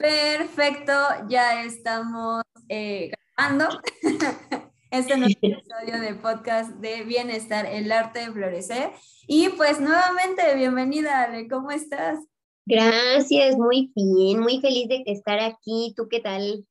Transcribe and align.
Perfecto, 0.00 0.92
ya 1.28 1.62
estamos 1.62 2.42
eh, 2.68 3.12
grabando. 3.36 3.68
Este 4.90 5.12
es 5.12 5.18
nuestro 5.20 5.48
episodio 5.52 6.00
de 6.00 6.14
podcast 6.14 6.70
de 6.76 7.04
Bienestar, 7.04 7.66
el 7.66 7.92
arte 7.92 8.20
de 8.20 8.32
florecer. 8.32 8.90
Y 9.28 9.50
pues 9.50 9.78
nuevamente, 9.78 10.56
bienvenida, 10.56 11.24
Ale, 11.24 11.46
¿cómo 11.48 11.70
estás? 11.70 12.18
Gracias, 12.64 13.56
muy 13.56 13.92
bien, 13.94 14.40
muy 14.40 14.60
feliz 14.60 14.88
de 14.88 15.04
estar 15.06 15.38
aquí. 15.38 15.92
¿Tú 15.94 16.08
qué 16.08 16.20
tal? 16.20 16.66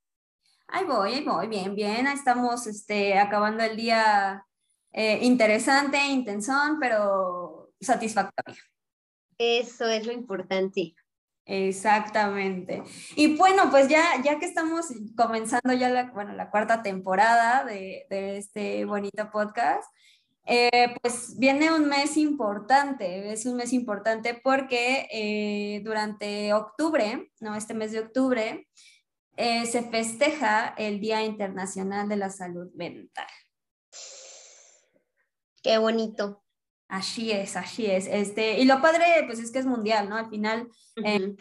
Ahí 0.68 0.86
voy, 0.86 1.14
ahí 1.14 1.24
voy, 1.24 1.48
bien, 1.48 1.76
bien. 1.76 2.08
Estamos 2.08 2.66
este, 2.66 3.18
acabando 3.20 3.64
el 3.64 3.78
día 3.78 4.44
eh, 4.92 5.20
interesante, 5.22 6.04
intensón, 6.08 6.78
pero 6.80 7.72
satisfactorio. 7.80 8.62
Eso 9.38 9.88
es 9.88 10.06
lo 10.06 10.12
importante. 10.12 10.96
Exactamente. 11.52 12.84
Y 13.16 13.36
bueno, 13.36 13.72
pues 13.72 13.88
ya, 13.88 14.22
ya 14.24 14.38
que 14.38 14.46
estamos 14.46 14.86
comenzando 15.18 15.74
ya 15.74 15.90
la, 15.90 16.12
bueno, 16.12 16.34
la 16.34 16.52
cuarta 16.52 16.84
temporada 16.84 17.66
de, 17.66 18.06
este 18.38 18.86
bonito 18.86 19.32
podcast, 19.32 19.84
eh, 20.46 20.94
pues 21.02 21.40
viene 21.40 21.74
un 21.74 21.88
mes 21.90 22.18
importante, 22.18 23.34
es 23.34 23.48
un 23.48 23.56
mes 23.56 23.74
importante 23.74 24.40
porque 24.44 25.08
eh, 25.12 25.82
durante 25.84 26.54
octubre, 26.54 27.32
no, 27.40 27.56
este 27.56 27.74
mes 27.74 27.94
de 27.94 28.02
octubre, 28.02 28.68
eh, 29.36 29.66
se 29.66 29.82
festeja 29.82 30.76
el 30.78 31.00
Día 31.00 31.24
Internacional 31.24 32.08
de 32.08 32.18
la 32.18 32.30
Salud 32.30 32.70
Mental. 32.76 33.26
Qué 35.64 35.80
bonito. 35.80 36.44
Así 36.90 37.32
es, 37.32 37.56
así 37.56 37.86
es. 37.86 38.08
Este, 38.08 38.60
y 38.60 38.66
lo 38.66 38.82
padre, 38.82 39.06
pues 39.28 39.38
es 39.38 39.52
que 39.52 39.60
es 39.60 39.68
mundial, 39.68 40.10
¿no? 40.10 40.18
Al 40.18 40.28
final, 40.28 40.68
eh, 41.06 41.36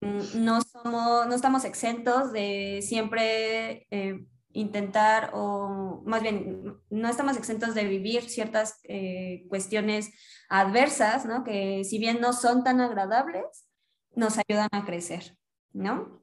mm, 0.00 0.44
no, 0.44 0.60
somos, 0.62 1.26
no 1.26 1.34
estamos 1.34 1.64
exentos 1.64 2.32
de 2.32 2.78
siempre 2.82 3.88
eh, 3.90 4.24
intentar, 4.52 5.30
o 5.34 6.02
más 6.06 6.22
bien, 6.22 6.76
no 6.88 7.08
estamos 7.08 7.36
exentos 7.36 7.74
de 7.74 7.84
vivir 7.84 8.22
ciertas 8.30 8.78
eh, 8.84 9.44
cuestiones 9.48 10.12
adversas, 10.48 11.26
¿no? 11.26 11.42
Que 11.42 11.82
si 11.82 11.98
bien 11.98 12.20
no 12.20 12.32
son 12.32 12.62
tan 12.62 12.80
agradables, 12.80 13.66
nos 14.14 14.38
ayudan 14.38 14.68
a 14.70 14.84
crecer, 14.84 15.36
¿no? 15.72 16.22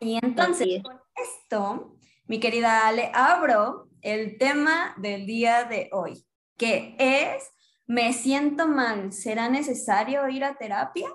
Y 0.00 0.18
entonces, 0.22 0.82
con 0.82 0.98
esto, 1.14 1.98
mi 2.26 2.40
querida 2.40 2.86
Ale, 2.86 3.10
abro 3.12 3.90
el 4.00 4.38
tema 4.38 4.94
del 4.96 5.26
día 5.26 5.64
de 5.64 5.90
hoy, 5.92 6.24
que 6.56 6.96
es 6.98 7.50
me 7.88 8.12
siento 8.12 8.68
mal, 8.68 9.12
¿será 9.12 9.48
necesario 9.48 10.28
ir 10.28 10.44
a 10.44 10.56
terapia? 10.56 11.08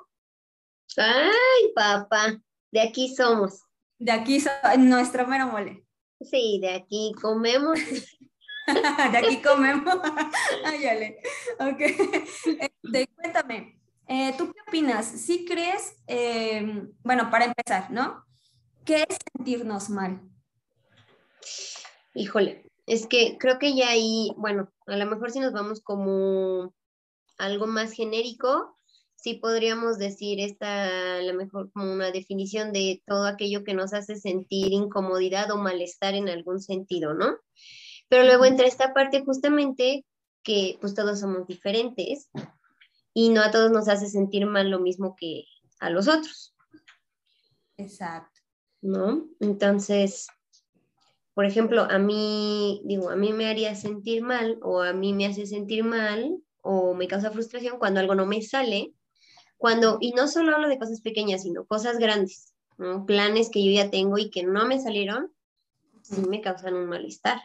Ay, 0.98 1.72
papá, 1.76 2.42
de 2.72 2.82
aquí 2.82 3.16
somos. 3.16 3.62
De 4.00 4.12
aquí 4.12 4.40
somos, 4.40 4.80
nuestro 4.80 5.28
mero 5.28 5.48
mole. 5.48 5.86
Sí, 6.20 6.60
de 6.60 6.74
aquí 6.74 7.14
comemos. 7.22 7.80
de 9.12 9.18
aquí 9.18 9.40
comemos. 9.42 9.94
Ay, 10.66 10.86
Ale. 10.88 11.20
Ok. 11.60 11.80
Este, 11.80 13.08
cuéntame, 13.16 13.80
eh, 14.08 14.34
¿tú 14.36 14.52
qué 14.52 14.60
opinas? 14.68 15.06
¿Sí 15.06 15.46
crees, 15.46 15.96
em, 16.08 16.92
bueno, 17.04 17.30
para 17.30 17.46
empezar, 17.46 17.92
¿no? 17.92 18.26
¿Qué 18.84 19.06
es 19.08 19.18
sentirnos 19.36 19.90
mal? 19.90 20.22
Híjole, 22.16 22.73
es 22.86 23.08
que 23.08 23.38
creo 23.38 23.60
que 23.60 23.76
ya 23.76 23.90
ahí, 23.90 24.32
bueno, 24.38 24.72
a 24.88 24.98
lo 24.98 25.06
mejor 25.06 25.32
si 25.32 25.40
nos 25.40 25.54
vamos 25.54 25.82
como 25.82 26.74
algo 27.38 27.68
más 27.68 27.94
genérico, 27.94 28.78
sí 29.16 29.36
podríamos 29.36 29.98
decir 29.98 30.40
esta, 30.42 31.18
a 31.18 31.22
lo 31.22 31.34
mejor 31.34 31.72
como 31.72 31.92
una 31.94 32.12
definición 32.12 32.74
de 32.74 33.02
todo 33.06 33.26
aquello 33.26 33.64
que 33.64 33.74
nos 33.74 33.94
hace 33.94 34.18
sentir 34.18 34.74
incomodidad 34.74 35.50
o 35.52 35.58
malestar 35.58 36.14
en 36.14 36.28
algún 36.28 36.60
sentido, 36.60 37.14
¿no? 37.14 37.38
Pero 38.10 38.26
luego 38.26 38.46
entra 38.46 38.68
esta 38.68 38.94
parte 38.94 39.24
justamente 39.24 40.06
que 40.44 40.78
pues 40.82 40.94
todos 40.94 41.22
somos 41.22 41.48
diferentes 41.48 42.30
y 43.14 43.30
no 43.30 43.42
a 43.42 43.52
todos 43.52 43.72
nos 43.72 43.88
hace 43.88 44.10
sentir 44.10 44.46
mal 44.46 44.70
lo 44.70 44.80
mismo 44.80 45.16
que 45.18 45.46
a 45.80 45.90
los 45.90 46.10
otros. 46.10 46.54
Exacto. 47.78 48.42
¿No? 48.82 49.26
Entonces, 49.40 50.28
por 51.34 51.46
ejemplo, 51.46 51.88
a 51.90 51.98
mí, 51.98 52.82
digo, 52.86 53.10
a 53.10 53.16
mí 53.16 53.34
me 53.34 53.48
haría 53.48 53.74
sentir 53.76 54.22
mal 54.22 54.60
o 54.62 54.82
a 54.82 54.94
mí 54.94 55.14
me 55.14 55.26
hace 55.26 55.48
sentir 55.48 55.84
mal 55.84 56.38
o 56.62 56.94
me 56.94 57.08
causa 57.08 57.32
frustración 57.32 57.80
cuando 57.80 58.00
algo 58.00 58.14
no 58.16 58.26
me 58.26 58.42
sale, 58.42 58.94
cuando, 59.58 59.98
y 60.00 60.12
no 60.12 60.28
solo 60.28 60.54
hablo 60.54 60.68
de 60.68 60.78
cosas 60.78 61.02
pequeñas, 61.02 61.42
sino 61.42 61.66
cosas 61.66 61.98
grandes, 61.98 62.54
planes 63.08 63.50
que 63.50 63.64
yo 63.66 63.72
ya 63.72 63.90
tengo 63.90 64.18
y 64.18 64.30
que 64.30 64.44
no 64.44 64.66
me 64.68 64.80
salieron, 64.80 65.34
sí 66.04 66.22
me 66.30 66.42
causan 66.42 66.76
un 66.76 66.88
malestar. 66.88 67.42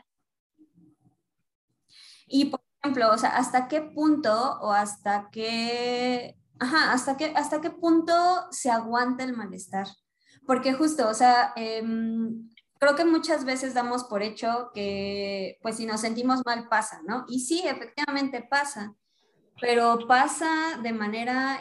Y 2.26 2.46
por 2.46 2.60
ejemplo, 2.82 3.10
o 3.12 3.18
sea, 3.18 3.30
¿hasta 3.36 3.68
qué 3.68 3.80
punto 3.80 4.58
o 4.60 4.72
hasta 4.72 5.30
qué, 5.32 6.36
ajá, 6.58 6.92
hasta 6.92 7.16
qué, 7.16 7.32
hasta 7.34 7.60
qué 7.60 7.70
punto 7.70 8.12
se 8.50 8.70
aguanta 8.70 9.24
el 9.24 9.34
malestar? 9.34 9.86
Porque 10.46 10.74
justo, 10.74 11.08
o 11.08 11.14
sea, 11.14 11.52
eh, 11.56 11.82
creo 12.78 12.96
que 12.96 13.04
muchas 13.04 13.44
veces 13.44 13.74
damos 13.74 14.04
por 14.04 14.22
hecho 14.22 14.70
que, 14.74 15.58
pues 15.62 15.76
si 15.76 15.86
nos 15.86 16.00
sentimos 16.00 16.42
mal 16.44 16.68
pasa, 16.68 17.00
¿no? 17.06 17.24
Y 17.28 17.40
sí, 17.40 17.62
efectivamente 17.66 18.46
pasa, 18.48 18.94
pero 19.60 19.98
pasa 20.06 20.78
de 20.82 20.92
manera 20.92 21.58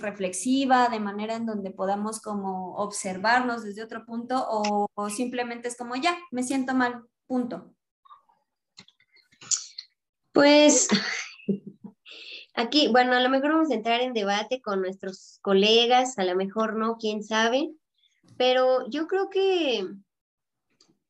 reflexiva, 0.00 0.88
de 0.88 1.00
manera 1.00 1.36
en 1.36 1.46
donde 1.46 1.70
podamos 1.70 2.20
como 2.20 2.74
observarnos 2.76 3.62
desde 3.62 3.84
otro 3.84 4.04
punto 4.04 4.44
o 4.48 5.10
simplemente 5.10 5.68
es 5.68 5.76
como, 5.76 5.94
ya, 5.96 6.18
me 6.32 6.42
siento 6.42 6.74
mal, 6.74 7.04
punto. 7.26 7.72
Pues 10.32 10.88
aquí, 12.54 12.88
bueno, 12.88 13.12
a 13.12 13.20
lo 13.20 13.30
mejor 13.30 13.52
vamos 13.52 13.70
a 13.70 13.74
entrar 13.74 14.00
en 14.00 14.12
debate 14.12 14.60
con 14.60 14.80
nuestros 14.80 15.38
colegas, 15.42 16.18
a 16.18 16.24
lo 16.24 16.34
mejor 16.34 16.76
no, 16.76 16.96
quién 16.98 17.22
sabe, 17.22 17.70
pero 18.36 18.88
yo 18.90 19.06
creo 19.06 19.30
que 19.30 19.86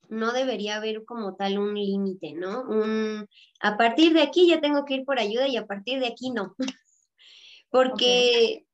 no 0.08 0.32
debería 0.32 0.76
haber 0.76 1.04
como 1.04 1.36
tal 1.36 1.58
un 1.58 1.74
límite, 1.74 2.32
¿no? 2.32 2.62
Un, 2.62 3.28
a 3.60 3.76
partir 3.76 4.12
de 4.12 4.22
aquí 4.22 4.48
ya 4.48 4.60
tengo 4.60 4.84
que 4.84 4.94
ir 4.94 5.04
por 5.04 5.18
ayuda 5.18 5.48
y 5.48 5.56
a 5.56 5.66
partir 5.66 6.00
de 6.00 6.06
aquí 6.06 6.30
no. 6.30 6.54
porque, 7.70 8.66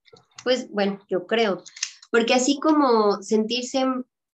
pues 0.45 0.71
bueno, 0.71 1.01
yo 1.09 1.27
creo, 1.27 1.63
porque 2.11 2.35
así 2.35 2.59
como 2.59 3.23
sentirse 3.23 3.85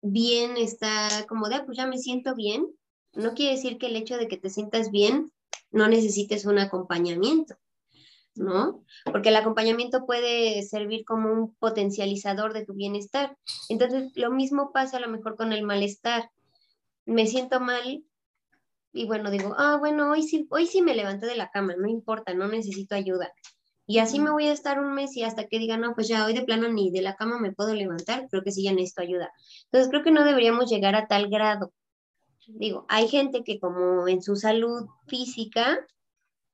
bien 0.02 0.56
está 0.56 1.08
como 1.28 1.48
de, 1.48 1.56
ah, 1.56 1.62
pues 1.66 1.76
ya 1.76 1.86
me 1.86 1.98
siento 1.98 2.34
bien, 2.34 2.66
no 3.14 3.34
quiere 3.34 3.54
decir 3.54 3.78
que 3.78 3.86
el 3.86 3.96
hecho 3.96 4.16
de 4.16 4.28
que 4.28 4.36
te 4.36 4.50
sientas 4.50 4.90
bien 4.90 5.32
no 5.70 5.88
necesites 5.88 6.44
un 6.46 6.58
acompañamiento. 6.58 7.56
¿no? 8.36 8.84
Porque 9.04 9.30
el 9.30 9.36
acompañamiento 9.36 10.06
puede 10.06 10.62
servir 10.62 11.04
como 11.04 11.32
un 11.32 11.54
potencializador 11.54 12.52
de 12.52 12.64
tu 12.64 12.74
bienestar. 12.74 13.36
Entonces, 13.68 14.12
lo 14.14 14.30
mismo 14.30 14.72
pasa 14.72 14.98
a 14.98 15.00
lo 15.00 15.08
mejor 15.08 15.36
con 15.36 15.52
el 15.52 15.62
malestar 15.62 16.30
me 17.06 17.26
siento 17.26 17.60
mal 17.60 18.04
y 18.92 19.06
bueno, 19.06 19.30
digo, 19.30 19.54
ah, 19.58 19.76
bueno, 19.78 20.10
hoy 20.10 20.22
sí, 20.22 20.46
hoy 20.50 20.66
sí 20.66 20.80
me 20.80 20.94
levanté 20.94 21.26
de 21.26 21.36
la 21.36 21.50
cama, 21.50 21.74
no 21.76 21.86
importa, 21.88 22.32
no 22.32 22.48
necesito 22.48 22.94
ayuda. 22.94 23.30
Y 23.86 23.98
así 23.98 24.18
me 24.18 24.30
voy 24.30 24.48
a 24.48 24.52
estar 24.52 24.80
un 24.80 24.94
mes 24.94 25.14
y 25.16 25.22
hasta 25.22 25.46
que 25.46 25.58
diga, 25.58 25.76
no, 25.76 25.94
pues 25.94 26.08
ya 26.08 26.24
hoy 26.24 26.32
de 26.32 26.42
plano 26.42 26.68
ni 26.68 26.90
de 26.90 27.02
la 27.02 27.14
cama 27.14 27.38
me 27.38 27.52
puedo 27.52 27.74
levantar, 27.74 28.26
creo 28.30 28.42
que 28.42 28.50
sí 28.50 28.64
ya 28.64 28.72
necesito 28.72 29.02
ayuda. 29.02 29.30
Entonces 29.64 29.90
creo 29.90 30.02
que 30.02 30.10
no 30.10 30.24
deberíamos 30.24 30.70
llegar 30.70 30.96
a 30.96 31.06
tal 31.06 31.28
grado. 31.28 31.72
Digo, 32.48 32.86
hay 32.88 33.06
gente 33.08 33.44
que 33.44 33.60
como 33.60 34.08
en 34.08 34.22
su 34.22 34.34
salud 34.34 34.86
física, 35.06 35.86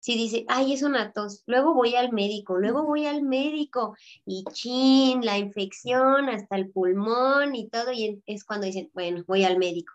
si 0.02 0.16
dice, 0.16 0.44
ay, 0.48 0.72
es 0.72 0.82
una 0.82 1.12
tos, 1.12 1.44
luego 1.46 1.74
voy 1.74 1.94
al 1.94 2.10
médico, 2.10 2.58
luego 2.58 2.82
voy 2.82 3.06
al 3.06 3.22
médico 3.22 3.96
y 4.26 4.42
chin, 4.52 5.24
la 5.24 5.38
infección 5.38 6.28
hasta 6.28 6.56
el 6.56 6.70
pulmón 6.70 7.54
y 7.54 7.68
todo, 7.68 7.92
y 7.92 8.20
es 8.26 8.44
cuando 8.44 8.66
dicen, 8.66 8.90
bueno, 8.94 9.22
voy 9.28 9.44
al 9.44 9.58
médico. 9.58 9.92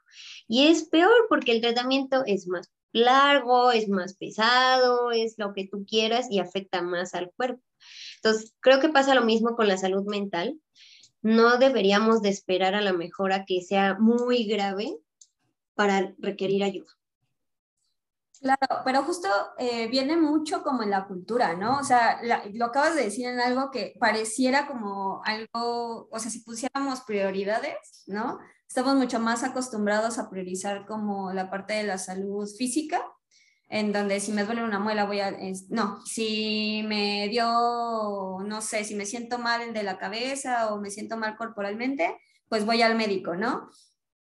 Y 0.48 0.68
es 0.68 0.86
peor 0.86 1.26
porque 1.28 1.52
el 1.52 1.60
tratamiento 1.60 2.24
es 2.26 2.48
más 2.48 2.72
largo, 2.94 3.74
es 3.74 3.90
más 3.90 4.16
pesado, 4.16 5.12
es 5.12 5.36
lo 5.38 5.54
que 5.54 5.68
tú 5.68 5.86
quieras 5.86 6.28
y 6.32 6.40
afecta 6.40 6.82
más 6.82 7.14
al 7.14 7.34
cuerpo. 7.34 7.62
Entonces, 8.16 8.56
creo 8.62 8.80
que 8.80 8.88
pasa 8.88 9.14
lo 9.14 9.26
mismo 9.26 9.58
con 9.58 9.68
la 9.68 9.78
salud 9.78 10.06
mental. 10.06 10.58
No 11.22 11.58
deberíamos 11.58 12.22
de 12.22 12.30
esperar 12.30 12.76
a 12.76 12.82
la 12.82 12.94
mejora 12.94 13.44
que 13.44 13.62
sea 13.62 13.98
muy 14.00 14.46
grave 14.46 14.98
para 15.76 16.16
requerir 16.18 16.64
ayuda. 16.64 16.98
Claro, 18.40 18.84
pero 18.86 19.04
justo 19.04 19.28
eh, 19.58 19.88
viene 19.88 20.16
mucho 20.16 20.62
como 20.62 20.84
en 20.84 20.92
la 20.92 21.08
cultura, 21.08 21.56
¿no? 21.56 21.80
O 21.80 21.84
sea, 21.84 22.22
lo 22.54 22.66
acabas 22.66 22.94
de 22.96 23.06
decir 23.06 23.26
en 23.26 23.40
algo 23.40 23.72
que 23.72 23.96
pareciera 24.00 24.68
como 24.68 25.22
algo, 25.26 26.08
o 26.12 26.20
sea, 26.20 26.30
si 26.30 26.42
pusiéramos 26.42 27.02
prioridades, 27.02 28.04
¿no? 28.06 28.38
Estamos 28.68 28.96
mucho 28.96 29.20
más 29.20 29.44
acostumbrados 29.44 30.20
a 30.20 30.30
priorizar 30.30 30.86
como 30.86 31.34
la 31.34 31.50
parte 31.50 31.74
de 31.74 31.84
la 31.84 31.98
salud 31.98 32.48
física, 32.58 33.02
en 33.70 33.92
donde 33.92 34.20
si 34.20 34.32
me 34.32 34.44
duele 34.46 34.64
una 34.64 34.80
muela 34.80 35.06
voy 35.06 35.20
a, 35.20 35.36
no, 35.70 36.06
si 36.06 36.84
me 36.88 37.28
dio, 37.30 37.44
no 38.46 38.62
sé, 38.62 38.84
si 38.84 38.94
me 38.96 39.06
siento 39.08 39.40
mal 39.40 39.74
de 39.74 39.84
la 39.84 39.98
cabeza 39.98 40.74
o 40.74 40.80
me 40.80 40.92
siento 40.92 41.18
mal 41.18 41.36
corporalmente, 41.38 42.16
pues 42.50 42.66
voy 42.66 42.84
al 42.84 42.96
médico, 42.96 43.36
¿no? 43.36 43.70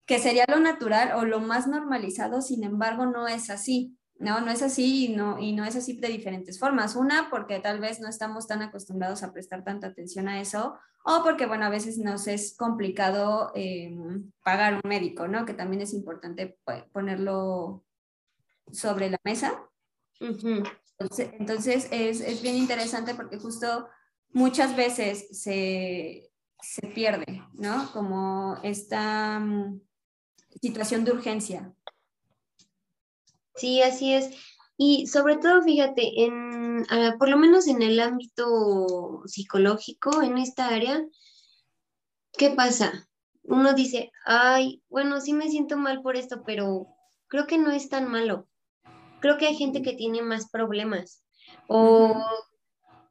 Que 0.05 0.19
sería 0.19 0.45
lo 0.47 0.59
natural 0.59 1.13
o 1.15 1.25
lo 1.25 1.39
más 1.39 1.67
normalizado, 1.67 2.41
sin 2.41 2.63
embargo, 2.63 3.05
no 3.05 3.27
es 3.27 3.49
así. 3.49 3.97
No, 4.17 4.39
no 4.39 4.51
es 4.51 4.61
así 4.61 5.05
y 5.05 5.15
no, 5.15 5.39
y 5.39 5.51
no 5.53 5.65
es 5.65 5.75
así 5.75 5.99
de 5.99 6.07
diferentes 6.07 6.59
formas. 6.59 6.95
Una, 6.95 7.31
porque 7.31 7.59
tal 7.59 7.79
vez 7.79 7.99
no 7.99 8.07
estamos 8.07 8.45
tan 8.45 8.61
acostumbrados 8.61 9.23
a 9.23 9.33
prestar 9.33 9.63
tanta 9.63 9.87
atención 9.87 10.27
a 10.27 10.39
eso, 10.39 10.75
o 11.03 11.23
porque, 11.23 11.47
bueno, 11.47 11.65
a 11.65 11.69
veces 11.69 11.97
nos 11.97 12.27
es 12.27 12.55
complicado 12.55 13.51
em, 13.55 14.31
pagar 14.43 14.75
un 14.75 14.87
médico, 14.87 15.27
¿no? 15.27 15.45
Que 15.45 15.55
también 15.55 15.81
es 15.81 15.93
importante 15.93 16.59
ponerlo 16.91 17.83
sobre 18.71 19.09
la 19.09 19.19
mesa. 19.23 19.67
Entonces, 20.19 21.87
es, 21.91 22.21
es, 22.21 22.41
bien 22.43 22.55
interesante 22.55 23.15
porque 23.15 23.39
justo 23.39 23.87
muchas 24.29 24.75
veces 24.75 25.27
se, 25.31 26.31
se 26.61 26.87
pierde, 26.87 27.41
¿no? 27.53 27.91
Como 27.91 28.57
esta 28.61 29.39
mm, 29.39 29.81
situación 30.59 31.05
de 31.05 31.11
urgencia. 31.11 31.73
Sí, 33.55 33.81
así 33.81 34.13
es. 34.13 34.31
Y 34.77 35.05
sobre 35.05 35.37
todo, 35.37 35.61
fíjate, 35.61 36.23
en, 36.23 36.85
por 37.19 37.29
lo 37.29 37.37
menos 37.37 37.67
en 37.67 37.83
el 37.83 37.99
ámbito 37.99 39.21
psicológico, 39.25 40.23
en 40.23 40.39
esta 40.39 40.69
área, 40.69 41.05
¿qué 42.35 42.49
pasa? 42.49 43.07
Uno 43.43 43.73
dice, 43.73 44.11
ay, 44.25 44.81
bueno, 44.89 45.21
sí 45.21 45.33
me 45.33 45.49
siento 45.49 45.77
mal 45.77 46.01
por 46.01 46.15
esto, 46.15 46.41
pero 46.45 46.87
creo 47.27 47.45
que 47.45 47.59
no 47.59 47.71
es 47.71 47.89
tan 47.89 48.09
malo. 48.09 48.47
Creo 49.19 49.37
que 49.37 49.47
hay 49.47 49.55
gente 49.55 49.83
que 49.83 49.93
tiene 49.93 50.23
más 50.23 50.49
problemas. 50.49 51.23
O, 51.67 52.19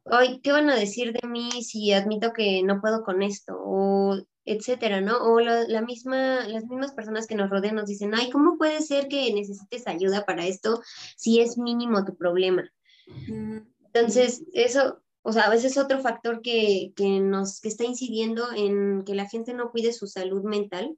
ay, 0.05 0.41
¿qué 0.41 0.51
van 0.51 0.69
a 0.69 0.75
decir 0.75 1.13
de 1.13 1.25
mí 1.27 1.49
si 1.63 1.93
admito 1.93 2.33
que 2.33 2.63
no 2.63 2.81
puedo 2.81 3.03
con 3.03 3.21
esto? 3.23 3.53
O 3.57 4.21
etcétera, 4.45 5.01
¿no? 5.01 5.17
O 5.17 5.39
la, 5.39 5.81
misma, 5.81 6.47
las 6.47 6.65
mismas 6.65 6.93
personas 6.93 7.27
que 7.27 7.35
nos 7.35 7.49
rodean 7.49 7.75
nos 7.75 7.87
dicen, 7.87 8.13
ay, 8.15 8.29
¿cómo 8.29 8.57
puede 8.57 8.81
ser 8.81 9.07
que 9.07 9.31
necesites 9.33 9.87
ayuda 9.87 10.25
para 10.25 10.45
esto 10.45 10.81
si 11.15 11.41
es 11.41 11.57
mínimo 11.57 12.03
tu 12.05 12.15
problema? 12.15 12.69
Entonces, 13.07 14.43
eso, 14.53 15.01
o 15.21 15.31
sea, 15.31 15.43
a 15.43 15.49
veces 15.49 15.77
otro 15.77 15.99
factor 15.99 16.41
que, 16.41 16.93
que, 16.95 17.19
nos, 17.19 17.61
que 17.61 17.67
está 17.69 17.83
incidiendo 17.83 18.51
en 18.53 19.03
que 19.03 19.15
la 19.15 19.27
gente 19.27 19.53
no 19.53 19.69
cuide 19.69 19.93
su 19.93 20.07
salud 20.07 20.43
mental, 20.43 20.97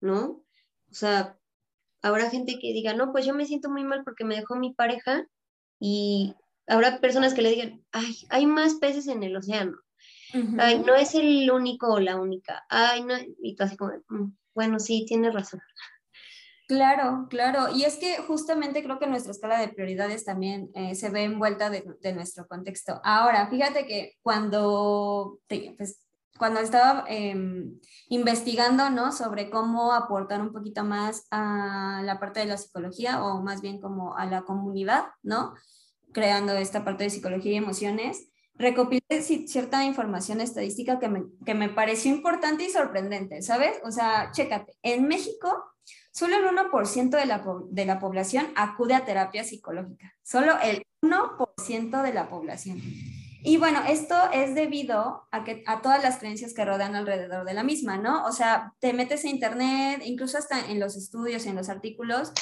¿no? 0.00 0.42
O 0.90 0.94
sea, 0.94 1.38
habrá 2.02 2.30
gente 2.30 2.58
que 2.58 2.72
diga, 2.72 2.94
no, 2.94 3.12
pues 3.12 3.24
yo 3.24 3.34
me 3.34 3.46
siento 3.46 3.70
muy 3.70 3.84
mal 3.84 4.04
porque 4.04 4.24
me 4.24 4.36
dejó 4.36 4.56
mi 4.56 4.74
pareja 4.74 5.26
y 5.78 6.34
habrá 6.66 7.00
personas 7.00 7.32
que 7.32 7.42
le 7.42 7.50
digan, 7.50 7.84
ay, 7.92 8.16
hay 8.28 8.46
más 8.46 8.74
peces 8.74 9.06
en 9.06 9.22
el 9.22 9.36
océano 9.36 9.78
Ay, 10.58 10.80
no 10.80 10.94
es 10.94 11.14
el 11.14 11.50
único 11.50 11.92
o 11.92 12.00
la 12.00 12.16
única. 12.16 12.64
Ay, 12.68 13.02
no, 13.02 13.14
y 13.42 13.56
tú 13.56 13.64
así 13.64 13.76
como, 13.76 13.92
mm, 14.08 14.32
bueno, 14.54 14.78
sí, 14.78 15.04
tienes 15.06 15.34
razón. 15.34 15.60
Claro, 16.68 17.26
claro. 17.28 17.68
Y 17.74 17.82
es 17.82 17.96
que 17.96 18.18
justamente 18.18 18.84
creo 18.84 19.00
que 19.00 19.08
nuestra 19.08 19.32
escala 19.32 19.58
de 19.58 19.68
prioridades 19.68 20.24
también 20.24 20.70
eh, 20.74 20.94
se 20.94 21.10
ve 21.10 21.24
envuelta 21.24 21.68
de, 21.68 21.84
de, 22.00 22.12
nuestro 22.12 22.46
contexto. 22.46 23.00
Ahora, 23.02 23.48
fíjate 23.48 23.86
que 23.86 24.12
cuando, 24.22 25.40
pues, 25.48 26.06
cuando 26.38 26.60
estaba 26.60 27.04
em, 27.08 27.78
investigando 28.08 28.88
¿no? 28.88 29.12
sobre 29.12 29.50
cómo 29.50 29.92
aportar 29.92 30.40
un 30.40 30.52
poquito 30.52 30.84
más 30.84 31.26
a 31.30 32.02
la 32.04 32.18
parte 32.20 32.40
de 32.40 32.46
la 32.46 32.56
psicología 32.56 33.22
o 33.24 33.42
más 33.42 33.60
bien 33.60 33.80
como 33.80 34.16
a 34.16 34.24
la 34.26 34.42
comunidad, 34.42 35.06
¿no? 35.22 35.54
creando 36.12 36.54
esta 36.54 36.84
parte 36.84 37.04
de 37.04 37.10
psicología 37.10 37.52
y 37.52 37.56
emociones, 37.56 38.30
recopilé 38.60 39.22
cierta 39.22 39.84
información 39.84 40.40
estadística 40.40 40.98
que 40.98 41.08
me, 41.08 41.24
que 41.46 41.54
me 41.54 41.70
pareció 41.70 42.14
importante 42.14 42.64
y 42.64 42.70
sorprendente, 42.70 43.40
¿sabes? 43.40 43.80
O 43.84 43.90
sea, 43.90 44.30
chécate, 44.32 44.76
en 44.82 45.08
México 45.08 45.64
solo 46.12 46.36
el 46.36 46.44
1% 46.44 47.10
de 47.10 47.26
la, 47.26 47.42
de 47.70 47.86
la 47.86 47.98
población 47.98 48.48
acude 48.56 48.94
a 48.94 49.04
terapia 49.04 49.44
psicológica, 49.44 50.14
solo 50.22 50.58
el 50.62 50.84
1% 51.02 52.02
de 52.02 52.12
la 52.12 52.28
población. 52.28 52.80
Y 53.42 53.56
bueno, 53.56 53.80
esto 53.88 54.14
es 54.34 54.54
debido 54.54 55.26
a, 55.32 55.44
que, 55.44 55.64
a 55.66 55.80
todas 55.80 56.02
las 56.02 56.18
creencias 56.18 56.52
que 56.52 56.66
rodean 56.66 56.94
alrededor 56.94 57.46
de 57.46 57.54
la 57.54 57.62
misma, 57.62 57.96
¿no? 57.96 58.26
O 58.26 58.32
sea, 58.32 58.74
te 58.80 58.92
metes 58.92 59.24
a 59.24 59.28
internet, 59.28 60.02
incluso 60.04 60.36
hasta 60.36 60.70
en 60.70 60.78
los 60.78 60.94
estudios, 60.96 61.46
en 61.46 61.56
los 61.56 61.70
artículos, 61.70 62.32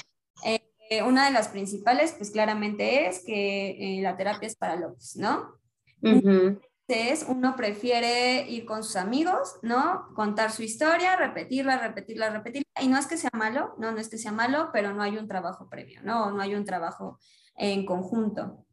eh, 0.44 1.02
una 1.02 1.26
de 1.26 1.30
las 1.30 1.48
principales, 1.48 2.14
pues 2.18 2.32
claramente 2.32 3.06
es 3.06 3.22
que 3.24 3.98
eh, 3.98 4.02
la 4.02 4.16
terapia 4.16 4.48
es 4.48 4.56
para 4.56 4.74
locos, 4.74 5.14
¿no? 5.14 5.58
Entonces, 6.02 7.26
uno 7.28 7.54
prefiere 7.54 8.48
ir 8.48 8.64
con 8.64 8.82
sus 8.82 8.96
amigos, 8.96 9.56
¿no? 9.62 10.08
Contar 10.14 10.50
su 10.50 10.62
historia, 10.62 11.16
repetirla, 11.16 11.78
repetirla, 11.78 12.30
repetirla. 12.30 12.68
Y 12.80 12.88
no 12.88 12.98
es 12.98 13.06
que 13.06 13.18
sea 13.18 13.30
malo, 13.34 13.74
no, 13.78 13.92
no 13.92 13.98
es 13.98 14.08
que 14.08 14.16
sea 14.16 14.32
malo, 14.32 14.70
pero 14.72 14.94
no 14.94 15.02
hay 15.02 15.18
un 15.18 15.28
trabajo 15.28 15.68
previo, 15.68 16.00
¿no? 16.02 16.30
No 16.30 16.40
hay 16.40 16.54
un 16.54 16.64
trabajo 16.64 17.18
en 17.56 17.84
conjunto. 17.84 18.64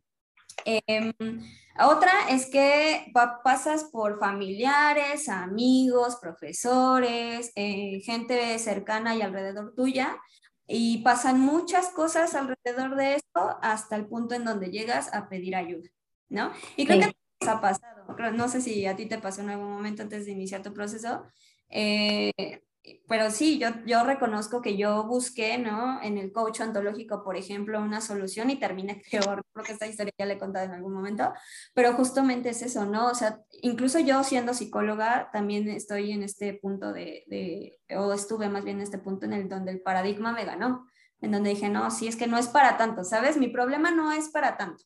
Em, 0.63 1.13
otra 1.79 2.11
es 2.29 2.49
que 2.49 3.11
pasas 3.43 3.85
por 3.85 4.19
familiares, 4.19 5.27
amigos, 5.27 6.17
profesores, 6.21 7.51
eh, 7.55 7.99
gente 8.05 8.57
cercana 8.59 9.15
y 9.15 9.21
alrededor 9.21 9.73
tuya, 9.75 10.17
y 10.67 10.99
pasan 11.03 11.39
muchas 11.39 11.89
cosas 11.89 12.33
alrededor 12.33 12.95
de 12.95 13.15
esto 13.15 13.57
hasta 13.61 13.95
el 13.95 14.07
punto 14.07 14.35
en 14.35 14.45
donde 14.45 14.71
llegas 14.71 15.13
a 15.13 15.29
pedir 15.29 15.55
ayuda. 15.55 15.89
¿No? 16.29 16.51
Y 16.75 16.85
creo 16.85 16.99
que 16.99 17.15
nos 17.41 17.49
ha 17.49 17.61
pasado, 17.61 18.15
no 18.33 18.47
sé 18.47 18.61
si 18.61 18.85
a 18.85 18.95
ti 18.95 19.05
te 19.05 19.17
pasó 19.17 19.41
en 19.41 19.49
algún 19.49 19.71
momento 19.71 20.01
antes 20.01 20.25
de 20.25 20.31
iniciar 20.31 20.61
tu 20.61 20.73
proceso, 20.73 21.23
eh, 21.69 22.61
pero 23.07 23.31
sí, 23.31 23.57
yo, 23.57 23.69
yo 23.85 24.03
reconozco 24.03 24.61
que 24.61 24.77
yo 24.77 25.05
busqué, 25.05 25.57
¿no? 25.57 26.01
En 26.01 26.17
el 26.17 26.31
coach 26.31 26.61
ontológico, 26.61 27.23
por 27.23 27.35
ejemplo, 27.35 27.81
una 27.81 28.01
solución 28.01 28.49
y 28.49 28.59
terminé 28.59 29.01
peor. 29.11 29.43
Creo 29.53 29.65
que 29.65 29.73
esta 29.73 29.87
historia 29.87 30.13
ya 30.17 30.25
le 30.25 30.33
he 30.35 30.39
contado 30.39 30.65
en 30.65 30.71
algún 30.71 30.93
momento, 30.93 31.33
pero 31.73 31.93
justamente 31.93 32.49
es 32.49 32.61
eso, 32.61 32.85
¿no? 32.85 33.07
O 33.07 33.15
sea, 33.15 33.39
incluso 33.61 33.99
yo 33.99 34.23
siendo 34.23 34.53
psicóloga, 34.53 35.29
también 35.31 35.67
estoy 35.69 36.11
en 36.11 36.23
este 36.23 36.53
punto 36.53 36.93
de, 36.93 37.23
de 37.27 37.79
o 37.95 38.13
estuve 38.13 38.49
más 38.49 38.63
bien 38.63 38.77
en 38.77 38.83
este 38.83 38.97
punto 38.97 39.25
en 39.25 39.33
el 39.33 39.49
donde 39.49 39.71
el 39.71 39.81
paradigma 39.81 40.31
me 40.31 40.45
ganó, 40.45 40.87
en 41.21 41.31
donde 41.31 41.51
dije, 41.51 41.69
no, 41.69 41.89
sí, 41.91 42.07
es 42.07 42.15
que 42.15 42.27
no 42.27 42.37
es 42.37 42.47
para 42.47 42.77
tanto, 42.77 43.03
¿sabes? 43.03 43.37
Mi 43.37 43.47
problema 43.47 43.91
no 43.91 44.11
es 44.11 44.29
para 44.29 44.57
tanto 44.57 44.83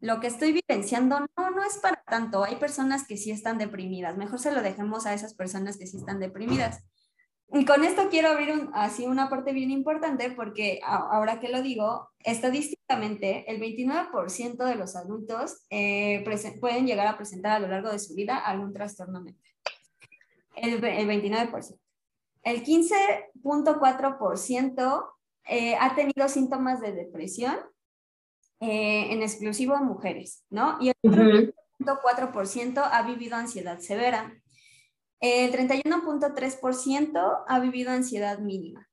lo 0.00 0.20
que 0.20 0.28
estoy 0.28 0.52
vivenciando 0.52 1.20
no, 1.20 1.50
no 1.50 1.64
es 1.64 1.78
para 1.78 2.02
tanto. 2.02 2.44
Hay 2.44 2.56
personas 2.56 3.06
que 3.06 3.16
sí 3.16 3.30
están 3.30 3.58
deprimidas. 3.58 4.16
Mejor 4.16 4.38
se 4.38 4.52
lo 4.52 4.62
dejemos 4.62 5.06
a 5.06 5.14
esas 5.14 5.34
personas 5.34 5.76
que 5.76 5.86
sí 5.86 5.96
están 5.96 6.20
deprimidas. 6.20 6.84
Y 7.50 7.64
con 7.64 7.82
esto 7.82 8.10
quiero 8.10 8.28
abrir 8.28 8.68
así 8.74 9.06
una 9.06 9.30
parte 9.30 9.52
bien 9.52 9.70
importante 9.70 10.30
porque 10.30 10.80
ahora 10.84 11.40
que 11.40 11.48
lo 11.48 11.62
digo, 11.62 12.10
estadísticamente 12.20 13.50
el 13.50 13.58
29% 13.58 14.64
de 14.64 14.74
los 14.74 14.96
adultos 14.96 15.64
eh, 15.70 16.22
pueden 16.60 16.86
llegar 16.86 17.06
a 17.06 17.16
presentar 17.16 17.52
a 17.52 17.58
lo 17.58 17.68
largo 17.68 17.90
de 17.90 17.98
su 17.98 18.14
vida 18.14 18.36
algún 18.36 18.74
trastorno 18.74 19.22
mental. 19.22 19.50
El, 20.56 20.84
el 20.84 21.08
29%. 21.08 21.78
El 22.42 22.62
15.4% 22.64 25.06
eh, 25.46 25.74
ha 25.80 25.94
tenido 25.94 26.28
síntomas 26.28 26.82
de 26.82 26.92
depresión 26.92 27.56
eh, 28.60 29.12
en 29.12 29.22
exclusivo 29.22 29.74
a 29.74 29.82
mujeres, 29.82 30.44
¿no? 30.50 30.78
Y 30.80 30.88
el 30.88 31.54
4% 31.78 32.88
ha 32.90 33.02
vivido 33.02 33.36
ansiedad 33.36 33.78
severa. 33.78 34.34
El 35.20 35.52
31.3% 35.52 37.44
ha 37.46 37.60
vivido 37.60 37.90
ansiedad 37.90 38.38
mínima. 38.38 38.88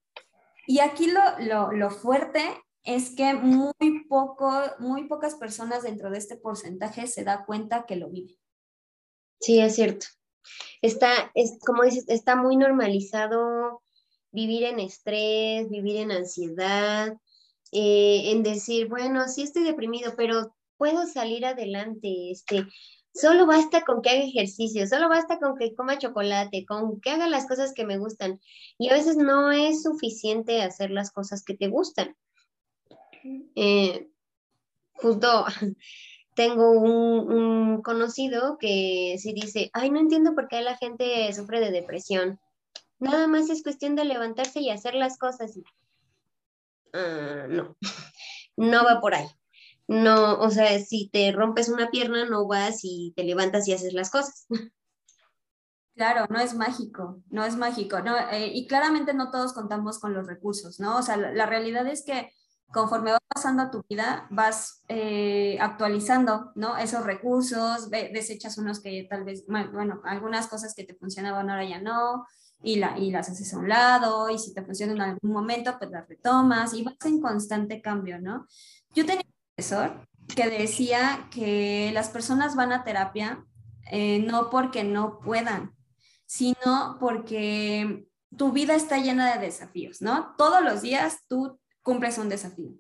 Y 0.68 0.80
aquí 0.80 1.08
lo, 1.08 1.22
lo, 1.40 1.72
lo, 1.72 1.92
fuerte 1.92 2.44
es 2.84 3.16
que 3.16 3.34
muy, 3.34 4.06
poco, 4.08 4.52
muy 4.80 5.08
pocas 5.08 5.36
personas 5.36 5.84
dentro 5.84 6.10
de 6.10 6.18
este 6.18 6.38
porcentaje 6.38 7.08
se 7.08 7.24
da 7.24 7.46
cuenta 7.46 7.86
que 7.86 7.96
lo 7.96 8.10
viven. 8.10 8.36
Sí, 9.40 9.60
es 9.60 9.76
cierto. 9.76 10.08
Está, 10.82 11.32
es, 11.34 11.58
como 11.66 11.84
dices, 11.84 12.06
está 12.08 12.36
muy 12.36 12.56
normalizado 12.56 13.82
vivir 14.32 14.64
en 14.64 14.80
estrés, 14.80 15.70
vivir 15.70 15.98
en 15.98 16.12
ansiedad, 16.12 17.16
eh, 17.76 18.32
en 18.32 18.42
decir, 18.42 18.88
bueno, 18.88 19.28
sí 19.28 19.44
estoy 19.44 19.64
deprimido, 19.64 20.14
pero 20.16 20.56
puedo 20.78 21.06
salir 21.08 21.46
adelante, 21.46 22.32
este, 22.32 22.66
solo 23.14 23.46
basta 23.46 23.82
con 23.82 24.02
que 24.02 24.12
haga 24.12 24.20
ejercicio, 24.24 24.88
solo 24.88 25.10
basta 25.10 25.40
con 25.40 25.58
que 25.58 25.76
coma 25.76 25.98
chocolate, 25.98 26.66
con 26.66 27.02
que 27.02 27.12
haga 27.12 27.28
las 27.28 27.48
cosas 27.48 27.74
que 27.74 27.86
me 27.86 27.98
gustan. 27.98 28.40
Y 28.78 28.90
a 28.90 28.94
veces 28.94 29.18
no 29.18 29.52
es 29.52 29.84
suficiente 29.84 30.62
hacer 30.62 30.90
las 30.90 31.12
cosas 31.12 31.44
que 31.44 31.56
te 31.56 31.68
gustan. 31.68 32.16
Eh, 33.56 34.08
justo 34.94 35.46
tengo 36.36 36.72
un, 36.72 37.82
conocido 37.82 38.58
que 38.58 39.18
sí 39.20 39.34
dice, 39.34 39.70
ay, 39.74 39.90
no 39.90 40.00
entiendo 40.00 40.34
por 40.34 40.48
qué 40.48 40.62
la 40.62 40.78
gente 40.78 41.32
sufre 41.34 41.60
de 41.60 41.72
depresión. 41.72 42.40
Nada 43.00 43.28
más 43.28 43.50
es 43.50 43.64
cuestión 43.64 43.96
de 43.96 44.06
levantarse 44.06 44.62
y 44.62 44.70
hacer 44.70 44.96
las 44.96 45.18
cosas. 45.18 45.60
Ah, 46.96 47.46
no, 47.50 47.76
no 48.56 48.86
va 48.86 49.02
por 49.02 49.14
ahí. 49.14 49.28
No, 49.88 50.40
o 50.40 50.50
sea, 50.50 50.80
si 50.80 51.10
te 51.10 51.32
rompes 51.32 51.70
una 51.70 51.90
pierna, 51.90 52.26
no 52.26 52.48
vas 52.48 52.80
y 52.84 53.14
te 53.16 53.24
levantas 53.24 53.68
y 53.68 53.74
haces 53.74 53.94
las 53.94 54.10
cosas. 54.10 54.48
Claro, 55.96 56.26
no 56.30 56.40
es 56.42 56.54
mágico, 56.56 57.22
no 57.30 57.46
es 57.46 57.56
mágico, 57.56 58.02
no, 58.02 58.18
eh, 58.18 58.52
y 58.54 58.68
claramente 58.68 59.14
no 59.14 59.32
todos 59.32 59.54
contamos 59.54 59.98
con 60.00 60.14
los 60.14 60.28
recursos, 60.28 60.78
¿no? 60.78 60.98
O 60.98 61.02
sea, 61.02 61.16
la 61.16 61.46
realidad 61.46 61.88
es 61.88 62.04
que 62.04 62.34
conforme 62.74 63.14
va 63.14 63.20
pasando 63.34 63.72
tu 63.72 63.82
vida, 63.88 64.28
vas 64.30 64.84
eh, 64.90 65.58
actualizando, 65.62 66.52
¿no? 66.56 66.76
Esos 66.76 67.06
recursos, 67.06 67.90
desechas 67.90 68.58
unos 68.58 68.82
que 68.82 69.08
tal 69.10 69.24
vez, 69.24 69.46
bueno, 69.48 70.02
algunas 70.04 70.48
cosas 70.48 70.74
que 70.76 70.84
te 70.84 70.96
funcionaban 70.96 71.50
ahora 71.50 71.64
ya 71.64 71.80
no, 71.80 72.26
y, 72.64 72.78
la, 72.78 72.98
y 72.98 73.12
las 73.12 73.30
haces 73.30 73.54
a 73.54 73.58
un 73.58 73.70
lado, 73.70 74.30
y 74.30 74.40
si 74.40 74.54
te 74.54 74.64
funcionan 74.64 74.96
en 74.98 75.02
algún 75.02 75.32
momento, 75.32 75.76
pues 75.78 75.92
las 75.92 76.08
retomas, 76.08 76.74
y 76.74 76.84
vas 76.84 76.96
en 77.06 77.22
constante 77.22 77.82
cambio, 77.82 78.20
¿no? 78.20 78.48
Yo 78.94 79.06
tenía 79.06 79.24
un 79.26 79.56
profesor 79.56 80.08
que 80.36 80.50
decía 80.50 81.28
que 81.32 81.92
las 81.94 82.10
personas 82.10 82.56
van 82.56 82.72
a 82.72 82.84
terapia 82.84 83.46
eh, 83.92 84.20
no 84.20 84.50
porque 84.50 84.84
no 84.84 85.20
puedan, 85.20 85.76
sino 86.26 86.98
porque 87.00 88.08
tu 88.36 88.52
vida 88.52 88.76
está 88.76 88.98
llena 88.98 89.34
de 89.34 89.46
desafíos, 89.46 90.02
¿no? 90.02 90.34
Todos 90.38 90.62
los 90.64 90.82
días 90.82 91.20
tú 91.28 91.60
cumples 91.82 92.18
un 92.18 92.30
desafío. 92.30 92.72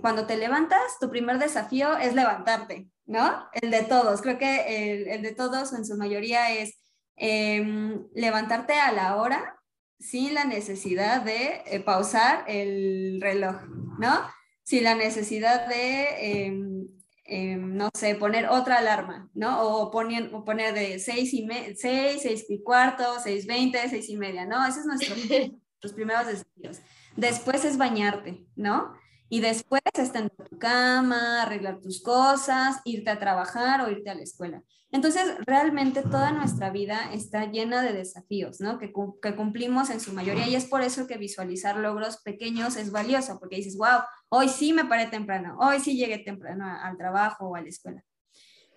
cuando 0.00 0.26
te 0.26 0.36
levantas, 0.36 0.98
tu 1.00 1.10
primer 1.10 1.38
desafío 1.38 1.96
es 1.96 2.14
levantarte, 2.14 2.88
¿no? 3.06 3.46
El 3.52 3.70
de 3.70 3.82
todos. 3.82 4.20
Creo 4.20 4.38
que 4.38 5.04
el, 5.14 5.22
de 5.22 5.32
todos 5.32 5.72
en 5.72 5.84
su 5.84 5.96
mayoría 5.96 6.52
es 6.52 6.81
em, 7.24 8.04
levantarte 8.14 8.74
a 8.74 8.90
la 8.90 9.16
hora 9.16 9.56
sin 10.00 10.34
la 10.34 10.44
necesidad 10.44 11.22
de 11.22 11.62
eh, 11.66 11.78
pausar 11.78 12.44
el 12.48 13.20
reloj, 13.20 13.62
¿no? 14.00 14.22
Sin 14.64 14.82
la 14.82 14.96
necesidad 14.96 15.68
de, 15.68 16.88
em, 17.24 17.76
no 17.76 17.90
sé, 17.96 18.16
poner 18.16 18.48
otra 18.48 18.78
alarma, 18.78 19.30
¿no? 19.34 19.62
O 19.62 19.92
poner, 19.92 20.32
poner 20.44 20.74
de 20.74 20.98
seis 20.98 21.32
y, 21.32 21.46
me, 21.46 21.76
seis, 21.76 22.22
seis 22.22 22.44
y 22.48 22.60
cuarto, 22.60 23.04
seis 23.22 23.46
veinte, 23.46 23.88
seis 23.88 24.08
y 24.08 24.16
media, 24.16 24.44
¿no? 24.44 24.66
Esos 24.66 24.82
son 24.82 24.88
nuestros 24.88 25.92
primeros 25.94 26.26
desafíos. 26.26 26.80
Después 27.16 27.64
es 27.64 27.78
bañarte, 27.78 28.44
¿no? 28.56 28.94
Y 29.28 29.40
después 29.40 29.80
estar 29.94 30.22
en 30.22 30.30
tu 30.30 30.58
cama, 30.58 31.42
arreglar 31.42 31.80
tus 31.80 32.02
cosas, 32.02 32.80
irte 32.84 33.10
a 33.10 33.20
trabajar 33.20 33.80
o 33.80 33.90
irte 33.90 34.10
a 34.10 34.14
la 34.16 34.22
escuela. 34.22 34.62
Entonces, 34.92 35.38
realmente 35.46 36.02
toda 36.02 36.32
nuestra 36.32 36.70
vida 36.70 37.12
está 37.12 37.50
llena 37.50 37.80
de 37.82 37.94
desafíos, 37.94 38.60
¿no? 38.60 38.78
Que, 38.78 38.92
que, 39.22 39.34
cumplimos 39.34 39.88
en 39.88 40.00
su 40.00 40.12
mayoría 40.12 40.46
y 40.46 40.54
es 40.54 40.66
por 40.66 40.82
eso 40.82 41.06
que 41.06 41.16
visualizar 41.16 41.78
logros 41.78 42.18
pequeños 42.22 42.76
es 42.76 42.92
valioso, 42.92 43.38
porque 43.40 43.56
dices, 43.56 43.78
wow, 43.78 44.02
hoy 44.28 44.50
sí 44.50 44.74
me 44.74 44.84
paré 44.84 45.06
temprano, 45.06 45.56
hoy 45.58 45.80
sí 45.80 45.96
llegué 45.96 46.18
temprano 46.18 46.66
al 46.66 46.98
trabajo 46.98 47.48
o 47.48 47.56
a 47.56 47.62
la 47.62 47.68
escuela. 47.68 48.04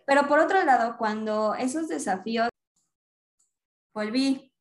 Pero 0.08 0.26
por 0.28 0.40
otro 0.40 0.64
lado, 0.64 0.96
cuando 0.98 1.54
esos 1.54 1.90
desafíos, 1.90 2.48
volví, 3.94 4.54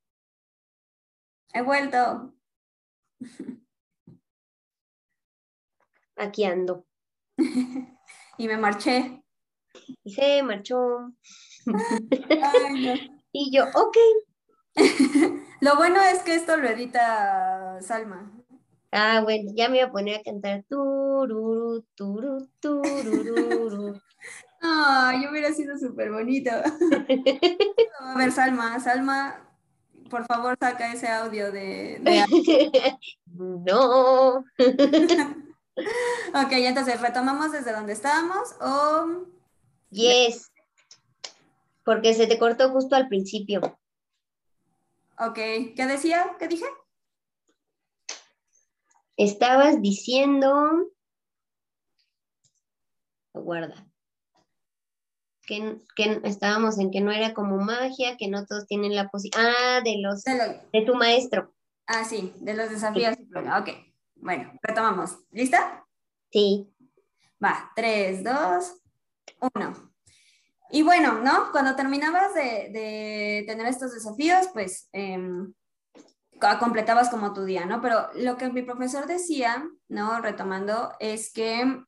he 1.52 1.62
vuelto. 1.62 2.34
aquí 6.16 6.44
ando. 6.44 6.84
y 8.38 8.48
me 8.48 8.56
marché. 8.56 9.23
Y 10.04 10.12
se 10.12 10.42
marchó. 10.42 11.12
Y 13.36 13.50
yo, 13.50 13.64
ok. 13.64 13.96
lo 15.60 15.74
bueno 15.74 16.00
es 16.00 16.20
que 16.20 16.36
esto 16.36 16.56
lo 16.56 16.68
edita 16.68 17.78
Salma. 17.80 18.30
Ah, 18.92 19.22
bueno, 19.24 19.50
ya 19.56 19.68
me 19.68 19.78
voy 19.78 19.80
a 19.80 19.90
poner 19.90 20.20
a 20.20 20.22
cantar 20.22 20.62
tururu, 20.68 21.84
tururu, 21.96 22.48
tururu. 22.60 24.00
Ay, 24.62 25.26
hubiera 25.26 25.52
sido 25.52 25.76
súper 25.76 26.12
bonito. 26.12 26.52
a 28.00 28.16
ver, 28.16 28.30
Salma, 28.30 28.78
Salma, 28.78 29.50
por 30.08 30.24
favor, 30.26 30.56
saca 30.60 30.92
ese 30.92 31.08
audio 31.08 31.50
de... 31.50 31.98
de... 32.02 32.96
no. 33.26 34.36
ok, 34.36 34.44
entonces 36.52 37.00
retomamos 37.00 37.50
desde 37.50 37.72
donde 37.72 37.94
estábamos 37.94 38.54
o... 38.60 39.26
Yes, 39.94 40.50
porque 41.84 42.14
se 42.14 42.26
te 42.26 42.38
cortó 42.38 42.70
justo 42.70 42.96
al 42.96 43.06
principio. 43.06 43.60
Ok, 45.18 45.34
¿qué 45.34 45.86
decía? 45.86 46.34
¿Qué 46.38 46.48
dije? 46.48 46.66
Estabas 49.16 49.80
diciendo... 49.80 50.90
Guarda. 53.32 53.86
Que, 55.46 55.78
que, 55.94 56.20
estábamos 56.24 56.78
en 56.78 56.90
que 56.90 57.00
no 57.00 57.12
era 57.12 57.32
como 57.32 57.58
magia, 57.58 58.16
que 58.16 58.26
no 58.26 58.46
todos 58.46 58.66
tienen 58.66 58.96
la 58.96 59.08
posibilidad. 59.10 59.52
Ah, 59.56 59.80
de 59.84 59.98
los... 60.00 60.24
De, 60.24 60.82
tu 60.84 60.96
maestro. 60.96 61.54
Ah, 61.86 62.04
sí, 62.04 62.34
de 62.38 62.54
los 62.54 62.70
desafíos. 62.70 63.14
Ok. 63.60 63.68
Bueno, 64.16 64.58
retomamos. 64.60 65.18
¿Lista? 65.30 65.86
Sí. 66.32 66.68
Va, 67.44 67.70
tres, 67.76 68.24
dos, 68.24 68.80
uno. 69.54 69.94
Y 70.70 70.82
bueno, 70.82 71.20
¿no? 71.20 71.52
Cuando 71.52 71.76
terminabas 71.76 72.34
de, 72.34 73.44
tener 73.46 73.66
estos 73.66 73.92
desafíos, 73.92 74.48
pues 74.52 74.88
em, 74.92 75.52
completabas 76.58 77.10
como 77.10 77.32
tu 77.32 77.44
día, 77.44 77.64
¿no? 77.64 77.80
Pero 77.80 78.08
lo 78.14 78.36
que 78.36 78.50
mi 78.50 78.62
profesor 78.62 79.06
decía, 79.06 79.68
¿no? 79.88 80.20
Retomando, 80.20 80.92
es 80.98 81.32
que 81.32 81.84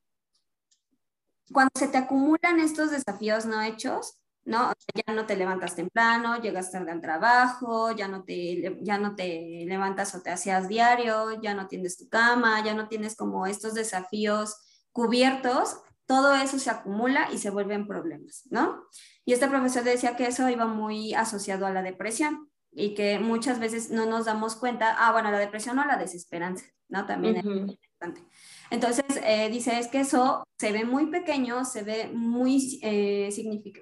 cuando 1.52 1.70
se 1.76 1.88
te 1.88 1.98
acumulan 1.98 2.60
estos 2.60 2.90
desafíos 2.90 3.46
no 3.46 3.62
hechos, 3.62 4.20
¿no? 4.44 4.72
Ya 4.94 5.12
no 5.12 5.26
te 5.26 5.36
levantas 5.36 5.75
temprano, 5.75 6.40
llegas 6.40 6.70
tarde 6.70 6.92
al 6.92 7.00
trabajo, 7.00 7.90
ya 7.92 8.06
no 8.06 8.25
te, 8.25 8.78
ya 8.82 8.98
no 8.98 9.16
te 9.16 9.64
levantas 9.66 10.14
o 10.14 10.22
te 10.22 10.30
hacías 10.30 10.68
diario, 10.68 11.40
ya 11.42 11.54
no 11.54 11.66
tienes 11.66 11.96
tu 11.96 12.08
cama, 12.08 12.64
ya 12.64 12.75
no 12.75 12.88
tienes 12.88 13.16
como 13.16 13.46
estos 13.46 13.75
desafíos 13.75 14.56
cubiertos, 14.92 15.80
todo 16.06 16.34
eso 16.34 16.58
se 16.58 16.70
acumula 16.70 17.28
y 17.32 17.38
se 17.38 17.50
vuelven 17.50 17.86
problemas, 17.86 18.44
¿no? 18.50 18.84
Y 19.25 19.32
este 19.32 19.48
profesor 19.48 19.82
decía 19.82 20.16
que 20.16 20.26
eso 20.26 20.48
iba 20.48 20.66
muy 20.66 21.14
asociado 21.14 21.66
a 21.66 21.70
la 21.70 21.82
depresión 21.82 22.48
y 22.72 22.94
que 22.94 23.18
muchas 23.18 23.58
veces 23.58 23.90
no 23.90 24.06
nos 24.06 24.26
damos 24.26 24.54
cuenta, 24.54 24.96
ah, 24.98 25.12
bueno, 25.12 25.30
la 25.30 25.38
depresión 25.38 25.78
o 25.78 25.84
la 25.84 25.96
desesperanza, 25.96 26.66
¿no? 26.88 27.06
También 27.06 27.36
es 27.36 27.44
importante. 27.44 28.22
Entonces, 28.70 29.04
eh, 29.25 29.48
dice, 29.50 29.78
es 29.78 29.88
que 29.88 30.00
eso 30.00 30.44
se 30.58 30.72
ve 30.72 30.84
muy 30.84 31.06
pequeño, 31.06 31.64
se 31.64 31.82
ve 31.82 32.10
muy, 32.12 32.78
eh, 32.82 33.30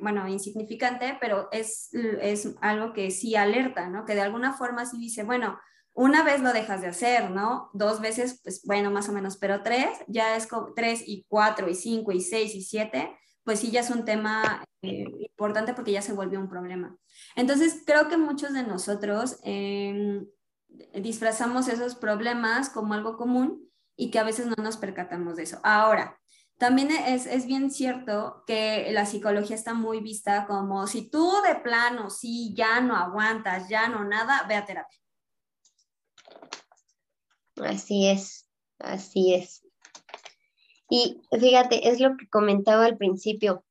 bueno, 0.01 0.29
insignificante, 0.29 1.19
pero 1.21 1.49
es, 1.53 1.91
es 1.93 2.55
algo 2.61 2.93
que 2.93 3.11
sí 3.11 3.37
alerta, 3.37 3.89
¿no? 3.89 4.05
Que 4.05 4.15
de 4.15 4.23
alguna 4.23 4.53
forma 4.53 4.87
sí 4.87 4.97
dice, 4.99 5.25
bueno, 5.25 5.59
una 5.95 6.25
vez 6.25 6.41
lo 6.41 6.53
dejas 6.53 6.81
de 6.81 6.89
hacer, 6.89 7.31
¿no? 7.31 7.71
Dos 7.73 8.01
veces, 8.01 8.41
pues 8.43 8.63
bueno, 8.65 8.91
más 8.91 9.09
o 9.09 9.13
menos, 9.13 9.37
pero 9.37 9.63
tres, 9.63 9.89
ya 10.09 10.37
es 10.37 10.47
como 10.47 10.75
tres 10.75 11.03
y 11.07 11.25
cuatro 11.29 11.69
y 11.69 11.75
cinco 11.75 12.11
y 12.11 12.21
seis 12.21 12.55
y 12.55 12.63
siete, 12.63 13.17
pues 13.45 13.61
sí 13.61 13.71
ya 13.71 13.81
es 13.81 13.91
un 13.91 14.05
tema 14.05 14.65
eh, 14.83 15.07
importante 15.21 15.73
porque 15.73 15.93
ya 15.93 16.03
se 16.03 16.13
volvió 16.13 16.41
un 16.41 16.49
problema. 16.49 16.97
Entonces, 17.37 17.83
creo 17.87 18.09
que 18.09 18.17
muchos 18.17 18.53
de 18.53 18.65
nosotros 18.65 19.39
em, 19.45 20.27
disfrazamos 20.95 21.69
esos 21.69 21.95
problemas 21.95 22.71
como 22.71 22.95
algo 22.95 23.17
común 23.17 23.71
y 23.97 24.11
que 24.11 24.19
a 24.19 24.25
veces 24.25 24.47
no 24.47 24.57
nos 24.61 24.77
percatamos 24.77 25.37
de 25.37 25.45
eso. 25.45 25.61
Ahora, 25.63 26.19
también 26.59 26.91
es, 26.91 27.27
es, 27.27 27.47
bien 27.47 27.71
cierto 27.71 28.43
que 28.47 28.91
la 28.93 29.07
psicología 29.07 29.57
está 29.57 29.75
muy 29.75 30.01
vista 30.01 30.47
como 30.47 30.87
si 30.87 31.11
tú 31.11 31.33
de 31.47 31.57
plano, 31.57 32.11
sí, 32.11 32.53
ya 32.57 32.81
no 32.81 32.97
aguantas, 32.97 33.69
ya 33.69 33.89
no 33.89 34.05
nada, 34.05 34.45
ve 34.49 34.57
a 34.57 34.65
terapia. 34.65 35.04
Así 37.57 38.09
es. 38.09 38.47
Así 38.79 39.35
es. 39.35 39.65
Y 40.91 41.21
fíjate, 41.31 41.89
es 41.89 42.01
lo 42.01 42.17
que 42.17 42.29
comentaba 42.29 42.85
al 42.85 42.97
principio. 42.97 43.65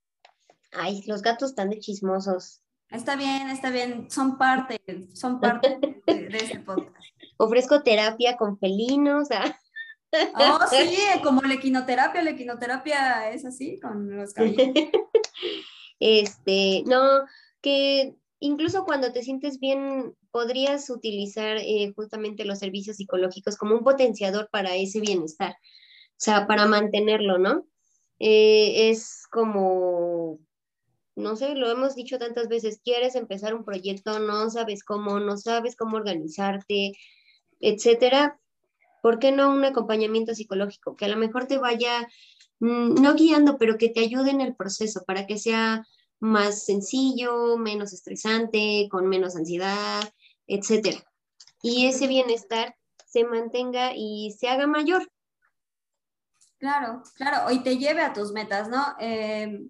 Ay, 0.71 1.03
los 1.05 1.21
gatos 1.21 1.51
están 1.51 1.69
de 1.69 1.79
chismosos. 1.79 2.63
Está 2.89 3.15
bien, 3.15 3.49
está 3.49 3.71
bien, 3.71 4.09
son 4.11 4.37
parte, 4.37 4.79
son 5.13 5.39
parte 5.39 5.79
de, 6.07 6.27
ese 6.37 6.59
podcast. 6.59 6.95
Ofrezco 7.37 7.81
terapia 7.81 8.37
con 8.37 8.57
felinos. 8.59 9.29
¿ah? 9.31 9.57
Oh, 10.35 10.59
sí, 10.69 10.95
como 11.23 11.41
la 11.41 11.55
equinoterapia, 11.55 12.21
la 12.21 12.29
equinoterapia 12.29 13.31
es 13.31 13.45
así, 13.45 13.79
con 13.79 14.15
los 14.15 14.31
caballos. 14.31 14.67
este, 15.99 16.83
no, 16.85 17.25
que 17.61 18.15
incluso 18.43 18.83
cuando 18.85 19.11
te 19.11 19.23
sientes 19.23 19.59
bien, 19.59 20.15
podrías 20.31 20.89
utilizar 20.89 21.57
eh, 21.57 21.93
justamente 21.95 22.45
los 22.45 22.59
servicios 22.59 22.97
psicológicos 22.97 23.57
como 23.57 23.75
un 23.75 23.83
potenciador 23.83 24.49
para 24.51 24.75
ese 24.75 24.99
bienestar, 24.99 25.53
o 25.53 26.17
sea, 26.17 26.47
para 26.47 26.65
mantenerlo, 26.65 27.37
¿no? 27.37 27.65
Eh, 28.19 28.89
es 28.89 29.25
como 29.31 30.39
no 31.15 31.35
sé, 31.35 31.55
lo 31.55 31.69
hemos 31.69 31.95
dicho 31.95 32.17
tantas 32.17 32.47
veces, 32.47 32.79
quieres 32.83 33.15
empezar 33.15 33.53
un 33.53 33.63
proyecto, 33.63 34.19
no 34.19 34.49
sabes 34.49 34.83
cómo, 34.83 35.19
no 35.19 35.37
sabes 35.37 35.75
cómo 35.75 35.97
organizarte, 35.97 36.93
etcétera, 37.59 38.39
¿por 39.01 39.19
qué 39.19 39.31
no 39.31 39.51
un 39.51 39.63
acompañamiento 39.63 40.33
psicológico 40.33 40.95
que 40.95 41.05
a 41.05 41.09
lo 41.09 41.17
mejor 41.17 41.45
te 41.45 41.57
vaya, 41.57 42.07
mm, 42.59 42.95
no 42.95 43.13
guiando, 43.15 43.57
pero 43.57 43.77
que 43.77 43.89
te 43.89 43.99
ayude 43.99 44.31
en 44.31 44.41
el 44.41 44.55
proceso 44.55 45.03
para 45.05 45.27
que 45.27 45.37
sea 45.37 45.85
más 46.23 46.63
sencillo, 46.63 47.57
menos 47.57 47.91
estresante, 47.91 48.87
con 48.89 49.07
menos 49.07 49.35
ansiedad, 49.35 50.01
etcétera? 50.47 51.03
Y 51.61 51.87
ese 51.87 52.07
bienestar 52.07 52.75
se 53.05 53.25
mantenga 53.25 53.91
y 53.93 54.31
se 54.31 54.47
haga 54.47 54.65
mayor. 54.65 55.05
Claro, 56.59 57.03
claro, 57.15 57.51
y 57.51 57.61
te 57.61 57.77
lleve 57.77 58.01
a 58.01 58.13
tus 58.13 58.31
metas, 58.31 58.69
¿no? 58.69 58.95
Eh, 59.01 59.67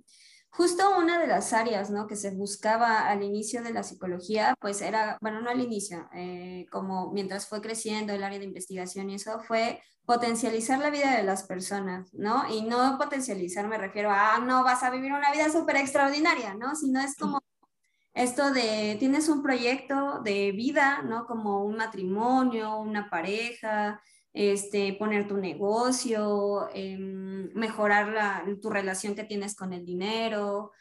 Justo 0.55 0.97
una 0.99 1.17
de 1.17 1.25
las 1.25 1.51
áreas 1.51 1.89
¿no? 1.89 2.05
que 2.05 2.15
se 2.15 2.29
buscaba 2.29 3.07
al 3.09 3.23
inicio 3.23 3.63
de 3.63 3.73
la 3.73 3.81
psicología, 3.81 4.55
pues 4.61 4.81
era, 4.81 5.17
bueno, 5.19 5.41
no 5.41 5.49
al 5.49 5.59
inicio, 5.59 6.07
eh, 6.13 6.67
como 6.71 7.11
mientras 7.11 7.47
fue 7.47 7.59
creciendo 7.59 8.13
el 8.13 8.23
área 8.23 8.37
de 8.37 8.45
investigación 8.45 9.09
y 9.09 9.15
eso, 9.15 9.39
fue 9.39 9.81
potencializar 10.05 10.77
la 10.77 10.91
vida 10.91 11.17
de 11.17 11.23
las 11.23 11.43
personas, 11.43 12.13
¿no? 12.13 12.47
Y 12.53 12.61
no 12.61 12.99
potencializar 12.99 13.67
me 13.67 13.79
refiero 13.79 14.11
a, 14.11 14.35
ah, 14.35 14.39
no, 14.39 14.63
vas 14.63 14.83
a 14.83 14.91
vivir 14.91 15.11
una 15.11 15.31
vida 15.31 15.49
súper 15.49 15.77
extraordinaria, 15.77 16.53
¿no? 16.53 16.75
Sino 16.75 16.99
es 16.99 17.15
como 17.17 17.39
esto 18.13 18.51
de, 18.51 18.95
tienes 18.99 19.29
un 19.29 19.41
proyecto 19.41 20.21
de 20.21 20.51
vida, 20.51 21.01
¿no? 21.01 21.25
Como 21.25 21.63
un 21.65 21.77
matrimonio, 21.77 22.77
una 22.77 23.09
pareja, 23.09 23.99
este, 24.33 24.93
poner 24.93 25.27
tu 25.27 25.37
negocio, 25.37 26.67
em, 26.73 27.51
mejorar 27.53 28.45
tu 28.61 28.69
relación 28.69 29.15
que 29.15 29.23
tienes 29.23 29.55
con 29.55 29.73
el 29.73 29.85
dinero, 29.85 30.71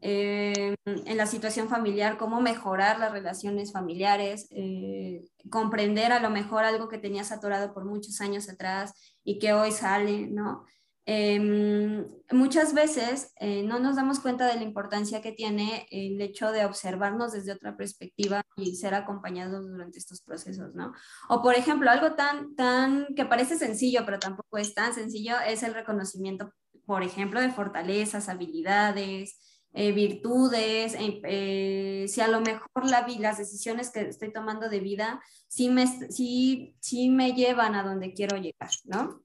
em, 0.00 0.74
en 0.84 1.16
la 1.16 1.26
situación 1.26 1.68
familiar, 1.68 2.18
cómo 2.18 2.40
mejorar 2.40 2.98
las 2.98 3.12
relaciones 3.12 3.72
familiares, 3.72 4.48
eh, 4.50 5.24
comprender 5.50 6.12
a 6.12 6.20
lo 6.20 6.30
mejor 6.30 6.64
algo 6.64 6.88
que 6.88 6.98
tenías 6.98 7.32
atorado 7.32 7.72
por 7.72 7.84
muchos 7.84 8.20
años 8.20 8.48
atrás 8.48 8.92
y 9.24 9.38
que 9.38 9.52
hoy 9.52 9.72
sale, 9.72 10.26
¿no? 10.26 10.64
Em, 11.08 12.04
muchas 12.32 12.74
veces 12.74 13.32
eh, 13.38 13.62
no 13.62 13.78
nos 13.78 13.94
damos 13.94 14.18
cuenta 14.18 14.44
de 14.48 14.56
la 14.56 14.64
importancia 14.64 15.22
que 15.22 15.30
tiene 15.30 15.86
el 15.92 16.20
hecho 16.20 16.50
de 16.50 16.64
observarnos 16.64 17.30
desde 17.30 17.52
otra 17.52 17.76
perspectiva 17.76 18.42
y 18.56 18.74
ser 18.74 18.92
acompañados 18.94 19.68
durante 19.68 20.00
estos 20.00 20.20
procesos, 20.20 20.74
¿no? 20.74 20.92
O 21.28 21.42
por 21.42 21.54
ejemplo, 21.54 21.90
algo 21.90 22.14
tan, 22.14 22.56
tan 22.56 23.06
que 23.14 23.24
parece 23.24 23.56
sencillo, 23.56 24.04
pero 24.04 24.18
tampoco 24.18 24.58
es 24.58 24.74
tan 24.74 24.94
sencillo, 24.94 25.36
es 25.46 25.62
el 25.62 25.74
reconocimiento, 25.74 26.52
por 26.86 27.04
ejemplo, 27.04 27.40
de 27.40 27.52
fortalezas, 27.52 28.28
habilidades, 28.28 29.38
eh, 29.74 29.92
virtudes, 29.92 30.96
eh, 30.98 32.06
si 32.08 32.20
a 32.20 32.26
lo 32.26 32.40
mejor 32.40 32.84
la, 32.84 33.06
las 33.20 33.38
decisiones 33.38 33.92
que 33.92 34.00
estoy 34.00 34.32
tomando 34.32 34.68
de 34.68 34.80
vida 34.80 35.20
sí 35.46 35.68
me, 35.68 35.86
sí, 35.86 36.74
sí 36.80 37.10
me 37.10 37.32
llevan 37.32 37.76
a 37.76 37.84
donde 37.84 38.12
quiero 38.12 38.38
llegar, 38.38 38.70
¿no? 38.86 39.22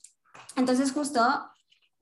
Entonces 0.56 0.92
justo 0.92 1.22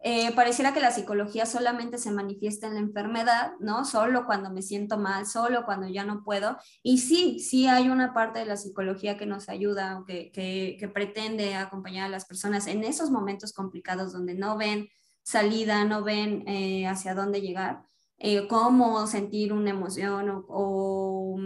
eh, 0.01 0.31
pareciera 0.33 0.73
que 0.73 0.79
la 0.79 0.91
psicología 0.91 1.45
solamente 1.45 1.97
se 1.97 2.11
manifiesta 2.11 2.67
en 2.67 2.75
la 2.75 2.79
enfermedad, 2.79 3.51
¿no? 3.59 3.83
Solo 3.83 4.25
cuando 4.25 4.49
me 4.49 4.61
siento 4.61 4.97
mal, 4.97 5.25
solo 5.25 5.65
cuando 5.65 5.89
ya 5.89 6.05
no 6.05 6.23
puedo. 6.23 6.57
Y 6.81 6.99
sí, 6.99 7.39
sí 7.39 7.67
hay 7.67 7.89
una 7.89 8.13
parte 8.13 8.39
de 8.39 8.45
la 8.45 8.55
psicología 8.55 9.17
que 9.17 9.25
nos 9.25 9.49
ayuda, 9.49 10.03
que, 10.07 10.31
que, 10.31 10.87
pretende 10.87 11.55
acompañar 11.55 12.05
a 12.05 12.09
las 12.09 12.25
personas 12.25 12.67
en 12.67 12.85
esos 12.85 13.11
momentos 13.11 13.51
complicados 13.51 14.13
donde 14.13 14.35
no 14.35 14.57
ven 14.57 14.87
salida, 15.21 15.83
no 15.83 16.01
ven 16.01 16.47
eh, 16.47 16.87
hacia 16.87 17.13
dónde 17.13 17.41
llegar, 17.41 17.83
eh, 18.19 18.47
cómo 18.47 19.05
sentir 19.05 19.51
una 19.51 19.71
emoción 19.71 20.29
o, 20.29 20.45
o, 20.47 21.37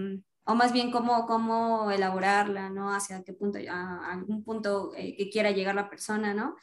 o, 0.45 0.55
más 0.55 0.73
bien 0.73 0.91
cómo, 0.91 1.25
cómo 1.25 1.89
elaborarla, 1.89 2.69
¿no? 2.69 2.93
Hacia 2.93 3.23
qué 3.23 3.33
punto, 3.33 3.57
algún 3.67 4.43
punto 4.43 4.91
que 4.95 5.29
quiera 5.31 5.49
llegar 5.51 5.73
la 5.73 5.89
persona, 5.89 6.35
¿no? 6.35 6.55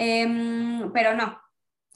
Em, 0.00 0.92
pero 0.92 1.16
no, 1.16 1.40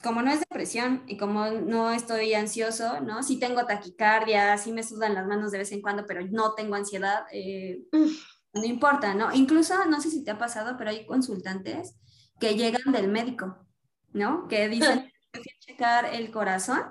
como 0.03 0.21
no 0.21 0.29
es 0.29 0.41
depresión 0.41 1.03
y 1.07 1.15
como 1.15 1.45
no 1.45 1.91
estoy 1.91 2.33
ansioso, 2.33 2.99
¿no? 2.99 3.23
Sí 3.23 3.39
tengo 3.39 3.65
taquicardia, 3.65 4.57
sí 4.57 4.73
me 4.73 4.83
sudan 4.83 5.13
las 5.15 5.25
manos 5.25 5.51
de 5.53 5.59
vez 5.59 5.71
en 5.71 5.81
cuando, 5.81 6.05
pero 6.05 6.19
no 6.29 6.53
tengo 6.53 6.75
ansiedad, 6.75 7.23
eh, 7.31 7.83
no 7.93 8.65
importa, 8.65 9.13
¿no? 9.15 9.33
Incluso, 9.33 9.85
no 9.85 10.01
sé 10.01 10.11
si 10.11 10.25
te 10.25 10.31
ha 10.31 10.37
pasado, 10.37 10.75
pero 10.77 10.89
hay 10.89 11.05
consultantes 11.05 11.95
que 12.41 12.55
llegan 12.55 12.91
del 12.91 13.07
médico, 13.07 13.65
¿no? 14.11 14.49
Que 14.49 14.67
dicen, 14.67 15.09
que 15.31 15.39
fui 15.39 15.51
a 15.55 15.59
checar 15.59 16.05
el 16.13 16.29
corazón 16.29 16.83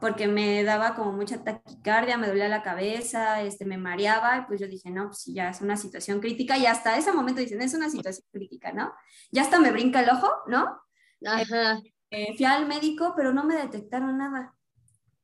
porque 0.00 0.26
me 0.26 0.62
daba 0.64 0.94
como 0.94 1.12
mucha 1.12 1.42
taquicardia, 1.42 2.18
me 2.18 2.26
dolía 2.26 2.48
la 2.48 2.62
cabeza, 2.62 3.42
este, 3.42 3.64
me 3.64 3.78
mareaba, 3.78 4.38
y 4.38 4.42
pues 4.46 4.60
yo 4.60 4.66
dije, 4.66 4.90
no, 4.90 5.06
pues 5.06 5.24
ya 5.26 5.50
es 5.50 5.60
una 5.60 5.76
situación 5.76 6.20
crítica, 6.20 6.58
y 6.58 6.66
hasta 6.66 6.96
ese 6.98 7.12
momento 7.12 7.40
dicen, 7.40 7.62
es 7.62 7.74
una 7.74 7.88
situación 7.88 8.26
crítica, 8.32 8.72
¿no? 8.72 8.92
Ya 9.30 9.42
hasta 9.42 9.60
me 9.60 9.70
brinca 9.70 10.00
el 10.00 10.10
ojo, 10.10 10.30
¿no? 10.46 10.80
Ajá. 11.24 11.80
Eh, 12.10 12.34
fui 12.36 12.44
al 12.44 12.66
médico, 12.66 13.14
pero 13.16 13.32
no 13.32 13.44
me 13.44 13.56
detectaron 13.56 14.18
nada, 14.18 14.54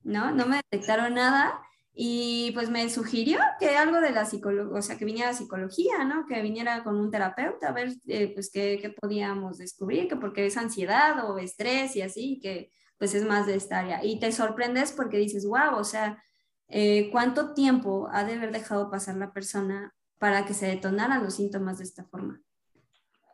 ¿no? 0.03 0.31
No 0.31 0.47
me 0.47 0.61
detectaron 0.71 1.15
nada, 1.15 1.61
y 1.93 2.53
pues 2.53 2.71
me 2.71 2.89
sugirió 2.89 3.41
que 3.59 3.77
algo 3.77 4.01
de 4.01 4.13
la 4.13 4.25
psicología, 4.25 4.79
o 4.79 4.83
sea, 4.83 4.97
que 4.97 5.05
viniera 5.05 5.35
psicología, 5.35 6.05
¿no? 6.05 6.25
Que 6.27 6.41
viniera 6.41 6.85
con 6.85 6.97
un 6.97 7.11
terapeuta 7.11 7.69
a 7.69 7.73
ver, 7.73 7.93
eh, 8.07 8.33
pues, 8.33 8.51
qué, 8.51 8.79
qué 8.81 8.91
podíamos 8.91 9.59
descubrir, 9.59 10.09
que 10.09 10.17
porque 10.17 10.47
es 10.47 10.57
ansiedad 10.57 11.29
o 11.29 11.39
estrés 11.39 11.97
y 11.97 12.03
así, 12.03 12.39
que 12.41 12.71
pues 13.01 13.15
es 13.15 13.25
más 13.25 13.47
de 13.47 13.55
esta 13.55 13.79
área. 13.79 14.05
Y 14.05 14.21
te 14.21 14.31
sorprendes 14.31 14.93
porque 14.93 15.17
dices, 15.17 15.47
wow, 15.47 15.75
o 15.77 15.85
sea, 15.85 16.23
eh, 16.69 17.09
¿cuánto 17.11 17.55
tiempo 17.55 18.11
ha 18.13 18.25
de 18.25 18.35
haber 18.35 18.53
dejado 18.53 18.91
pasar 18.91 19.17
la 19.17 19.33
persona 19.33 19.95
para 20.19 20.45
que 20.45 20.53
se 20.53 20.67
detonaran 20.67 21.25
los 21.25 21.37
síntomas 21.37 21.79
de 21.79 21.85
esta 21.85 22.05
forma? 22.05 22.43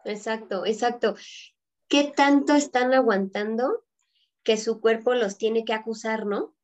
Exacto, 0.04 0.64
exacto. 0.64 1.16
¿Qué 1.88 2.12
tanto 2.16 2.54
están 2.54 2.94
aguantando 2.94 3.84
que 4.44 4.56
su 4.56 4.80
cuerpo 4.80 5.14
los 5.14 5.36
tiene 5.36 5.64
que 5.64 5.74
acusar, 5.74 6.26
no? 6.26 6.54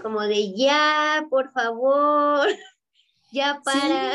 Como 0.00 0.20
de 0.20 0.54
ya, 0.56 1.26
por 1.28 1.50
favor, 1.52 2.46
ya 3.32 3.60
para. 3.64 4.14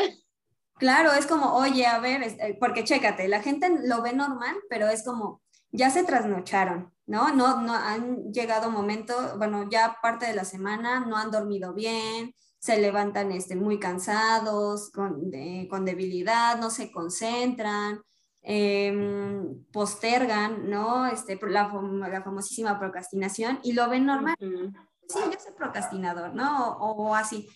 Claro, 0.78 1.12
es 1.12 1.26
como, 1.26 1.56
oye, 1.56 1.86
a 1.86 2.00
ver, 2.00 2.24
eh, 2.24 2.56
porque 2.58 2.86
chécate, 2.86 3.28
la 3.28 3.42
gente 3.42 3.70
lo 3.84 4.02
ve 4.02 4.14
normal, 4.14 4.56
pero 4.70 4.88
es 4.88 5.04
como, 5.04 5.42
ya 5.72 5.90
se 5.90 6.06
trasnocharon, 6.06 6.95
¿no? 7.08 7.34
No, 7.34 7.62
no 7.62 7.74
han 7.74 8.32
llegado 8.32 8.72
momentos, 8.72 9.38
bueno, 9.38 9.68
ya 9.70 9.98
parte 10.02 10.26
de 10.26 10.36
la 10.36 10.46
semana 10.46 11.02
no 11.02 11.18
han 11.18 11.32
dormido 11.32 11.74
bien, 11.74 12.34
se 12.60 12.80
levantan 12.80 13.32
este, 13.32 13.56
muy 13.56 13.80
cansados, 13.80 14.90
con, 14.92 15.32
con 15.70 15.86
debilidad, 15.86 16.60
no 16.60 16.70
se 16.70 16.92
concentran, 16.92 18.02
em, 18.42 19.64
postergan, 19.72 20.70
¿no? 20.70 21.06
Este, 21.06 21.40
la, 21.48 21.72
la, 22.10 22.24
famosísima 22.24 22.80
procrastinación 22.80 23.60
y 23.64 23.74
lo 23.74 23.88
ven 23.90 24.06
normal. 24.06 24.36
Sí, 24.40 25.20
yo 25.20 25.40
soy 25.40 25.54
procrastinador, 25.56 26.34
¿no? 26.34 26.78
o 26.80 27.14
así. 27.14 27.48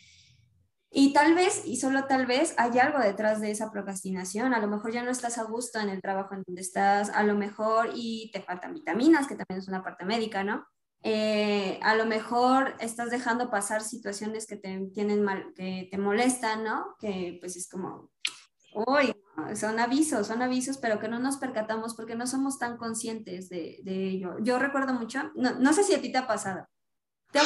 Y 0.92 1.14
tal 1.14 1.36
vez, 1.36 1.64
y 1.66 1.78
solo 1.78 2.06
tal 2.06 2.26
vez, 2.26 2.56
hay 2.58 2.80
algo 2.80 3.00
detrás 3.00 3.42
de 3.42 3.52
esa 3.52 3.72
procrastinación. 3.72 4.54
A 4.54 4.60
lo 4.60 4.68
mejor 4.68 4.92
ya 4.92 5.04
no 5.04 5.12
estás 5.12 5.38
a 5.38 5.44
gusto 5.44 5.80
en 5.80 5.90
el 5.90 6.02
trabajo 6.02 6.34
en 6.34 6.44
donde 6.46 6.62
estás, 6.62 7.10
a 7.10 7.24
lo 7.24 7.36
mejor 7.36 7.92
y 7.94 8.32
te 8.34 8.42
faltan 8.42 8.74
vitaminas, 8.74 9.28
que 9.28 9.36
también 9.36 9.60
es 9.60 9.68
una 9.68 9.84
parte 9.84 10.06
médica, 10.06 10.44
¿no? 10.44 10.66
Eh, 11.02 11.80
a 11.82 11.96
lo 11.96 12.06
mejor 12.06 12.76
estás 12.80 13.12
dejando 13.12 13.50
pasar 13.50 13.82
situaciones 13.82 14.48
que 14.48 14.58
te 14.58 14.90
tienen 14.94 15.24
mal, 15.24 15.54
que 15.56 15.88
te 15.92 15.98
molestan, 15.98 16.64
¿no? 16.64 16.96
Que 17.00 17.38
pues 17.40 17.56
es 17.56 17.70
como, 17.70 18.12
uy, 18.74 19.14
son 19.56 19.80
avisos, 19.80 20.28
son 20.28 20.42
avisos, 20.42 20.78
pero 20.80 21.00
que 21.00 21.08
no 21.08 21.20
nos 21.20 21.38
percatamos 21.38 21.96
porque 21.96 22.16
no 22.16 22.26
somos 22.26 22.58
tan 22.58 22.78
conscientes 22.78 23.48
de, 23.50 23.80
ello. 23.86 24.38
Yo 24.42 24.58
recuerdo 24.60 24.94
mucho, 24.94 25.32
no, 25.36 25.54
no, 25.60 25.72
sé 25.72 25.84
si 25.84 25.94
a 25.94 26.02
ti 26.02 26.12
te 26.12 26.18
ha 26.18 26.28
pasado, 26.28 26.66
te 27.32 27.40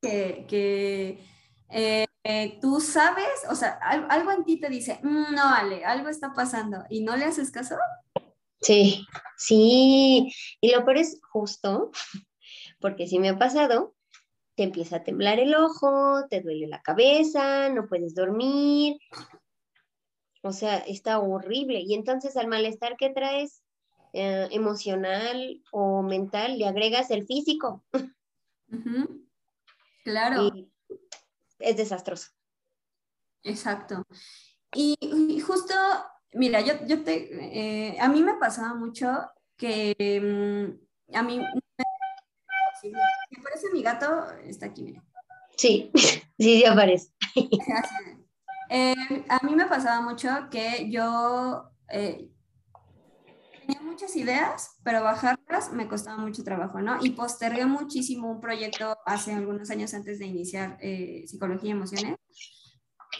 que, 0.00 0.46
que 0.48 1.24
eh, 1.70 2.05
eh, 2.28 2.58
tú 2.60 2.80
sabes, 2.80 3.28
o 3.48 3.54
sea, 3.54 3.78
algo, 3.80 4.32
en 4.32 4.44
ti 4.44 4.58
te 4.58 4.68
dice, 4.68 4.98
mm, 5.00 5.32
no 5.32 5.44
vale, 5.44 5.84
algo 5.84 6.08
está 6.08 6.32
pasando 6.32 6.82
y 6.90 7.04
no 7.04 7.16
le 7.16 7.24
haces 7.24 7.52
caso. 7.52 7.76
Sí, 8.60 9.06
sí. 9.36 10.32
Y 10.60 10.72
lo 10.72 10.84
peor 10.84 10.96
es 10.96 11.20
justo, 11.30 11.92
porque 12.80 13.06
si 13.06 13.20
me 13.20 13.28
ha 13.28 13.38
pasado, 13.38 13.94
te 14.56 14.64
empieza 14.64 14.96
a 14.96 15.04
temblar 15.04 15.38
el 15.38 15.54
ojo, 15.54 16.26
te 16.28 16.40
duele 16.40 16.66
la 16.66 16.82
cabeza, 16.82 17.68
no 17.68 17.86
puedes 17.86 18.16
dormir. 18.16 18.96
O 20.42 20.50
sea, 20.50 20.78
está 20.78 21.20
horrible. 21.20 21.80
Y 21.86 21.94
entonces 21.94 22.36
al 22.36 22.48
malestar 22.48 22.96
que 22.96 23.10
traes 23.10 23.62
eh, 24.14 24.48
emocional 24.50 25.62
o 25.70 26.02
mental, 26.02 26.58
le 26.58 26.66
agregas 26.66 27.12
el 27.12 27.24
físico. 27.24 27.84
Claro. 30.02 30.50
Es 31.58 31.76
desastroso. 31.76 32.28
Exacto. 33.42 34.04
Y, 34.74 35.40
justo, 35.40 35.74
mira, 36.34 36.60
yo, 36.60 36.74
yo 36.86 37.02
te, 37.02 37.90
eh, 37.90 37.96
a 38.00 38.08
mí 38.08 38.22
me 38.22 38.34
pasaba 38.34 38.74
mucho 38.74 39.08
que 39.56 39.94
mm, 40.20 41.16
a 41.16 41.22
mí, 41.22 41.38
me 41.38 41.46
parece 43.42 43.70
mi 43.72 43.82
gato, 43.82 44.30
está 44.44 44.66
aquí, 44.66 44.82
mira. 44.82 45.02
Sí, 45.56 45.90
sí, 45.94 46.22
sí 46.38 46.64
aparece. 46.64 47.10
Eh, 48.68 49.24
a 49.28 49.46
mí 49.46 49.54
me 49.54 49.66
pasaba 49.66 50.00
mucho 50.00 50.28
que 50.50 50.90
yo 50.90 51.70
eh, 51.88 52.28
muchas 53.96 54.16
ideas, 54.16 54.76
pero 54.84 55.02
bajarlas 55.02 55.72
me 55.72 55.88
costaba 55.88 56.18
mucho 56.18 56.44
trabajo, 56.44 56.80
¿no? 56.80 56.98
Y 57.00 57.10
postergué 57.10 57.64
muchísimo 57.64 58.30
un 58.30 58.40
proyecto 58.40 58.96
hace 59.06 59.32
algunos 59.32 59.70
años 59.70 59.94
antes 59.94 60.18
de 60.18 60.26
iniciar 60.26 60.78
psicología 61.26 61.70
y 61.70 61.72
emociones 61.72 62.16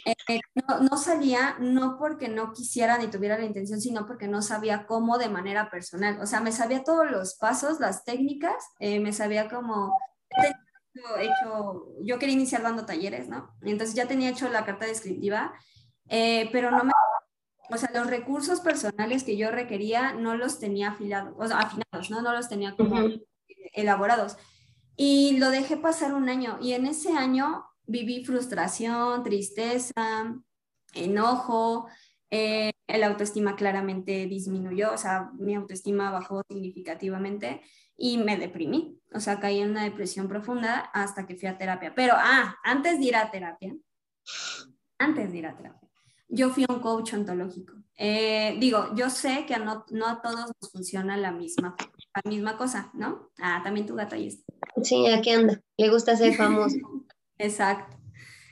eh, 0.04 0.40
no, 0.54 0.96
salía 0.96 1.56
no 1.58 1.96
porque 1.98 2.28
no 2.28 2.52
quisiera 2.52 2.98
ni 2.98 3.08
tuviera 3.08 3.38
la 3.38 3.44
intención, 3.44 3.80
sino 3.80 4.06
porque 4.06 4.28
no 4.28 4.42
sabía 4.42 4.86
cómo 4.86 5.18
de 5.18 5.28
manera 5.28 5.70
personal. 5.70 6.20
O 6.20 6.26
sea, 6.26 6.40
me 6.40 6.52
sabía 6.52 6.84
todos 6.84 7.10
los 7.10 7.34
pasos, 7.36 7.80
las 7.80 8.04
técnicas, 8.04 8.54
eh, 8.78 9.00
me 9.00 9.12
sabía 9.12 9.48
cómo... 9.48 9.96
Hecho, 11.18 11.92
yo 12.02 12.18
quería 12.18 12.34
iniciar 12.34 12.62
dando 12.62 12.86
talleres, 12.86 13.28
¿no? 13.28 13.54
Entonces 13.62 13.94
ya 13.94 14.06
tenía 14.06 14.30
hecho 14.30 14.48
la 14.48 14.64
carta 14.64 14.86
descriptiva, 14.86 15.52
eh, 16.08 16.48
pero 16.52 16.70
no 16.70 16.84
me... 16.84 16.92
O 17.70 17.76
sea, 17.76 17.90
los 17.92 18.07
recursos 18.07 18.61
personales 18.61 19.24
que 19.24 19.37
yo 19.37 19.50
requería 19.50 20.12
no 20.12 20.37
los 20.37 20.59
tenía 20.59 20.90
afilados, 20.90 21.35
o 21.38 21.46
sea, 21.46 21.59
afinados, 21.59 22.11
¿no? 22.11 22.22
No 22.22 22.33
los 22.33 22.48
tenía 22.48 22.76
como 22.76 22.96
elaborados. 23.72 24.37
Y 24.96 25.38
lo 25.38 25.50
dejé 25.50 25.76
pasar 25.76 26.14
un 26.14 26.29
año 26.29 26.59
y 26.61 26.72
en 26.72 26.87
ese 26.87 27.12
año 27.12 27.66
viví 27.87 28.24
frustración, 28.24 29.22
tristeza, 29.22 30.35
enojo, 30.94 31.87
eh, 32.31 32.72
el 32.87 33.02
autoestima 33.05 33.57
claramente 33.57 34.26
disminuyó, 34.26 34.92
o 34.92 34.98
sea, 34.98 35.31
mi 35.38 35.55
autoestima 35.55 36.11
bajó 36.11 36.42
significativamente 36.48 37.62
y 37.96 38.18
me 38.18 38.37
deprimí, 38.37 39.00
o 39.12 39.20
sea, 39.20 39.40
caí 39.40 39.61
en 39.61 39.70
una 39.70 39.85
depresión 39.85 40.29
profunda 40.29 40.81
hasta 40.92 41.26
que 41.26 41.37
fui 41.37 41.48
a 41.48 41.59
terapia. 41.59 41.94
Pero, 41.94 42.14
ah, 42.16 42.57
antes 42.64 42.98
de 42.98 43.05
ir 43.05 43.16
a 43.16 43.31
terapia, 43.31 43.74
antes 44.98 45.33
de 45.33 45.38
ir 45.38 45.46
a 45.46 45.57
terapia, 45.57 45.86
yo 46.28 46.50
fui 46.50 46.64
un 46.68 46.80
coach 46.80 47.14
ontológico. 47.14 47.74
Eh, 47.98 48.56
digo, 48.60 48.94
yo 48.94 49.08
sé 49.08 49.46
que 49.46 49.56
no, 49.58 49.84
no 49.90 50.06
a 50.06 50.20
todos 50.20 50.52
nos 50.60 50.70
funciona 50.70 51.16
la 51.16 51.32
misma, 51.32 51.74
la 52.14 52.30
misma 52.30 52.56
cosa, 52.58 52.90
¿no? 52.92 53.30
Ah, 53.38 53.60
también 53.64 53.86
tu 53.86 53.94
gato 53.94 54.14
ahí 54.14 54.28
está. 54.28 54.44
Sí, 54.82 55.06
aquí 55.06 55.30
anda, 55.30 55.60
le 55.76 55.90
gusta 55.90 56.16
ser 56.16 56.34
famoso. 56.34 56.76
Exacto. 57.38 57.96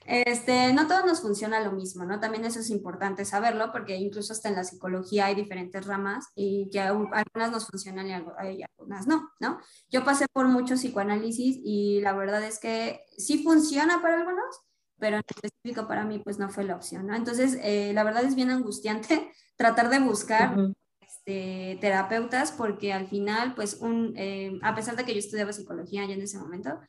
Este, 0.07 0.73
no 0.75 0.87
todos 0.87 1.07
nos 1.07 1.23
funciona 1.23 1.61
lo 1.61 1.73
mismo, 1.73 2.05
¿no? 2.05 2.21
También 2.21 2.45
eso 2.45 2.61
es 2.61 2.69
importante 2.69 3.25
saberlo 3.25 3.73
porque 3.73 3.97
incluso 3.97 4.35
hasta 4.35 4.51
en 4.51 4.57
la 4.57 4.65
psicología 4.65 5.27
hay 5.27 5.35
diferentes 5.35 5.87
ramas 5.87 6.27
y 6.35 6.69
que 6.71 6.81
algunas 6.81 7.51
nos 7.51 7.67
funcionan 7.67 8.09
y 8.09 8.13
algunas 8.13 9.07
no, 9.07 9.31
¿no? 9.41 9.59
Yo 9.91 10.05
pasé 10.05 10.27
por 10.31 10.47
mucho 10.47 10.75
psicoanálisis 10.75 11.59
y 11.65 12.01
la 12.03 12.13
verdad 12.13 12.43
es 12.45 12.59
que 12.59 13.01
sí 13.17 13.43
funciona 13.43 14.03
para 14.03 14.19
algunos, 14.19 14.61
pero 15.05 15.19
en 15.19 15.23
específico 15.29 15.87
para 15.87 16.05
mí 16.07 16.19
pues 16.19 16.39
no 16.39 16.49
fue 16.49 16.65
la 16.65 16.77
opción, 16.77 17.07
¿no? 17.07 17.15
Entonces, 17.15 17.59
eh, 17.61 17.93
la 17.93 18.05
verdad 18.05 18.25
es 18.25 18.35
bien 18.35 18.49
angustiante 18.49 19.31
tratar 19.57 19.91
de 19.91 20.01
buscar 20.01 20.57
este, 21.03 21.77
terapeutas 21.79 22.53
porque 22.53 22.95
al 22.95 23.07
final 23.07 23.55
pues 23.55 23.75
un, 23.81 24.15
eh, 24.17 24.59
a 24.63 24.75
pesar 24.75 24.97
de 24.97 25.05
que 25.05 25.13
yo 25.13 25.19
estudiaba 25.19 25.53
psicología 25.53 26.07
ya 26.07 26.15
en 26.15 26.23
ese 26.23 26.39
momento, 26.39 26.81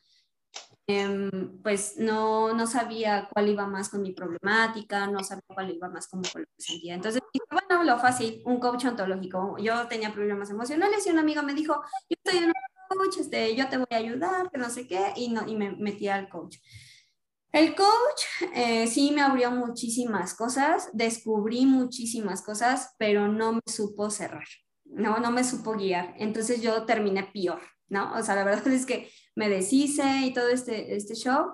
Em, 0.88 1.60
pues 1.62 1.96
no, 1.96 2.54
no 2.54 2.66
sabía 2.68 3.28
cuál 3.32 3.48
iba 3.48 3.66
más 3.66 3.88
con 3.88 4.02
mi 4.02 4.12
problemática, 4.12 5.08
no 5.08 5.24
sabía 5.24 5.42
cuál 5.48 5.70
iba 5.74 5.88
más 5.88 6.06
con, 6.06 6.22
con 6.22 6.42
lo 6.42 6.46
que 6.46 6.62
sentía. 6.62 6.94
Entonces, 6.94 7.20
bueno, 7.50 7.82
lo 7.82 7.98
fácil, 7.98 8.40
un 8.44 8.60
coach 8.60 8.84
ontológico. 8.84 9.56
Yo 9.58 9.88
tenía 9.88 10.12
problemas 10.12 10.48
emocionales 10.50 11.04
y 11.04 11.10
un 11.10 11.18
amigo 11.18 11.42
me 11.42 11.54
dijo, 11.54 11.82
yo 12.08 12.16
estoy 12.22 12.38
en 12.38 12.50
un 12.50 12.52
coach, 12.88 13.18
este, 13.18 13.56
yo 13.56 13.68
te 13.68 13.78
voy 13.78 13.86
a 13.90 13.96
ayudar, 13.96 14.48
que 14.48 14.58
no 14.58 14.70
sé 14.70 14.86
qué, 14.86 15.12
y, 15.16 15.28
no, 15.30 15.44
y 15.48 15.56
me 15.56 15.72
metí 15.72 16.06
al 16.06 16.28
coach. 16.28 16.58
El 17.56 17.74
coach 17.74 18.22
eh, 18.54 18.86
sí 18.86 19.12
me 19.14 19.22
abrió 19.22 19.50
muchísimas 19.50 20.34
cosas, 20.34 20.90
descubrí 20.92 21.64
muchísimas 21.64 22.42
cosas, 22.42 22.94
pero 22.98 23.28
no 23.28 23.54
me 23.54 23.62
supo 23.64 24.10
cerrar, 24.10 24.44
no, 24.84 25.20
no 25.20 25.30
me 25.30 25.42
supo 25.42 25.72
guiar. 25.72 26.12
Entonces 26.18 26.60
yo 26.60 26.84
terminé 26.84 27.24
peor, 27.32 27.62
¿no? 27.88 28.12
O 28.12 28.22
sea, 28.22 28.34
la 28.34 28.44
verdad 28.44 28.66
es 28.74 28.84
que 28.84 29.10
me 29.34 29.48
deshice 29.48 30.04
y 30.26 30.34
todo 30.34 30.50
este, 30.50 30.96
este 30.96 31.14
show 31.14 31.46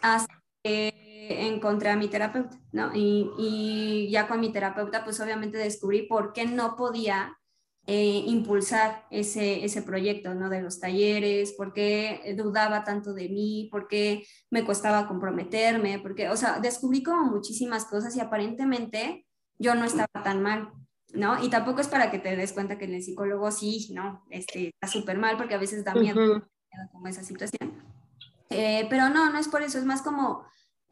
hasta 0.00 0.42
que 0.64 0.90
encontré 1.28 1.90
a 1.90 1.96
mi 1.96 2.08
terapeuta, 2.08 2.58
¿no? 2.72 2.90
Y, 2.94 3.30
y 3.36 4.10
ya 4.10 4.28
con 4.28 4.40
mi 4.40 4.52
terapeuta, 4.52 5.04
pues 5.04 5.20
obviamente 5.20 5.58
descubrí 5.58 6.06
por 6.06 6.32
qué 6.32 6.46
no 6.46 6.76
podía 6.76 7.38
eh, 7.86 8.22
impulsar 8.26 9.06
ese, 9.10 9.64
ese 9.64 9.82
proyecto, 9.82 10.34
¿no? 10.34 10.48
De 10.48 10.62
los 10.62 10.78
talleres, 10.78 11.52
por 11.52 11.72
qué 11.72 12.34
dudaba 12.36 12.84
tanto 12.84 13.12
de 13.12 13.28
mí, 13.28 13.68
por 13.72 13.88
qué 13.88 14.24
me 14.50 14.64
costaba 14.64 15.08
comprometerme, 15.08 15.98
porque, 15.98 16.28
o 16.28 16.36
sea, 16.36 16.60
descubrí 16.60 17.02
como 17.02 17.24
muchísimas 17.24 17.84
cosas 17.86 18.14
y 18.16 18.20
aparentemente 18.20 19.26
yo 19.58 19.74
no 19.74 19.84
estaba 19.84 20.22
tan 20.22 20.42
mal, 20.42 20.70
¿no? 21.12 21.42
Y 21.42 21.50
tampoco 21.50 21.80
es 21.80 21.88
para 21.88 22.10
que 22.10 22.20
te 22.20 22.36
des 22.36 22.52
cuenta 22.52 22.78
que 22.78 22.84
el 22.84 23.02
psicólogo 23.02 23.50
sí, 23.50 23.88
¿no? 23.92 24.24
Este, 24.30 24.68
está 24.68 24.86
súper 24.86 25.18
mal 25.18 25.36
porque 25.36 25.54
a 25.54 25.58
veces 25.58 25.84
da 25.84 25.94
miedo 25.94 26.46
como 26.92 27.08
esa 27.08 27.24
situación. 27.24 27.72
Eh, 28.50 28.86
pero 28.90 29.08
no, 29.08 29.32
no 29.32 29.38
es 29.38 29.48
por 29.48 29.62
eso, 29.62 29.78
es 29.78 29.84
más 29.84 30.02
como 30.02 30.44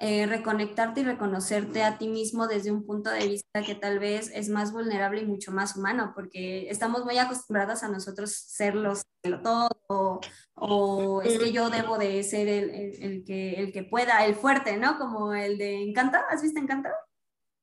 eh, 0.02 0.24
reconectarte 0.24 1.02
y 1.02 1.04
reconocerte 1.04 1.82
a 1.82 1.98
ti 1.98 2.08
mismo 2.08 2.46
desde 2.46 2.70
un 2.70 2.86
punto 2.86 3.10
de 3.10 3.28
vista 3.28 3.62
que 3.62 3.74
tal 3.74 3.98
vez 3.98 4.30
es 4.34 4.48
más 4.48 4.72
vulnerable 4.72 5.20
y 5.20 5.26
mucho 5.26 5.52
más 5.52 5.76
humano, 5.76 6.12
porque 6.14 6.70
estamos 6.70 7.04
muy 7.04 7.18
acostumbrados 7.18 7.82
a 7.82 7.88
nosotros 7.88 8.32
ser 8.32 8.76
los 8.76 9.02
todo, 9.42 9.68
o, 9.88 10.20
o 10.54 11.20
es 11.20 11.38
que 11.38 11.52
yo 11.52 11.68
debo 11.68 11.98
de 11.98 12.22
ser 12.22 12.48
el, 12.48 12.70
el, 12.70 13.24
que, 13.26 13.52
el 13.60 13.72
que 13.72 13.82
pueda, 13.82 14.24
el 14.24 14.34
fuerte, 14.36 14.78
¿no? 14.78 14.98
Como 14.98 15.34
el 15.34 15.58
de 15.58 15.82
Encanta, 15.82 16.24
¿has 16.30 16.40
visto 16.40 16.58
Encanta? 16.58 16.94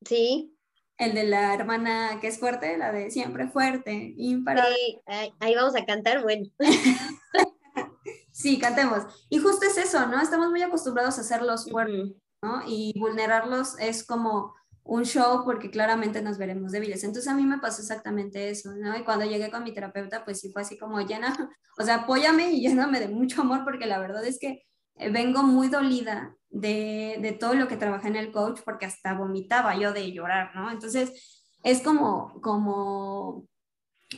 Sí. 0.06 0.56
El 1.00 1.16
de 1.16 1.24
la 1.24 1.56
hermana 1.56 2.20
que 2.22 2.28
es 2.28 2.40
fuerte, 2.40 2.78
la 2.78 2.92
de 2.92 3.10
siempre 3.10 3.48
fuerte, 3.48 4.14
imparable. 4.16 4.76
Sí, 4.76 5.00
ahí 5.40 5.56
vamos 5.56 5.76
a 5.76 5.84
cantar, 5.86 6.22
bueno. 6.22 6.46
Sí, 8.38 8.60
cantemos. 8.60 9.02
Y 9.30 9.40
justo 9.40 9.66
es 9.66 9.80
eso, 9.80 10.06
¿no? 10.06 10.22
Estamos 10.22 10.52
muy 10.52 10.62
acostumbrados 10.62 11.18
a 11.18 11.22
hacerlos 11.22 11.68
fuertes, 11.72 12.12
Y 12.66 12.94
vulnerarlos 13.00 13.80
es 13.80 14.06
como 14.06 14.56
un 14.88 15.04
show 15.04 15.44
porque 15.44 15.70
claramente 15.70 16.22
nos 16.22 16.38
veremos 16.38 16.72
débiles. 16.72 17.04
Entonces 17.04 17.32
a 17.32 17.36
mí 17.36 17.44
me 17.44 17.60
pasó 17.60 17.82
exactamente 17.82 18.50
eso, 18.50 18.74
¿no? 18.76 18.98
Y 18.98 19.04
cuando 19.04 19.26
llegué 19.26 19.52
con 19.52 19.64
mi 19.64 19.74
terapeuta, 19.74 20.24
pues 20.24 20.40
sí 20.40 20.52
fue 20.52 20.62
así 20.62 20.78
como 20.78 21.00
llena, 21.02 21.36
o 21.78 21.84
sea, 21.84 21.96
apóyame 21.96 22.52
y 22.52 22.62
lléname 22.62 23.00
de 23.00 23.10
mucho 23.10 23.42
amor 23.42 23.64
porque 23.64 23.86
la 23.86 24.00
verdad 24.00 24.26
es 24.26 24.40
que 24.40 24.64
eh, 24.96 25.10
vengo 25.12 25.44
muy 25.44 25.68
dolida 25.68 26.36
de, 26.50 27.18
de 27.22 27.34
todo 27.34 27.54
lo 27.54 27.68
que 27.68 27.78
trabajé 27.78 28.08
en 28.08 28.16
el 28.16 28.32
coach 28.32 28.62
porque 28.64 28.86
hasta 28.86 29.14
vomitaba 29.14 29.78
yo 29.78 29.92
de 29.92 30.12
llorar, 30.12 30.56
¿no? 30.56 30.72
Entonces 30.72 31.46
es 31.64 31.82
como, 31.82 32.40
como 32.42 33.46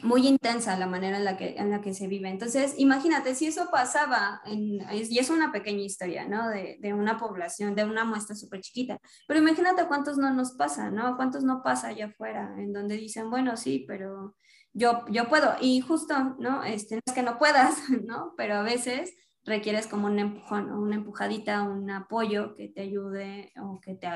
muy 0.03 0.27
intensa 0.27 0.77
la 0.77 0.85
manera 0.85 1.17
en 1.17 1.25
la, 1.25 1.35
que, 1.35 1.55
en 1.57 1.71
la 1.71 1.81
que 1.81 1.93
se 1.93 2.07
vive. 2.07 2.29
Entonces, 2.29 2.75
imagínate, 2.77 3.33
si 3.33 3.47
eso 3.47 3.69
pasaba, 3.71 4.41
y 4.45 5.17
es 5.17 5.29
una 5.29 5.51
pequeña 5.51 5.81
historia, 5.81 6.27
¿no? 6.27 6.49
De, 6.49 6.77
de 6.79 6.93
una 6.93 7.17
población, 7.17 7.75
de 7.75 7.85
una 7.85 8.05
muestra 8.05 8.35
súper 8.35 8.61
chiquita, 8.61 8.99
pero 9.27 9.39
imagínate 9.39 9.87
cuántos 9.87 10.17
no 10.17 10.31
nos 10.33 10.51
pasa, 10.53 10.91
¿no? 10.91 11.15
Cuántos 11.15 11.43
no 11.43 11.61
pasa 11.63 11.87
allá 11.87 12.07
afuera, 12.07 12.53
en 12.57 12.71
donde 12.71 12.97
dicen, 12.97 13.29
bueno, 13.29 13.57
sí, 13.57 13.85
pero 13.87 14.35
yo, 14.73 15.05
yo 15.09 15.27
puedo. 15.27 15.55
Y 15.59 15.81
justo, 15.81 16.35
¿no? 16.39 16.63
Este, 16.63 16.95
no 16.95 17.01
es 17.05 17.13
que 17.13 17.23
no 17.23 17.37
puedas, 17.37 17.77
¿no? 18.05 18.33
Pero 18.37 18.55
a 18.55 18.63
veces 18.63 19.13
requieres 19.43 19.87
como 19.87 20.07
un 20.07 20.19
empujón, 20.19 20.71
una 20.71 20.95
empujadita, 20.95 21.63
un 21.63 21.89
apoyo 21.89 22.55
que 22.55 22.69
te 22.69 22.81
ayude 22.81 23.51
o 23.61 23.79
que 23.79 23.95
te, 23.95 24.07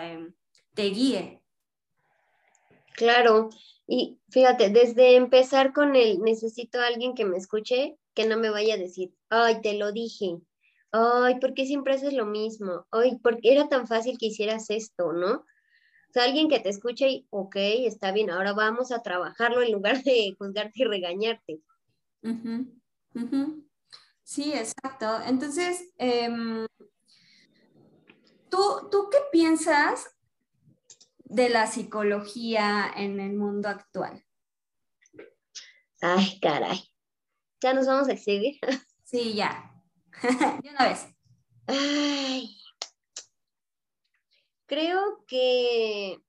te 0.74 0.84
guíe. 0.84 1.42
Claro, 2.93 3.49
y 3.88 4.19
fíjate, 4.29 4.69
desde 4.69 5.15
empezar 5.15 5.73
con 5.73 5.95
el 5.95 6.21
necesito 6.21 6.79
a 6.79 6.88
alguien 6.88 7.15
que 7.15 7.25
me 7.25 7.38
escuche, 7.38 7.97
que 8.13 8.27
no 8.27 8.38
me 8.38 8.49
vaya 8.49 8.75
a 8.75 8.77
decir, 8.77 9.13
ay, 9.29 9.62
te 9.62 9.73
lo 9.73 9.91
dije, 9.91 10.38
ay, 10.91 11.39
¿por 11.39 11.53
qué 11.53 11.65
siempre 11.65 11.95
haces 11.95 12.13
lo 12.13 12.25
mismo? 12.25 12.86
Ay, 12.91 13.17
¿por 13.17 13.41
qué 13.41 13.53
era 13.53 13.67
tan 13.67 13.88
fácil 13.88 14.17
que 14.17 14.27
hicieras 14.27 14.69
esto, 14.69 15.12
no? 15.12 15.32
O 15.34 16.13
sea, 16.13 16.25
alguien 16.25 16.47
que 16.47 16.60
te 16.60 16.69
escuche 16.69 17.10
y, 17.10 17.27
ok, 17.32 17.56
está 17.56 18.12
bien, 18.12 18.29
ahora 18.29 18.53
vamos 18.53 18.91
a 18.91 19.01
trabajarlo 19.01 19.63
en 19.63 19.71
lugar 19.71 20.03
de 20.03 20.36
juzgarte 20.38 20.84
y 20.84 20.84
regañarte. 20.86 21.62
Sí, 24.23 24.53
exacto. 24.53 25.19
Entonces, 25.25 25.91
em, 25.97 26.65
¿tú, 28.49 28.88
¿tú 28.91 29.10
qué 29.12 29.17
piensas 29.32 30.12
de 31.34 31.50
la 31.50 31.65
psicología 31.65 32.91
en 32.96 33.19
el 33.19 33.34
mundo 33.34 33.67
actual? 33.67 34.24
Ay, 36.00 36.39
caray. 36.39 36.80
¿Ya 37.62 37.74
nos 37.74 37.88
vamos 37.88 38.08
a 38.08 38.13
exhibir? 38.13 38.60
Sí, 39.06 39.36
ya. 39.36 39.72
de 40.63 40.69
una 40.72 40.89
vez. 40.89 41.06
Ay. 41.67 42.58
Creo 44.65 45.24
que 45.28 46.19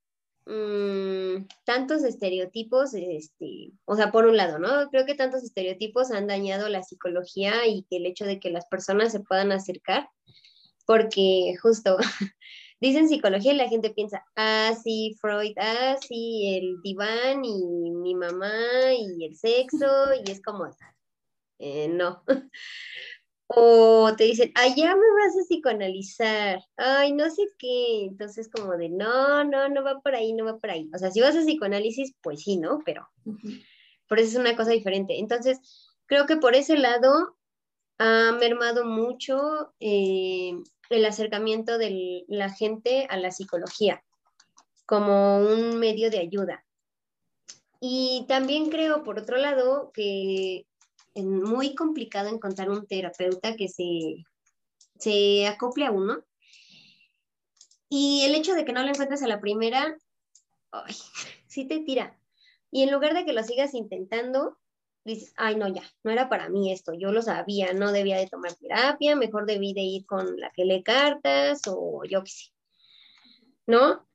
mm, 0.44 1.46
tantos 1.64 2.04
estereotipos, 2.04 2.92
este, 2.92 3.72
o 3.86 3.96
sea, 3.96 4.12
por 4.12 4.26
un 4.26 4.36
lado, 4.36 4.58
¿no? 4.58 4.90
Creo 4.90 5.06
que 5.06 5.14
tantos 5.14 5.44
estereotipos 5.44 6.10
han 6.10 6.26
dañado 6.26 6.68
la 6.68 6.82
psicología 6.82 7.66
y 7.66 7.84
que 7.84 7.96
el 7.96 8.04
hecho 8.04 8.26
de 8.26 8.38
que 8.38 8.50
las 8.50 8.66
personas 8.66 9.12
se 9.12 9.20
puedan 9.20 9.50
acercar, 9.50 10.10
porque 10.84 11.56
justo 11.62 11.96
dicen 12.80 13.08
psicología 13.08 13.52
y 13.52 13.56
la 13.56 13.68
gente 13.68 13.90
piensa, 13.90 14.24
ah, 14.36 14.72
sí, 14.82 15.16
Freud, 15.20 15.54
ah, 15.58 15.96
sí, 16.06 16.56
el 16.56 16.80
diván 16.82 17.44
y 17.44 17.90
mi 17.90 18.14
mamá 18.14 18.52
y 18.98 19.24
el 19.24 19.36
sexo, 19.36 19.86
y 20.24 20.30
es 20.30 20.42
como, 20.42 20.68
eh, 21.58 21.88
no. 21.88 22.22
O 23.46 24.10
te 24.16 24.24
dicen, 24.24 24.52
allá 24.54 24.96
me 24.96 25.10
vas 25.12 25.36
a 25.36 25.44
psicoanalizar, 25.46 26.60
ay, 26.76 27.12
no 27.12 27.28
sé 27.30 27.42
qué. 27.58 28.06
Entonces, 28.06 28.48
como 28.50 28.72
de, 28.76 28.88
no, 28.88 29.44
no, 29.44 29.68
no 29.68 29.84
va 29.84 30.00
por 30.00 30.14
ahí, 30.14 30.32
no 30.32 30.46
va 30.46 30.58
por 30.58 30.70
ahí. 30.70 30.90
O 30.94 30.98
sea, 30.98 31.10
si 31.10 31.20
vas 31.20 31.36
a 31.36 31.42
psicoanálisis, 31.42 32.14
pues 32.22 32.42
sí, 32.42 32.56
¿no? 32.56 32.80
Pero 32.86 33.06
por 34.08 34.18
eso 34.18 34.30
es 34.30 34.36
una 34.36 34.56
cosa 34.56 34.70
diferente. 34.70 35.18
Entonces, 35.18 35.60
creo 36.06 36.26
que 36.26 36.38
por 36.38 36.54
ese 36.54 36.78
lado 36.78 37.36
ha 37.98 38.32
mermado 38.32 38.86
mucho 38.86 39.74
eh, 39.78 40.54
el 40.90 41.04
acercamiento 41.04 41.78
de 41.78 42.24
la 42.28 42.50
gente 42.50 43.06
a 43.10 43.16
la 43.16 43.30
psicología 43.30 44.02
como 44.86 45.38
un 45.38 45.78
medio 45.78 46.10
de 46.10 46.18
ayuda. 46.18 46.64
Y 47.80 48.24
también 48.28 48.70
creo, 48.70 49.02
por 49.02 49.18
otro 49.18 49.36
lado, 49.36 49.90
que 49.92 50.66
muy 51.14 51.74
complicado 51.74 52.28
encontrar 52.28 52.70
un 52.70 52.86
terapeuta 52.86 53.56
que 53.56 53.68
se, 53.68 54.24
se 54.98 55.46
acople 55.46 55.86
a 55.86 55.90
uno. 55.90 56.24
Y 57.88 58.22
el 58.24 58.34
hecho 58.34 58.54
de 58.54 58.64
que 58.64 58.72
no 58.72 58.82
lo 58.82 58.88
encuentres 58.88 59.22
a 59.22 59.28
la 59.28 59.40
primera, 59.40 59.96
ay, 60.72 60.94
sí 61.46 61.66
te 61.66 61.80
tira. 61.80 62.18
Y 62.70 62.82
en 62.82 62.90
lugar 62.90 63.14
de 63.14 63.24
que 63.24 63.32
lo 63.32 63.42
sigas 63.42 63.74
intentando, 63.74 64.58
dices, 65.04 65.34
ay, 65.36 65.56
no, 65.56 65.68
ya, 65.68 65.82
no 66.02 66.10
era 66.10 66.28
para 66.28 66.48
mí 66.48 66.72
esto, 66.72 66.94
yo 66.94 67.12
lo 67.12 67.22
sabía, 67.22 67.72
no 67.74 67.92
debía 67.92 68.16
de 68.16 68.26
tomar 68.26 68.54
terapia, 68.54 69.16
mejor 69.16 69.46
debí 69.46 69.74
de 69.74 69.82
ir 69.82 70.06
con 70.06 70.38
la 70.40 70.50
que 70.50 70.64
lee 70.64 70.82
cartas 70.82 71.62
o 71.66 72.04
yo 72.04 72.22
qué 72.24 72.30
sé. 72.30 72.52
¿No? 73.66 74.06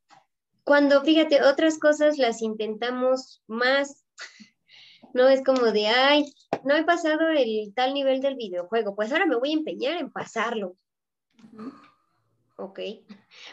Cuando, 0.63 1.02
fíjate, 1.04 1.43
otras 1.43 1.80
cosas 1.80 2.17
las 2.17 2.41
intentamos 2.41 3.41
más 3.47 4.06
no 5.13 5.28
es 5.28 5.43
como 5.43 5.71
de, 5.71 5.88
ay, 5.88 6.25
no 6.63 6.75
he 6.75 6.84
pasado 6.84 7.30
el 7.30 7.73
tal 7.75 7.93
nivel 7.93 8.21
del 8.21 8.36
videojuego, 8.36 8.95
pues 8.95 9.12
ahora 9.12 9.25
me 9.25 9.38
voy 9.38 9.52
a 9.52 9.58
empeñar 9.58 9.97
en 9.97 10.12
pasarlo. 10.12 10.75
Ok, 12.58 12.80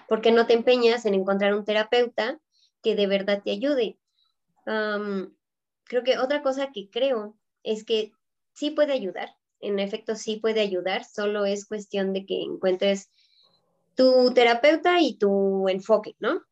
porque 0.08 0.32
no 0.32 0.46
te 0.46 0.54
empeñas 0.54 1.06
en 1.06 1.14
encontrar 1.14 1.54
un 1.54 1.64
terapeuta 1.64 2.40
que 2.82 2.96
de 2.96 3.06
verdad 3.06 3.40
te 3.42 3.52
ayude. 3.52 3.98
Creo 5.86 6.02
que 6.02 6.18
otra 6.18 6.42
cosa 6.42 6.70
que 6.72 6.90
creo 6.90 7.36
es 7.62 7.84
que 7.84 8.12
sí 8.52 8.70
puede 8.70 8.92
ayudar, 8.92 9.30
en 9.60 9.78
efecto 9.78 10.14
sí 10.14 10.36
puede 10.36 10.60
ayudar, 10.60 11.04
solo 11.04 11.44
es 11.44 11.66
cuestión 11.66 12.12
de 12.12 12.26
que 12.26 12.42
encuentres 12.42 13.10
tu 13.94 14.32
terapeuta 14.34 15.00
y 15.00 15.16
tu 15.16 15.68
enfoque, 15.68 16.16
¿no? 16.18 16.42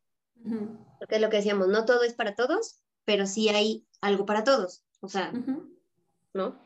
Porque 0.99 1.15
es 1.15 1.21
lo 1.21 1.29
que 1.29 1.37
decíamos, 1.37 1.67
no 1.67 1.85
todo 1.85 2.03
es 2.03 2.13
para 2.13 2.35
todos, 2.35 2.79
pero 3.05 3.25
sí 3.25 3.49
hay 3.49 3.85
algo 4.01 4.25
para 4.25 4.43
todos 4.43 4.85
o 5.05 5.09
sea, 5.09 5.31
¿no? 6.33 6.59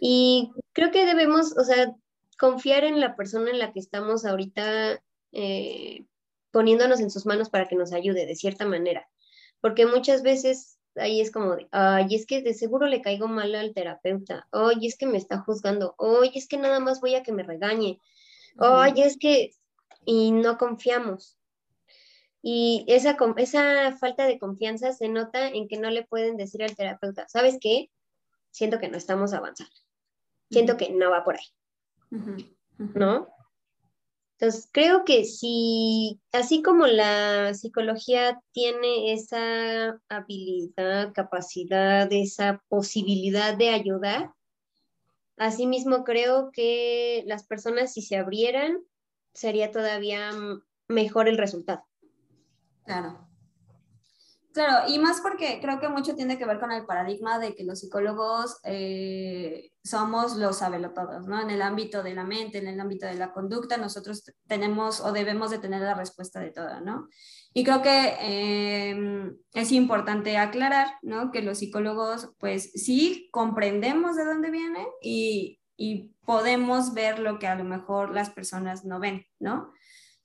Y 0.00 0.50
creo 0.72 0.90
que 0.90 1.04
debemos, 1.04 1.56
o 1.56 1.64
sea, 1.64 1.94
confiar 2.38 2.84
en 2.84 3.00
la 3.00 3.16
persona 3.16 3.50
en 3.50 3.58
la 3.58 3.72
que 3.72 3.80
estamos 3.80 4.24
ahorita 4.24 5.02
eh, 5.32 6.06
poniéndonos 6.50 7.00
en 7.00 7.10
sus 7.10 7.26
manos 7.26 7.50
para 7.50 7.68
que 7.68 7.76
nos 7.76 7.92
ayude 7.92 8.26
de 8.26 8.34
cierta 8.34 8.66
manera, 8.66 9.08
porque 9.60 9.86
muchas 9.86 10.22
veces 10.22 10.78
ahí 10.96 11.20
es 11.20 11.30
como 11.30 11.56
de, 11.56 11.68
ay, 11.70 12.14
es 12.14 12.26
que 12.26 12.42
de 12.42 12.54
seguro 12.54 12.86
le 12.86 13.02
caigo 13.02 13.28
mal 13.28 13.54
al 13.54 13.74
terapeuta, 13.74 14.48
ay, 14.52 14.86
es 14.86 14.96
que 14.96 15.06
me 15.06 15.18
está 15.18 15.38
juzgando, 15.38 15.94
ay, 15.98 16.32
es 16.34 16.48
que 16.48 16.56
nada 16.56 16.80
más 16.80 17.00
voy 17.00 17.14
a 17.14 17.22
que 17.22 17.32
me 17.32 17.42
regañe, 17.42 18.00
ay, 18.58 18.94
es 18.96 19.16
que, 19.18 19.54
y 20.04 20.32
no 20.32 20.58
confiamos. 20.58 21.36
Y 22.42 22.86
esa, 22.88 23.18
esa 23.36 23.96
falta 23.98 24.26
de 24.26 24.38
confianza 24.38 24.92
se 24.92 25.08
nota 25.08 25.48
en 25.48 25.68
que 25.68 25.78
no 25.78 25.90
le 25.90 26.04
pueden 26.04 26.36
decir 26.36 26.62
al 26.62 26.74
terapeuta, 26.74 27.28
¿sabes 27.28 27.58
qué? 27.60 27.90
Siento 28.50 28.78
que 28.78 28.88
no 28.88 28.96
estamos 28.96 29.34
avanzando. 29.34 29.74
Siento 30.50 30.76
que 30.76 30.90
no 30.90 31.10
va 31.10 31.22
por 31.22 31.36
ahí. 31.36 32.50
¿No? 32.78 33.28
Entonces, 34.40 34.70
creo 34.72 35.04
que 35.04 35.24
si, 35.24 36.18
así 36.32 36.62
como 36.62 36.86
la 36.86 37.52
psicología 37.52 38.40
tiene 38.52 39.12
esa 39.12 40.00
habilidad, 40.08 41.12
capacidad, 41.12 42.10
esa 42.10 42.64
posibilidad 42.68 43.54
de 43.54 43.68
ayudar, 43.68 44.32
asimismo 45.36 46.04
creo 46.04 46.50
que 46.52 47.22
las 47.26 47.44
personas 47.44 47.92
si 47.92 48.00
se 48.00 48.16
abrieran, 48.16 48.78
sería 49.34 49.70
todavía 49.72 50.30
mejor 50.88 51.28
el 51.28 51.36
resultado. 51.36 51.84
Claro. 52.86 53.29
Claro, 54.52 54.88
y 54.88 54.98
más 54.98 55.20
porque 55.20 55.60
creo 55.62 55.78
que 55.78 55.88
mucho 55.88 56.16
tiene 56.16 56.36
que 56.36 56.44
ver 56.44 56.58
con 56.58 56.72
el 56.72 56.84
paradigma 56.84 57.38
de 57.38 57.54
que 57.54 57.62
los 57.62 57.78
psicólogos 57.78 58.58
eh, 58.64 59.70
somos 59.84 60.34
los 60.36 60.58
sabelotodos, 60.58 61.26
¿no? 61.26 61.40
En 61.40 61.50
el 61.50 61.62
ámbito 61.62 62.02
de 62.02 62.14
la 62.14 62.24
mente, 62.24 62.58
en 62.58 62.66
el 62.66 62.80
ámbito 62.80 63.06
de 63.06 63.14
la 63.14 63.32
conducta, 63.32 63.76
nosotros 63.76 64.24
tenemos 64.48 65.00
o 65.00 65.12
debemos 65.12 65.50
de 65.52 65.60
tener 65.60 65.82
la 65.82 65.94
respuesta 65.94 66.40
de 66.40 66.50
todo, 66.50 66.80
¿no? 66.80 67.08
Y 67.54 67.62
creo 67.62 67.80
que 67.80 68.16
em, 68.90 69.36
es 69.54 69.70
importante 69.70 70.36
aclarar, 70.36 70.88
¿no? 71.02 71.30
Que 71.30 71.42
los 71.42 71.58
psicólogos, 71.58 72.30
pues 72.38 72.72
sí, 72.72 73.28
comprendemos 73.30 74.16
de 74.16 74.24
dónde 74.24 74.50
viene 74.50 74.84
y, 75.00 75.60
y 75.76 76.12
podemos 76.24 76.92
ver 76.92 77.20
lo 77.20 77.38
que 77.38 77.46
a 77.46 77.54
lo 77.54 77.64
mejor 77.64 78.12
las 78.12 78.30
personas 78.30 78.84
no 78.84 78.98
ven, 78.98 79.26
¿no? 79.38 79.72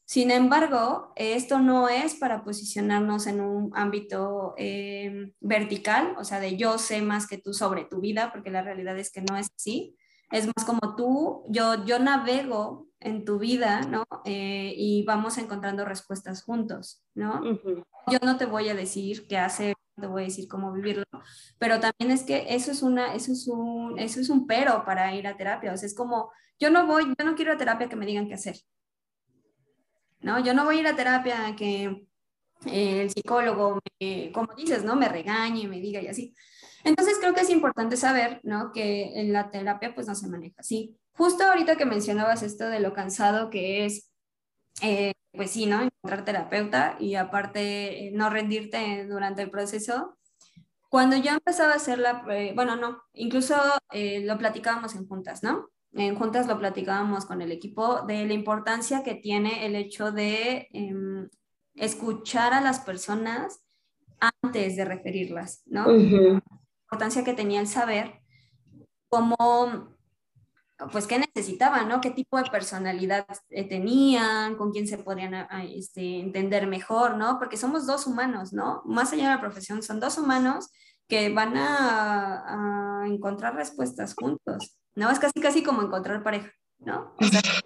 Sin 0.06 0.30
embargo, 0.30 1.12
esto 1.16 1.60
no 1.60 1.90
es 1.90 2.14
para 2.16 2.44
posicionarnos 2.44 3.26
en 3.26 3.42
un 3.42 3.72
ámbito 3.74 4.54
eh, 4.58 5.32
vertical, 5.40 6.16
o 6.20 6.24
sea, 6.24 6.40
de 6.40 6.58
yo 6.58 6.78
sé 6.78 7.02
más 7.02 7.26
que 7.26 7.40
tú 7.40 7.54
sobre 7.54 7.86
tu 7.86 8.02
vida, 8.02 8.32
porque 8.32 8.52
la 8.52 8.62
realidad 8.62 8.98
es 9.00 9.12
que 9.12 9.24
no 9.24 9.36
es 9.36 9.48
así. 9.58 9.98
Es 10.32 10.46
más 10.46 10.66
como 10.66 10.96
tú, 10.96 11.44
yo, 11.50 11.86
yo 11.86 11.98
navego 11.98 12.88
en 13.00 13.26
tu 13.26 13.40
vida, 13.40 13.82
¿no? 13.82 14.04
Eh, 14.26 14.74
y 14.78 15.04
vamos 15.04 15.38
encontrando 15.38 15.86
respuestas 15.86 16.44
juntos, 16.44 17.04
¿no? 17.16 17.42
Yo 18.08 18.20
no 18.24 18.38
te 18.38 18.46
voy 18.46 18.70
a 18.70 18.76
decir 18.76 19.28
qué 19.28 19.38
hacer, 19.38 19.76
te 20.00 20.08
voy 20.08 20.24
a 20.24 20.26
decir 20.26 20.48
cómo 20.48 20.72
vivirlo, 20.72 21.04
pero 21.58 21.80
también 21.80 22.12
es 22.12 22.24
que 22.24 22.46
eso 22.50 22.72
es 22.72 22.84
una, 22.84 23.14
eso 23.14 23.32
es 23.32 23.48
un, 23.48 23.98
eso 23.98 24.20
es 24.20 24.30
un 24.30 24.46
pero 24.46 24.84
para 24.86 25.16
ir 25.16 25.26
a 25.28 25.38
terapia, 25.38 25.74
o 25.74 25.78
sea, 25.78 25.88
es 25.88 25.96
como, 25.96 26.32
yo 26.60 26.70
no 26.70 26.86
voy, 26.86 27.06
yo 27.18 27.26
no 27.26 27.36
quiero 27.36 27.54
a 27.54 27.58
terapia 27.58 27.88
que 27.88 27.96
me 27.96 28.06
digan 28.06 28.28
qué 28.28 28.34
hacer, 28.34 28.58
¿no? 30.26 30.40
Yo 30.40 30.56
no 30.56 30.66
voy 30.66 30.78
a 30.78 30.80
ir 30.80 30.88
a 30.88 30.96
terapia 30.96 31.56
que 31.56 32.08
eh, 32.66 33.02
el 33.02 33.12
psicólogo, 33.12 33.80
como 34.34 34.56
dices, 34.56 34.84
¿no? 34.84 34.96
Me 34.96 35.08
regañe, 35.08 35.68
me 35.68 35.80
diga 35.80 36.02
y 36.02 36.08
así. 36.08 36.34
Entonces 36.84 37.20
creo 37.20 37.36
que 37.36 37.42
es 37.42 37.50
importante 37.52 37.96
saber, 37.96 38.42
¿no? 38.44 38.72
Que 38.72 39.22
en 39.22 39.32
la 39.32 39.52
terapia 39.52 39.94
pues 39.94 40.08
no 40.08 40.16
se 40.16 40.28
maneja 40.28 40.56
así. 40.58 40.98
Justo 41.14 41.44
ahorita 41.44 41.76
que 41.76 41.86
mencionabas 41.86 42.42
esto 42.42 42.68
de 42.68 42.80
lo 42.80 42.92
cansado 42.92 43.52
que 43.52 43.86
es, 43.86 44.12
eh, 44.82 45.14
pues 45.32 45.52
sí, 45.52 45.68
¿no? 45.68 45.84
Encontrar 45.84 46.26
terapeuta 46.26 46.98
y 47.00 47.14
aparte 47.14 48.08
eh, 48.08 48.12
no 48.12 48.32
rendirte 48.32 49.06
durante 49.06 49.44
el 49.44 49.52
proceso. 49.52 50.18
Cuando 50.90 51.18
yo 51.18 51.34
empezaba 51.34 51.74
a 51.74 51.76
hacer 51.76 52.00
la, 52.00 52.24
bueno, 52.56 52.76
no, 52.76 53.04
incluso 53.14 53.56
lo 53.92 54.38
platicábamos 54.38 54.96
en 54.96 55.08
juntas, 55.08 55.44
¿no? 55.44 55.70
En 55.96 56.16
juntas 56.16 56.48
lo 56.48 56.60
platicábamos 56.60 57.26
con 57.26 57.42
el 57.42 57.52
equipo 57.52 58.02
de 58.02 58.26
la 58.26 58.34
importancia 58.34 59.02
que 59.04 59.16
tiene 59.16 59.66
el 59.66 59.76
hecho 59.76 60.12
de 60.12 60.68
em, 60.74 61.30
escuchar 61.76 62.54
a 62.54 62.62
las 62.62 62.82
personas 62.82 63.62
antes 64.20 64.76
de 64.76 64.86
referirlas, 64.86 65.64
¿no? 65.66 65.88
La 65.88 66.42
importancia 66.92 67.24
que 67.24 67.34
tenía 67.34 67.62
el 67.62 67.68
saber 67.68 68.22
cómo 69.10 69.96
pues 70.92 71.08
qué 71.08 71.18
necesitaban, 71.18 71.88
¿no? 71.88 72.02
¿Qué 72.02 72.12
tipo 72.12 72.38
de 72.38 72.50
personalidad 72.50 73.26
eh, 73.50 73.64
tenían? 73.64 74.58
¿Con 74.58 74.72
quién 74.72 74.88
se 74.88 74.98
podían 74.98 75.48
este, 75.74 76.20
entender 76.20 76.68
mejor, 76.68 77.16
¿no? 77.16 77.40
Porque 77.40 77.56
somos 77.56 77.88
dos 77.88 78.08
humanos, 78.08 78.52
¿no? 78.52 78.82
Más 78.84 79.14
allá 79.14 79.30
de 79.30 79.36
la 79.36 79.42
profesión, 79.42 79.82
son 79.82 80.02
dos 80.02 80.18
humanos 80.18 80.70
que 81.08 81.30
van 81.30 81.54
a, 81.58 83.04
encontrar 83.08 83.56
respuestas 83.56 84.16
juntos, 84.16 84.78
¿no? 84.96 85.12
Es 85.12 85.20
casi, 85.20 85.40
casi 85.40 85.64
como 85.64 85.84
encontrar 85.84 86.24
pareja, 86.24 86.52
¿no? 86.80 87.14
O 87.20 87.24
sea, 87.26 87.42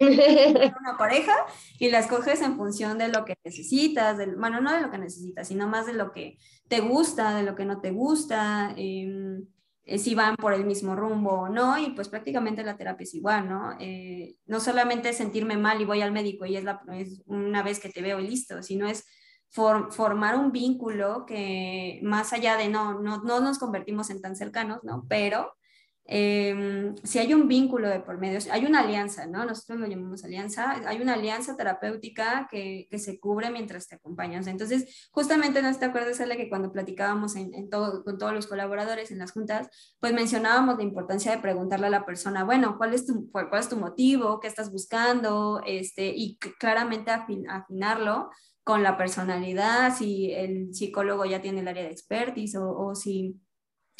una 0.80 0.98
pareja 0.98 1.32
y 1.78 1.88
la 1.90 2.00
escoges 2.00 2.42
en 2.42 2.56
función 2.56 2.98
de 2.98 3.08
lo 3.08 3.24
que 3.24 3.36
necesitas, 3.42 4.18
del, 4.18 4.36
bueno, 4.36 4.60
no 4.60 4.72
de 4.72 4.82
lo 4.82 4.90
que 4.90 4.98
necesitas, 4.98 5.48
sino 5.48 5.66
más 5.66 5.86
de 5.86 5.94
lo 5.94 6.12
que 6.12 6.36
te 6.68 6.80
gusta, 6.80 7.34
de 7.34 7.42
lo 7.42 7.56
que 7.56 7.64
no 7.64 7.80
te 7.80 7.90
gusta, 7.90 8.74
eh, 8.76 9.40
eh, 9.84 9.98
si 9.98 10.14
van 10.14 10.36
por 10.36 10.52
el 10.52 10.64
mismo 10.64 10.94
rumbo 10.94 11.30
o 11.30 11.48
no, 11.48 11.78
y 11.78 11.90
pues 11.90 12.08
prácticamente 12.08 12.62
la 12.62 12.76
terapia 12.76 13.04
es 13.04 13.14
igual, 13.14 13.48
¿no? 13.48 13.76
Eh, 13.80 14.36
no 14.46 14.60
solamente 14.60 15.12
sentirme 15.12 15.56
mal 15.56 15.80
y 15.80 15.84
voy 15.84 16.02
al 16.02 16.12
médico 16.12 16.44
y 16.46 16.56
es, 16.56 16.64
la, 16.64 16.80
es 16.92 17.22
una 17.26 17.62
vez 17.62 17.80
que 17.80 17.88
te 17.88 18.02
veo 18.02 18.20
y 18.20 18.28
listo, 18.28 18.62
sino 18.62 18.86
es 18.86 19.04
formar 19.50 20.36
un 20.36 20.52
vínculo 20.52 21.26
que 21.26 22.00
más 22.02 22.32
allá 22.32 22.56
de 22.56 22.68
no, 22.68 23.00
no, 23.00 23.22
no 23.22 23.40
nos 23.40 23.58
convertimos 23.58 24.10
en 24.10 24.20
tan 24.20 24.36
cercanos, 24.36 24.80
¿no? 24.84 25.06
Pero 25.08 25.54
Em, 26.12 26.96
si 27.04 27.20
hay 27.20 27.32
un 27.34 27.46
vínculo 27.46 27.88
de 27.88 28.00
por 28.00 28.18
medio, 28.18 28.40
hay 28.50 28.66
una 28.66 28.80
alianza, 28.80 29.26
¿no? 29.26 29.44
Nosotros 29.44 29.78
lo 29.78 29.86
llamamos 29.86 30.24
alianza, 30.24 30.72
hay 30.88 31.00
una 31.00 31.14
alianza 31.14 31.56
terapéutica 31.56 32.48
que, 32.50 32.88
que 32.90 32.98
se 32.98 33.20
cubre 33.20 33.48
mientras 33.50 33.86
te 33.86 33.94
acompañas. 33.94 34.48
Entonces, 34.48 35.08
justamente 35.12 35.62
no 35.62 35.72
te 35.72 35.84
acuerdas, 35.84 36.20
Ale, 36.20 36.36
que 36.36 36.48
cuando 36.48 36.72
platicábamos 36.72 37.36
en, 37.36 37.70
todo, 37.70 38.02
con 38.02 38.18
todos 38.18 38.32
los 38.32 38.48
colaboradores 38.48 39.12
en 39.12 39.18
las 39.18 39.30
juntas, 39.30 39.68
pues 40.00 40.12
mencionábamos 40.12 40.78
la 40.78 40.82
importancia 40.82 41.30
de 41.30 41.38
preguntarle 41.38 41.86
a 41.86 41.90
la 41.90 42.04
persona, 42.04 42.42
bueno, 42.42 42.76
¿cuál 42.76 42.92
es 42.92 43.06
tu, 43.06 43.30
cuál, 43.30 43.48
es 43.52 43.68
tu 43.68 43.76
motivo? 43.76 44.40
¿Qué 44.40 44.48
estás 44.48 44.72
buscando? 44.72 45.62
Este, 45.64 46.12
y 46.12 46.38
claramente 46.58 47.12
afinarlo 47.12 48.30
con 48.64 48.82
la 48.82 48.96
personalidad, 48.96 49.96
si 49.96 50.32
el 50.32 50.74
psicólogo 50.74 51.24
ya 51.24 51.40
tiene 51.40 51.60
el 51.60 51.68
área 51.68 51.84
de 51.84 51.90
expertise 51.90 52.56
o, 52.56 52.70
o 52.76 52.94
si 52.94 53.40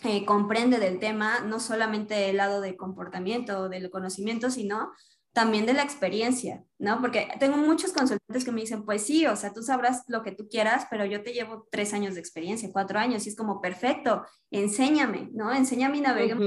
eh, 0.04 0.24
comprende 0.24 0.78
del 0.78 0.98
tema, 0.98 1.40
no 1.40 1.60
solamente 1.60 2.30
el 2.30 2.38
lado 2.38 2.60
de 2.60 2.76
comportamiento 2.76 3.60
o 3.60 3.68
del 3.68 3.90
conocimiento, 3.90 4.50
sino 4.50 4.92
también 5.32 5.66
de 5.66 5.74
la 5.74 5.82
experiencia, 5.82 6.64
¿no? 6.78 7.00
Porque 7.00 7.28
tengo 7.38 7.56
muchos 7.56 7.92
consultantes 7.92 8.44
que 8.44 8.50
me 8.50 8.62
dicen, 8.62 8.84
pues 8.84 9.02
sí, 9.02 9.26
o 9.26 9.36
sea, 9.36 9.52
tú 9.52 9.62
sabrás 9.62 10.02
lo 10.08 10.22
que 10.22 10.32
tú 10.32 10.48
quieras, 10.48 10.86
pero 10.90 11.04
yo 11.04 11.22
te 11.22 11.32
llevo 11.32 11.68
tres 11.70 11.92
años 11.92 12.14
de 12.14 12.20
experiencia, 12.20 12.70
cuatro 12.72 12.98
años, 12.98 13.26
y 13.26 13.28
es 13.28 13.36
como, 13.36 13.60
perfecto, 13.60 14.24
enséñame, 14.50 15.28
¿no? 15.32 15.52
Enséñame 15.52 15.98
y 15.98 16.00
naveguemos. 16.00 16.46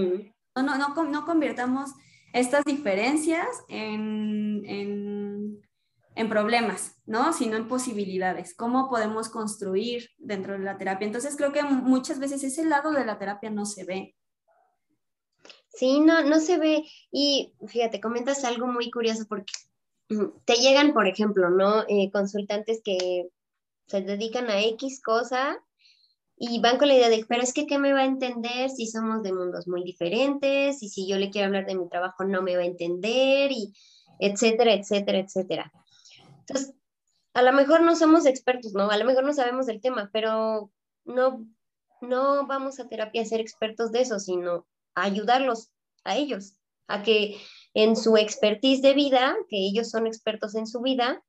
no, 0.55 0.63
no, 0.63 0.77
no, 0.77 1.03
no, 1.05 1.25
convirtamos 1.25 1.91
estas 2.33 2.65
diferencias 2.65 3.47
en, 3.69 4.63
en 4.65 5.61
en 6.15 6.29
problemas, 6.29 6.95
¿no? 7.05 7.33
Sino 7.33 7.57
en 7.57 7.67
posibilidades. 7.67 8.55
¿Cómo 8.55 8.89
podemos 8.89 9.29
construir 9.29 10.09
dentro 10.17 10.53
de 10.53 10.59
la 10.59 10.77
terapia? 10.77 11.07
Entonces 11.07 11.35
creo 11.35 11.51
que 11.51 11.63
muchas 11.63 12.19
veces 12.19 12.43
ese 12.43 12.65
lado 12.65 12.91
de 12.91 13.05
la 13.05 13.17
terapia 13.17 13.49
no 13.49 13.65
se 13.65 13.83
ve. 13.83 14.15
Sí, 15.69 15.99
no, 15.99 16.23
no 16.23 16.39
se 16.39 16.57
ve. 16.59 16.83
Y 17.11 17.53
fíjate, 17.67 17.99
comentas 17.99 18.43
algo 18.45 18.67
muy 18.67 18.91
curioso 18.91 19.25
porque 19.27 19.53
te 20.45 20.55
llegan, 20.55 20.93
por 20.93 21.07
ejemplo, 21.07 21.49
¿no? 21.49 21.83
Eh, 21.87 22.11
consultantes 22.11 22.81
que 22.83 23.29
se 23.87 24.01
dedican 24.01 24.49
a 24.49 24.61
X 24.61 25.01
cosa 25.01 25.57
y 26.37 26.59
van 26.61 26.77
con 26.77 26.87
la 26.87 26.95
idea 26.95 27.09
de, 27.09 27.25
pero 27.27 27.41
es 27.41 27.53
que, 27.53 27.65
¿qué 27.65 27.79
me 27.79 27.93
va 27.93 28.01
a 28.01 28.05
entender 28.05 28.69
si 28.69 28.87
somos 28.87 29.23
de 29.23 29.33
mundos 29.33 29.67
muy 29.67 29.83
diferentes? 29.83 30.83
Y 30.83 30.89
si 30.89 31.07
yo 31.07 31.17
le 31.17 31.29
quiero 31.29 31.47
hablar 31.47 31.65
de 31.65 31.75
mi 31.75 31.87
trabajo, 31.89 32.23
no 32.23 32.41
me 32.41 32.55
va 32.55 32.63
a 32.63 32.65
entender, 32.65 33.51
y 33.51 33.73
etcétera, 34.19 34.73
etcétera, 34.73 35.19
etcétera. 35.19 35.71
Entonces, 36.47 36.75
a 37.33 37.41
lo 37.41 37.53
mejor 37.53 37.81
no 37.81 37.95
somos 37.95 38.25
expertos, 38.25 38.73
¿no? 38.73 38.89
A 38.89 38.97
lo 38.97 39.05
mejor 39.05 39.23
no 39.23 39.33
sabemos 39.33 39.65
del 39.65 39.81
tema, 39.81 40.09
pero 40.13 40.71
no, 41.05 41.47
no 42.01 42.47
vamos 42.47 42.79
a 42.79 42.87
terapia 42.87 43.21
a 43.21 43.25
ser 43.25 43.39
expertos 43.39 43.91
de 43.91 44.01
eso, 44.01 44.19
sino 44.19 44.67
a 44.95 45.03
ayudarlos 45.03 45.71
a 46.03 46.15
ellos, 46.15 46.53
a 46.87 47.01
que 47.01 47.37
en 47.73 47.95
su 47.95 48.17
expertise 48.17 48.81
de 48.81 48.93
vida, 48.93 49.35
que 49.49 49.57
ellos 49.57 49.89
son 49.89 50.05
expertos 50.05 50.55
en 50.55 50.67
su 50.67 50.81
vida, 50.81 51.23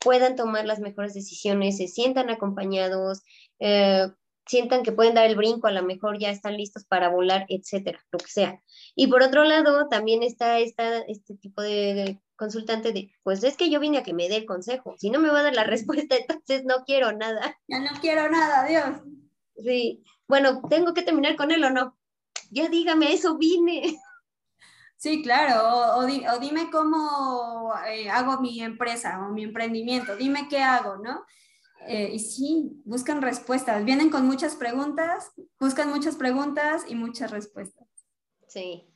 puedan 0.00 0.36
tomar 0.36 0.64
las 0.64 0.80
mejores 0.80 1.14
decisiones, 1.14 1.76
se 1.76 1.88
sientan 1.88 2.30
acompañados, 2.30 3.22
eh, 3.58 4.08
sientan 4.46 4.82
que 4.82 4.92
pueden 4.92 5.14
dar 5.14 5.26
el 5.26 5.36
brinco, 5.36 5.66
a 5.66 5.72
lo 5.72 5.82
mejor 5.82 6.18
ya 6.18 6.30
están 6.30 6.56
listos 6.56 6.84
para 6.84 7.10
volar, 7.10 7.46
etcétera, 7.48 8.04
lo 8.10 8.18
que 8.18 8.28
sea. 8.28 8.62
Y 9.00 9.06
por 9.06 9.22
otro 9.22 9.44
lado, 9.44 9.86
también 9.86 10.24
está 10.24 10.58
esta, 10.58 10.98
este 10.98 11.36
tipo 11.36 11.62
de, 11.62 12.20
consultante 12.34 12.92
de, 12.92 13.12
pues 13.22 13.44
es 13.44 13.56
que 13.56 13.70
yo 13.70 13.78
vine 13.78 13.98
a 13.98 14.02
que 14.02 14.12
me 14.12 14.28
dé 14.28 14.34
el 14.38 14.44
consejo, 14.44 14.96
si 14.98 15.08
no 15.08 15.20
me 15.20 15.30
va 15.30 15.38
a 15.38 15.42
dar 15.44 15.54
la 15.54 15.62
respuesta, 16.02 16.16
entonces 16.16 16.64
no 16.64 16.84
quiero 16.84 17.12
nada. 17.12 17.56
Ya 17.68 17.78
no 17.78 17.90
quiero 18.00 18.28
nada, 18.28 18.66
Dios. 18.66 19.00
Sí, 19.64 20.02
bueno, 20.26 20.62
¿tengo 20.68 20.94
que 20.94 21.02
terminar 21.02 21.36
con 21.36 21.52
él 21.52 21.62
o 21.62 21.70
no? 21.70 21.96
Ya 22.50 22.68
dígame, 22.68 23.12
eso 23.12 23.38
vine. 23.38 23.82
Sí, 25.00 25.22
claro, 25.22 25.96
o, 25.96 26.06
dime 26.40 26.70
cómo 26.72 27.72
eh, 27.86 28.10
hago 28.10 28.40
mi 28.40 28.60
empresa 28.60 29.24
o 29.24 29.32
mi 29.32 29.44
emprendimiento, 29.44 30.16
dime 30.16 30.48
qué 30.50 30.60
hago, 30.60 30.96
¿no? 30.96 31.24
Eh, 31.86 32.10
y 32.14 32.18
sí, 32.18 32.82
buscan 32.84 33.22
respuestas, 33.22 33.84
vienen 33.84 34.10
con 34.10 34.26
muchas 34.26 34.56
preguntas, 34.56 35.30
buscan 35.60 35.90
muchas 35.90 36.16
preguntas 36.16 36.82
y 36.88 36.96
muchas 36.96 37.30
respuestas. 37.30 37.87
Sí, 38.48 38.88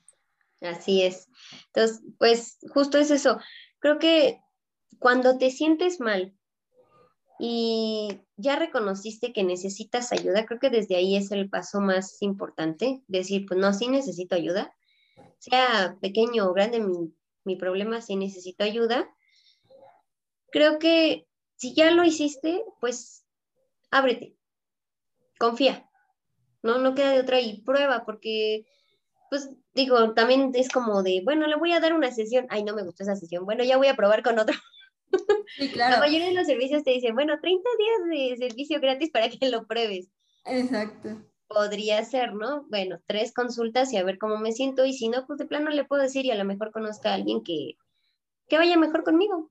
Así 0.63 1.03
es. 1.03 1.29
Entonces, 1.67 2.03
pues 2.19 2.59
justo 2.73 2.99
es 2.99 3.11
eso. 3.11 3.39
Creo 3.81 3.99
que 3.99 4.41
cuando 4.99 5.39
te 5.39 5.51
sientes 5.51 6.01
mal 6.01 6.35
y 7.39 8.21
ya 8.37 8.57
reconociste 8.57 9.33
que 9.33 9.43
necesitas 9.43 10.13
ayuda, 10.13 10.47
creo 10.47 10.61
que 10.61 10.71
desde 10.71 10.97
ahí 10.97 11.17
es 11.17 11.33
el 11.33 11.51
paso 11.51 11.81
más 11.81 12.23
importante. 12.23 13.03
Decir, 13.09 13.47
pues 13.47 13.59
no, 13.59 13.73
sí 13.73 13.89
necesito 13.89 14.37
ayuda. 14.37 14.75
Sea 15.39 15.99
pequeño 16.01 16.47
o 16.47 16.55
grande 16.55 16.81
mi, 16.81 17.13
mi 17.45 17.57
problema, 17.57 18.01
sí 18.01 18.15
necesito 18.17 18.63
ayuda. 18.63 19.13
Creo 20.51 20.79
que 20.79 21.27
si 21.57 21.75
ya 21.75 21.91
lo 21.91 22.05
hiciste, 22.05 22.63
pues 22.81 23.27
ábrete, 23.91 24.37
confía. 25.39 25.89
No, 26.63 26.79
no 26.79 26.95
queda 26.95 27.11
de 27.11 27.21
otra 27.21 27.41
y 27.41 27.63
prueba, 27.63 28.05
porque 28.05 28.67
pues 29.33 29.49
digo, 29.73 30.13
también 30.13 30.53
es 30.53 30.69
como 30.69 31.03
de, 31.03 31.23
bueno, 31.25 31.47
le 31.47 31.57
voy 31.57 31.73
a 31.73 31.81
dar 31.81 31.95
una 31.95 32.11
sesión, 32.13 32.45
ay, 32.51 32.65
no 32.65 32.75
me 32.75 32.83
gustó 32.83 33.03
esa 33.03 33.17
sesión, 33.17 33.47
bueno, 33.47 33.65
ya 33.65 33.79
voy 33.79 33.87
a 33.87 33.97
probar 33.97 34.23
con 34.23 34.39
otro. 34.39 34.55
Sí, 35.59 35.71
claro. 35.71 35.97
La 35.97 36.01
mayoría 36.01 36.29
de 36.29 36.35
los 36.35 36.47
servicios 36.47 36.85
te 36.85 36.91
dicen, 36.93 37.15
bueno, 37.15 37.39
30 37.39 37.69
días 37.79 38.39
de 38.39 38.49
servicio 38.49 38.81
gratis 38.81 39.11
para 39.11 39.29
que 39.29 39.51
lo 39.51 39.67
pruebes. 39.67 40.11
Exacto. 40.47 41.23
Podría 41.47 42.03
ser, 42.05 42.33
¿no? 42.33 42.65
Bueno, 42.71 42.99
tres 43.07 43.35
consultas 43.35 43.93
y 43.93 43.99
a 43.99 44.05
ver 44.05 44.17
cómo 44.17 44.39
me 44.39 44.53
siento, 44.53 44.87
y 44.87 44.95
si 44.95 45.11
no, 45.11 45.27
pues 45.27 45.39
de 45.39 45.45
plano 45.45 45.69
le 45.69 45.85
puedo 45.85 46.01
decir 46.01 46.25
y 46.25 46.31
a 46.31 46.35
lo 46.35 46.47
mejor 46.47 46.73
conozca 46.73 47.11
a 47.11 47.15
alguien 47.15 47.43
que, 47.43 47.77
que 48.49 48.57
vaya 48.57 48.79
mejor 48.79 49.05
conmigo. 49.05 49.51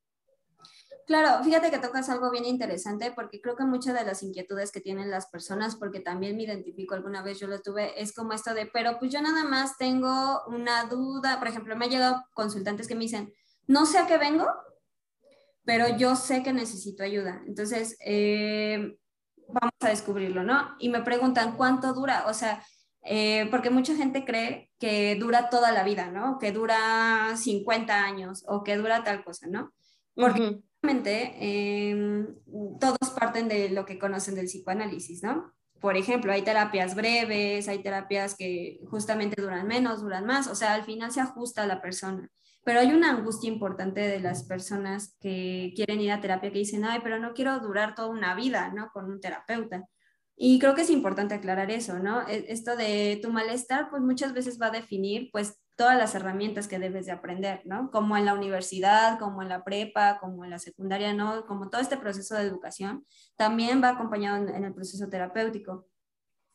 Claro, 1.12 1.44
fíjate 1.44 1.72
que 1.72 1.78
tocas 1.78 2.08
algo 2.08 2.32
bien 2.32 2.46
interesante 2.46 3.12
porque 3.14 3.42
creo 3.42 3.58
que 3.58 3.66
muchas 3.66 3.94
de 3.94 4.06
las 4.06 4.24
inquietudes 4.24 4.72
que 4.72 4.80
tienen 4.80 5.12
las 5.12 5.28
personas, 5.28 5.76
porque 5.76 6.00
también 6.00 6.38
me 6.38 6.44
identifico 6.44 6.96
alguna 6.96 7.22
vez, 7.22 7.38
yo 7.38 7.48
lo 7.48 7.62
tuve, 7.62 8.02
es 8.02 8.14
como 8.14 8.32
esto 8.32 8.54
de, 8.54 8.68
pero 8.68 8.98
pues 8.98 9.12
yo 9.12 9.22
nada 9.22 9.44
más 9.44 9.78
tengo 9.78 10.42
una 10.48 10.86
duda, 10.86 11.38
por 11.38 11.50
ejemplo, 11.50 11.76
me 11.76 11.84
han 11.84 11.92
llegado 11.92 12.24
consultantes 12.34 12.88
que 12.88 12.96
me 12.96 13.02
dicen, 13.02 13.34
no 13.68 13.86
sé 13.86 13.98
a 13.98 14.08
qué 14.08 14.18
vengo, 14.18 14.48
pero 15.66 15.98
yo 15.98 16.16
sé 16.16 16.44
que 16.44 16.54
necesito 16.54 17.04
ayuda. 17.04 17.44
Entonces, 17.46 17.98
eh, 18.00 18.98
vamos 19.50 19.74
a 19.82 19.90
descubrirlo, 19.90 20.44
¿no? 20.44 20.78
Y 20.80 20.88
me 20.88 21.02
preguntan, 21.02 21.58
¿cuánto 21.58 21.92
dura? 21.92 22.24
O 22.28 22.34
sea, 22.34 22.64
eh, 23.04 23.50
porque 23.52 23.70
mucha 23.70 23.98
gente 23.98 24.24
cree 24.24 24.72
que 24.80 25.18
dura 25.18 25.50
toda 25.50 25.74
la 25.74 25.84
vida, 25.84 26.10
¿no? 26.10 26.38
Que 26.40 26.54
dura 26.54 27.36
50 27.36 28.02
años 28.02 28.46
o 28.48 28.64
que 28.64 28.78
dura 28.78 29.04
tal 29.04 29.26
cosa, 29.26 29.48
¿no? 29.48 29.74
Porque 30.16 30.62
eh, 30.84 32.28
todos 32.80 33.10
parten 33.18 33.48
de 33.48 33.70
lo 33.70 33.86
que 33.86 34.00
conocen 34.00 34.36
del 34.36 34.46
psicoanálisis, 34.46 35.24
¿no? 35.24 35.54
Por 35.80 35.98
ejemplo, 35.98 36.32
hay 36.32 36.44
terapias 36.44 36.96
breves, 36.96 37.68
hay 37.68 37.82
terapias 37.82 38.36
que 38.36 38.80
justamente 38.90 39.42
duran 39.42 39.68
menos, 39.68 40.02
duran 40.02 40.26
más, 40.26 40.48
o 40.48 40.56
sea, 40.56 40.74
al 40.74 40.84
final 40.84 41.12
se 41.12 41.22
ajusta 41.22 41.64
a 41.64 41.68
la 41.68 41.82
persona. 41.82 42.30
Pero 42.64 42.80
hay 42.80 42.92
una 42.94 43.10
angustia 43.10 43.50
importante 43.50 44.02
de 44.02 44.20
las 44.20 44.44
personas 44.44 45.18
que 45.20 45.74
quieren 45.76 46.00
ir 46.00 46.12
a 46.12 46.22
terapia 46.22 46.52
que 46.52 46.60
dicen, 46.60 46.86
ay, 46.86 47.00
pero 47.02 47.18
no 47.20 47.34
quiero 47.34 47.60
durar 47.60 47.96
toda 47.96 48.10
una 48.10 48.36
vida, 48.36 48.72
¿no? 48.72 48.90
Con 48.94 49.06
un 49.06 49.20
terapeuta. 49.20 49.86
Y 50.36 50.60
creo 50.60 50.76
que 50.76 50.82
es 50.82 50.90
importante 50.92 51.34
aclarar 51.34 51.72
eso, 51.72 52.00
¿no? 52.00 52.28
E, 52.28 52.46
esto 52.50 52.76
de 52.76 53.20
tu 53.22 53.32
malestar, 53.32 53.90
pues 53.90 54.04
muchas 54.04 54.34
veces 54.34 54.60
va 54.62 54.68
a 54.68 54.72
definir, 54.72 55.30
pues, 55.32 55.60
todas 55.82 55.98
las 55.98 56.14
herramientas 56.14 56.68
que 56.68 56.78
debes 56.78 57.08
de 57.08 57.12
aprender, 57.12 57.64
¿no? 57.66 57.90
Como 57.90 58.16
en 58.16 58.24
la 58.24 58.36
universidad, 58.36 59.18
como 59.18 59.42
en 59.42 59.50
la 59.50 59.64
prepa, 59.64 60.20
como 60.20 60.46
en 60.46 60.52
la 60.52 60.60
secundaria, 60.60 61.12
¿no? 61.12 61.48
Como 61.48 61.72
todo 61.72 61.82
este 61.82 61.98
proceso 61.98 62.36
de 62.36 62.44
educación, 62.44 63.04
también 63.36 63.82
va 63.82 63.90
acompañado 63.90 64.48
en, 64.48 64.64
el 64.64 64.76
proceso 64.76 65.10
terapéutico. 65.10 65.88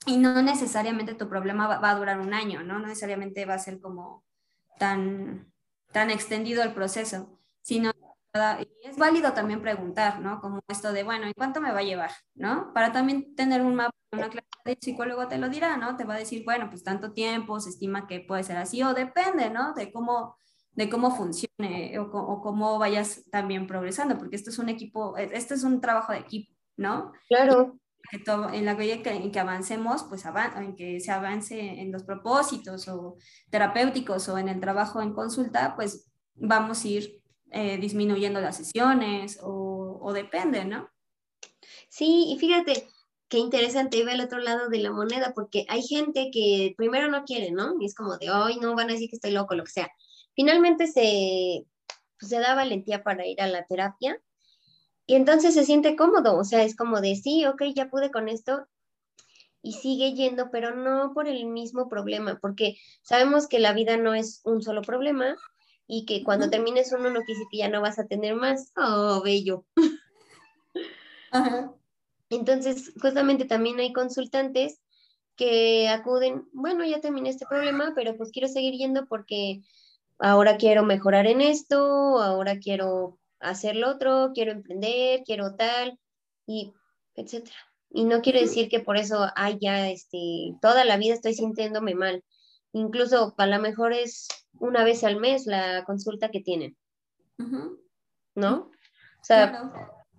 Y 0.06 0.18
no 0.18 0.40
necesariamente 0.42 1.14
tu 1.14 1.28
problema 1.28 1.66
va, 1.66 1.90
a 1.90 1.94
durar 1.96 2.20
un 2.20 2.34
año, 2.34 2.62
¿no? 2.62 2.78
No 2.78 2.86
necesariamente 2.86 3.44
va 3.46 3.54
a 3.54 3.58
ser 3.58 3.80
como 3.80 4.22
tan, 4.78 5.52
tan 5.90 6.10
extendido 6.10 6.62
el 6.62 6.72
proceso, 6.72 7.40
sino 7.62 7.90
y 8.60 8.88
es 8.88 8.96
válido 8.96 9.32
también 9.32 9.62
preguntar, 9.62 10.20
¿no? 10.20 10.40
Como 10.40 10.60
esto 10.68 10.92
de, 10.92 11.02
bueno, 11.02 11.28
¿y 11.28 11.34
cuánto 11.34 11.60
me 11.60 11.72
va 11.72 11.80
a 11.80 11.84
llevar? 11.84 12.10
¿No? 12.34 12.72
Para 12.72 12.92
también 12.92 13.34
tener 13.34 13.62
un 13.62 13.74
mapa, 13.74 13.94
una 14.12 14.28
clase 14.28 14.46
el 14.64 14.78
psicólogo 14.80 15.28
te 15.28 15.38
lo 15.38 15.48
dirá, 15.48 15.76
¿no? 15.76 15.96
Te 15.96 16.04
va 16.04 16.14
a 16.14 16.18
decir, 16.18 16.44
bueno, 16.44 16.68
pues 16.70 16.82
tanto 16.82 17.12
tiempo, 17.12 17.60
se 17.60 17.70
estima 17.70 18.06
que 18.06 18.20
puede 18.20 18.42
ser 18.42 18.56
así, 18.56 18.82
o 18.82 18.94
depende, 18.94 19.50
¿no? 19.50 19.74
De 19.74 19.92
cómo, 19.92 20.36
de 20.72 20.88
cómo 20.88 21.10
funcione 21.10 21.98
o, 21.98 22.04
o 22.04 22.40
cómo 22.42 22.78
vayas 22.78 23.24
también 23.30 23.66
progresando, 23.66 24.18
porque 24.18 24.36
esto 24.36 24.50
es 24.50 24.58
un 24.58 24.68
equipo, 24.68 25.16
este 25.16 25.54
es 25.54 25.62
un 25.62 25.80
trabajo 25.80 26.12
de 26.12 26.18
equipo, 26.18 26.52
¿no? 26.76 27.12
Claro 27.28 27.78
que 28.08 28.18
todo, 28.18 28.52
en 28.52 28.64
la 28.64 28.74
medida 28.74 29.02
que, 29.02 29.10
en 29.10 29.30
que 29.30 29.40
avancemos, 29.40 30.04
pues 30.04 30.24
en 30.56 30.76
que 30.76 31.00
se 31.00 31.10
avance 31.10 31.58
en 31.58 31.92
los 31.92 32.04
propósitos 32.04 32.88
o 32.88 33.16
terapéuticos 33.50 34.28
o 34.28 34.38
en 34.38 34.48
el 34.48 34.60
trabajo 34.60 35.02
en 35.02 35.12
consulta, 35.12 35.74
pues 35.76 36.10
vamos 36.34 36.84
a 36.84 36.88
ir 36.88 37.22
eh, 37.50 37.78
disminuyendo 37.78 38.40
las 38.40 38.56
sesiones 38.56 39.38
o, 39.42 39.98
o, 40.00 40.12
depende, 40.12 40.64
¿no? 40.64 40.90
Sí, 41.88 42.26
y 42.28 42.38
fíjate 42.38 42.88
qué 43.28 43.38
interesante 43.38 43.98
iba 43.98 44.12
el 44.12 44.20
otro 44.20 44.38
lado 44.38 44.68
de 44.68 44.78
la 44.78 44.92
moneda, 44.92 45.32
porque 45.34 45.64
hay 45.68 45.82
gente 45.82 46.30
que 46.32 46.74
primero 46.76 47.08
no 47.08 47.24
quiere, 47.24 47.50
¿no? 47.50 47.74
Y 47.80 47.86
es 47.86 47.94
como 47.94 48.18
de, 48.18 48.28
ay, 48.30 48.58
no, 48.60 48.74
van 48.74 48.90
a 48.90 48.92
decir 48.92 49.10
que 49.10 49.16
estoy 49.16 49.32
loco, 49.32 49.54
lo 49.54 49.64
que 49.64 49.72
sea. 49.72 49.90
Finalmente 50.34 50.86
se, 50.86 51.66
pues, 52.18 52.30
se 52.30 52.38
da 52.38 52.54
valentía 52.54 53.02
para 53.02 53.26
ir 53.26 53.40
a 53.40 53.46
la 53.46 53.64
terapia 53.66 54.20
y 55.06 55.14
entonces 55.14 55.54
se 55.54 55.64
siente 55.64 55.96
cómodo, 55.96 56.36
o 56.36 56.44
sea, 56.44 56.62
es 56.64 56.76
como 56.76 57.00
de, 57.00 57.14
sí, 57.16 57.46
ok, 57.46 57.62
ya 57.74 57.88
pude 57.88 58.10
con 58.10 58.28
esto 58.28 58.66
y 59.62 59.72
sigue 59.72 60.14
yendo, 60.14 60.50
pero 60.50 60.74
no 60.74 61.12
por 61.14 61.28
el 61.28 61.46
mismo 61.46 61.88
problema, 61.88 62.38
porque 62.40 62.76
sabemos 63.02 63.48
que 63.48 63.58
la 63.58 63.72
vida 63.72 63.96
no 63.96 64.14
es 64.14 64.40
un 64.44 64.62
solo 64.62 64.82
problema 64.82 65.36
y 65.86 66.04
que 66.04 66.24
cuando 66.24 66.50
termines 66.50 66.92
uno 66.92 67.10
no 67.10 67.20
que 67.20 67.56
ya 67.56 67.68
no 67.68 67.80
vas 67.80 67.98
a 67.98 68.06
tener 68.06 68.34
más. 68.34 68.72
Oh, 68.76 69.22
bello. 69.22 69.64
Entonces, 72.30 72.92
justamente 73.00 73.44
también 73.44 73.78
hay 73.78 73.92
consultantes 73.92 74.80
que 75.36 75.88
acuden, 75.88 76.48
bueno, 76.52 76.84
ya 76.84 77.00
terminé 77.00 77.30
este 77.30 77.46
problema, 77.46 77.92
pero 77.94 78.16
pues 78.16 78.30
quiero 78.32 78.48
seguir 78.48 78.74
yendo 78.74 79.06
porque 79.06 79.60
ahora 80.18 80.56
quiero 80.56 80.82
mejorar 80.82 81.26
en 81.26 81.40
esto, 81.40 82.20
ahora 82.20 82.58
quiero 82.58 83.18
hacer 83.38 83.76
lo 83.76 83.90
otro, 83.90 84.32
quiero 84.34 84.52
emprender, 84.52 85.22
quiero 85.24 85.54
tal, 85.54 85.98
y 86.46 86.72
etcétera. 87.14 87.56
Y 87.90 88.04
no 88.04 88.22
quiere 88.22 88.40
decir 88.40 88.68
que 88.68 88.80
por 88.80 88.96
eso, 88.96 89.28
ay, 89.36 89.58
ya, 89.60 89.90
este, 89.90 90.54
toda 90.60 90.84
la 90.84 90.96
vida 90.96 91.14
estoy 91.14 91.34
sintiéndome 91.34 91.94
mal. 91.94 92.24
Incluso 92.76 93.34
a 93.38 93.46
lo 93.46 93.58
mejor 93.58 93.94
es 93.94 94.28
una 94.58 94.84
vez 94.84 95.02
al 95.02 95.16
mes 95.18 95.46
la 95.46 95.82
consulta 95.86 96.30
que 96.30 96.40
tienen. 96.42 96.76
¿No? 98.34 98.54
O 98.54 99.24
sea, 99.24 99.72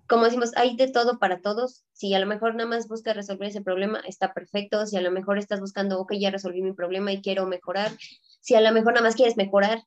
como 0.08 0.24
decimos, 0.24 0.50
hay 0.56 0.76
de 0.76 0.90
todo 0.90 1.20
para 1.20 1.40
todos. 1.40 1.84
Si 1.92 2.12
a 2.14 2.18
lo 2.18 2.26
mejor 2.26 2.56
nada 2.56 2.68
más 2.68 2.88
buscas 2.88 3.14
resolver 3.14 3.48
ese 3.48 3.62
problema, 3.62 4.00
está 4.00 4.34
perfecto. 4.34 4.86
Si 4.86 4.96
a 4.96 5.00
lo 5.00 5.12
mejor 5.12 5.38
estás 5.38 5.60
buscando, 5.60 6.00
ok, 6.00 6.14
ya 6.18 6.32
resolví 6.32 6.60
mi 6.60 6.72
problema 6.72 7.12
y 7.12 7.22
quiero 7.22 7.46
mejorar. 7.46 7.92
Si 8.40 8.56
a 8.56 8.60
lo 8.60 8.72
mejor 8.72 8.94
nada 8.94 9.06
más 9.06 9.14
quieres 9.14 9.36
mejorar, 9.36 9.84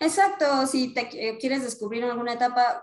Exacto, 0.00 0.66
si 0.66 0.92
te 0.92 1.02
eh, 1.02 1.38
quieres 1.38 1.62
descubrir 1.62 2.02
en 2.02 2.10
alguna 2.10 2.32
etapa, 2.32 2.82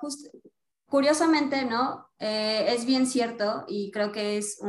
curiosamente, 0.85 1.65
¿no? 1.65 2.07
Eh, 2.19 2.67
es 2.69 2.85
bien 2.85 3.05
cierto 3.05 3.65
y 3.67 3.91
creo 3.91 4.13
que 4.13 4.37
es 4.37 4.59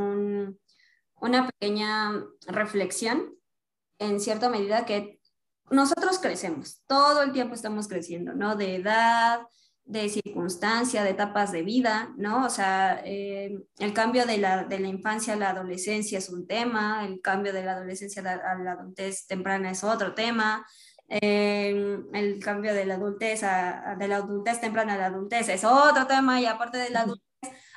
una 1.22 1.48
pequeña 1.48 2.24
reflexión 2.48 3.34
en 3.98 4.20
cierta 4.20 4.48
medida 4.48 4.84
que 4.84 5.20
nosotros 5.70 6.18
crecemos, 6.18 6.82
todo 6.86 7.22
el 7.22 7.32
tiempo 7.32 7.54
estamos 7.54 7.88
creciendo, 7.88 8.34
¿no? 8.34 8.56
De 8.56 8.74
edad, 8.74 9.40
de 9.84 10.08
circunstancia, 10.08 11.04
de 11.04 11.10
etapas 11.10 11.52
de 11.52 11.62
vida, 11.62 12.12
¿no? 12.16 12.44
O 12.44 12.50
sea, 12.50 13.00
eh, 13.04 13.56
el 13.78 13.92
cambio 13.94 14.26
de 14.26 14.38
la, 14.38 14.64
de 14.64 14.80
la, 14.80 14.88
infancia 14.88 15.34
a 15.34 15.36
la 15.36 15.50
adolescencia 15.50 16.18
es 16.18 16.28
un 16.28 16.46
tema, 16.46 17.06
el 17.06 17.20
cambio 17.20 17.52
de 17.52 17.64
la 17.64 17.72
adolescencia 17.72 18.22
a 18.22 18.58
la 18.58 18.72
adultez 18.72 19.26
temprana 19.26 19.70
es 19.70 19.84
otro 19.84 20.14
tema, 20.14 20.66
el 21.08 22.38
cambio 22.42 22.74
de 22.74 22.84
la 22.84 22.94
adultez 22.94 23.42
a, 23.42 23.96
de 23.98 24.08
la 24.08 24.16
adultez 24.16 24.60
temprana 24.60 24.94
a 24.94 24.98
la 24.98 25.06
adultez 25.06 25.48
es 25.48 25.62
otro 25.64 26.06
tema 26.06 26.40
y 26.40 26.46
aparte 26.46 26.78
de 26.78 26.90
la 26.90 27.02
adultez 27.02 27.32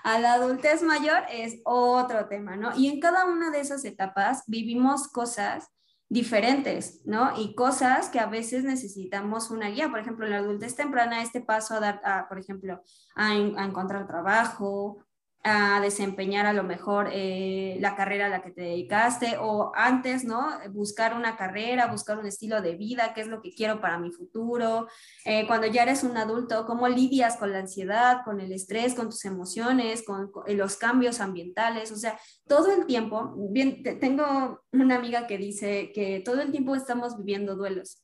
a 0.06 0.20
la 0.20 0.34
adultez 0.34 0.84
mayor 0.84 1.24
es 1.32 1.62
otro 1.64 2.28
tema, 2.28 2.56
¿no? 2.56 2.78
Y 2.78 2.90
en 2.90 3.00
cada 3.00 3.26
una 3.26 3.50
de 3.50 3.60
esas 3.60 3.84
etapas 3.86 4.44
vivimos 4.46 5.08
cosas 5.08 5.68
diferentes, 6.08 7.02
¿no? 7.06 7.34
Y 7.36 7.56
cosas 7.56 8.10
que 8.10 8.20
a 8.20 8.28
veces 8.28 8.64
necesitamos 8.64 9.50
una 9.50 9.70
guía. 9.70 9.90
Por 9.90 10.00
ejemplo, 10.00 10.28
en 10.28 10.34
la 10.34 10.38
adultez 10.38 10.76
temprana, 10.76 11.24
este 11.24 11.42
paso 11.42 11.74
a 11.74 11.80
dar, 11.80 12.02
a, 12.06 12.28
por 12.30 12.38
ejemplo, 12.38 12.84
a, 13.16 13.30
a 13.30 13.66
encontrar 13.66 14.06
trabajo, 14.06 15.04
a 15.48 15.80
desempeñar 15.80 16.48
a 16.48 16.54
lo 16.54 16.64
mejor 16.64 17.10
eh, 17.14 17.78
la 17.80 17.96
carrera 17.96 18.26
a 18.26 18.30
la 18.30 18.42
que 18.42 18.50
te 18.50 18.62
dedicaste 18.62 19.38
o 19.40 19.72
antes, 19.76 20.26
¿no? 20.26 20.48
Buscar 20.72 21.16
una 21.16 21.38
carrera, 21.38 21.86
buscar 21.86 22.18
un 22.18 22.26
estilo 22.26 22.64
de 22.64 22.76
vida, 22.76 23.14
qué 23.14 23.22
es 23.22 23.28
lo 23.28 23.44
que 23.44 23.54
quiero 23.54 23.80
para 23.80 24.00
mi 24.00 24.12
futuro. 24.12 24.88
Eh, 25.24 25.46
cuando 25.46 25.68
ya 25.68 25.84
eres 25.84 26.04
un 26.04 26.18
adulto, 26.18 26.66
cómo 26.66 26.88
lidias 26.88 27.38
con 27.38 27.52
la 27.52 27.60
ansiedad, 27.60 28.22
con 28.26 28.42
el 28.42 28.52
estrés, 28.52 28.96
con 28.96 29.12
tus 29.12 29.24
emociones, 29.26 30.04
con, 30.04 30.32
los 30.48 30.78
cambios 30.78 31.20
ambientales, 31.20 31.92
o 31.92 31.96
sea, 31.96 32.20
todo 32.48 32.72
el 32.72 32.88
tiempo, 32.88 33.36
bien, 33.52 33.84
tengo 34.00 34.64
una 34.74 34.96
amiga 34.96 35.28
que 35.28 35.38
dice 35.38 35.92
que 35.94 36.24
todo 36.26 36.42
el 36.42 36.50
tiempo 36.50 36.74
estamos 36.76 37.18
viviendo 37.18 37.56
duelos. 37.56 38.04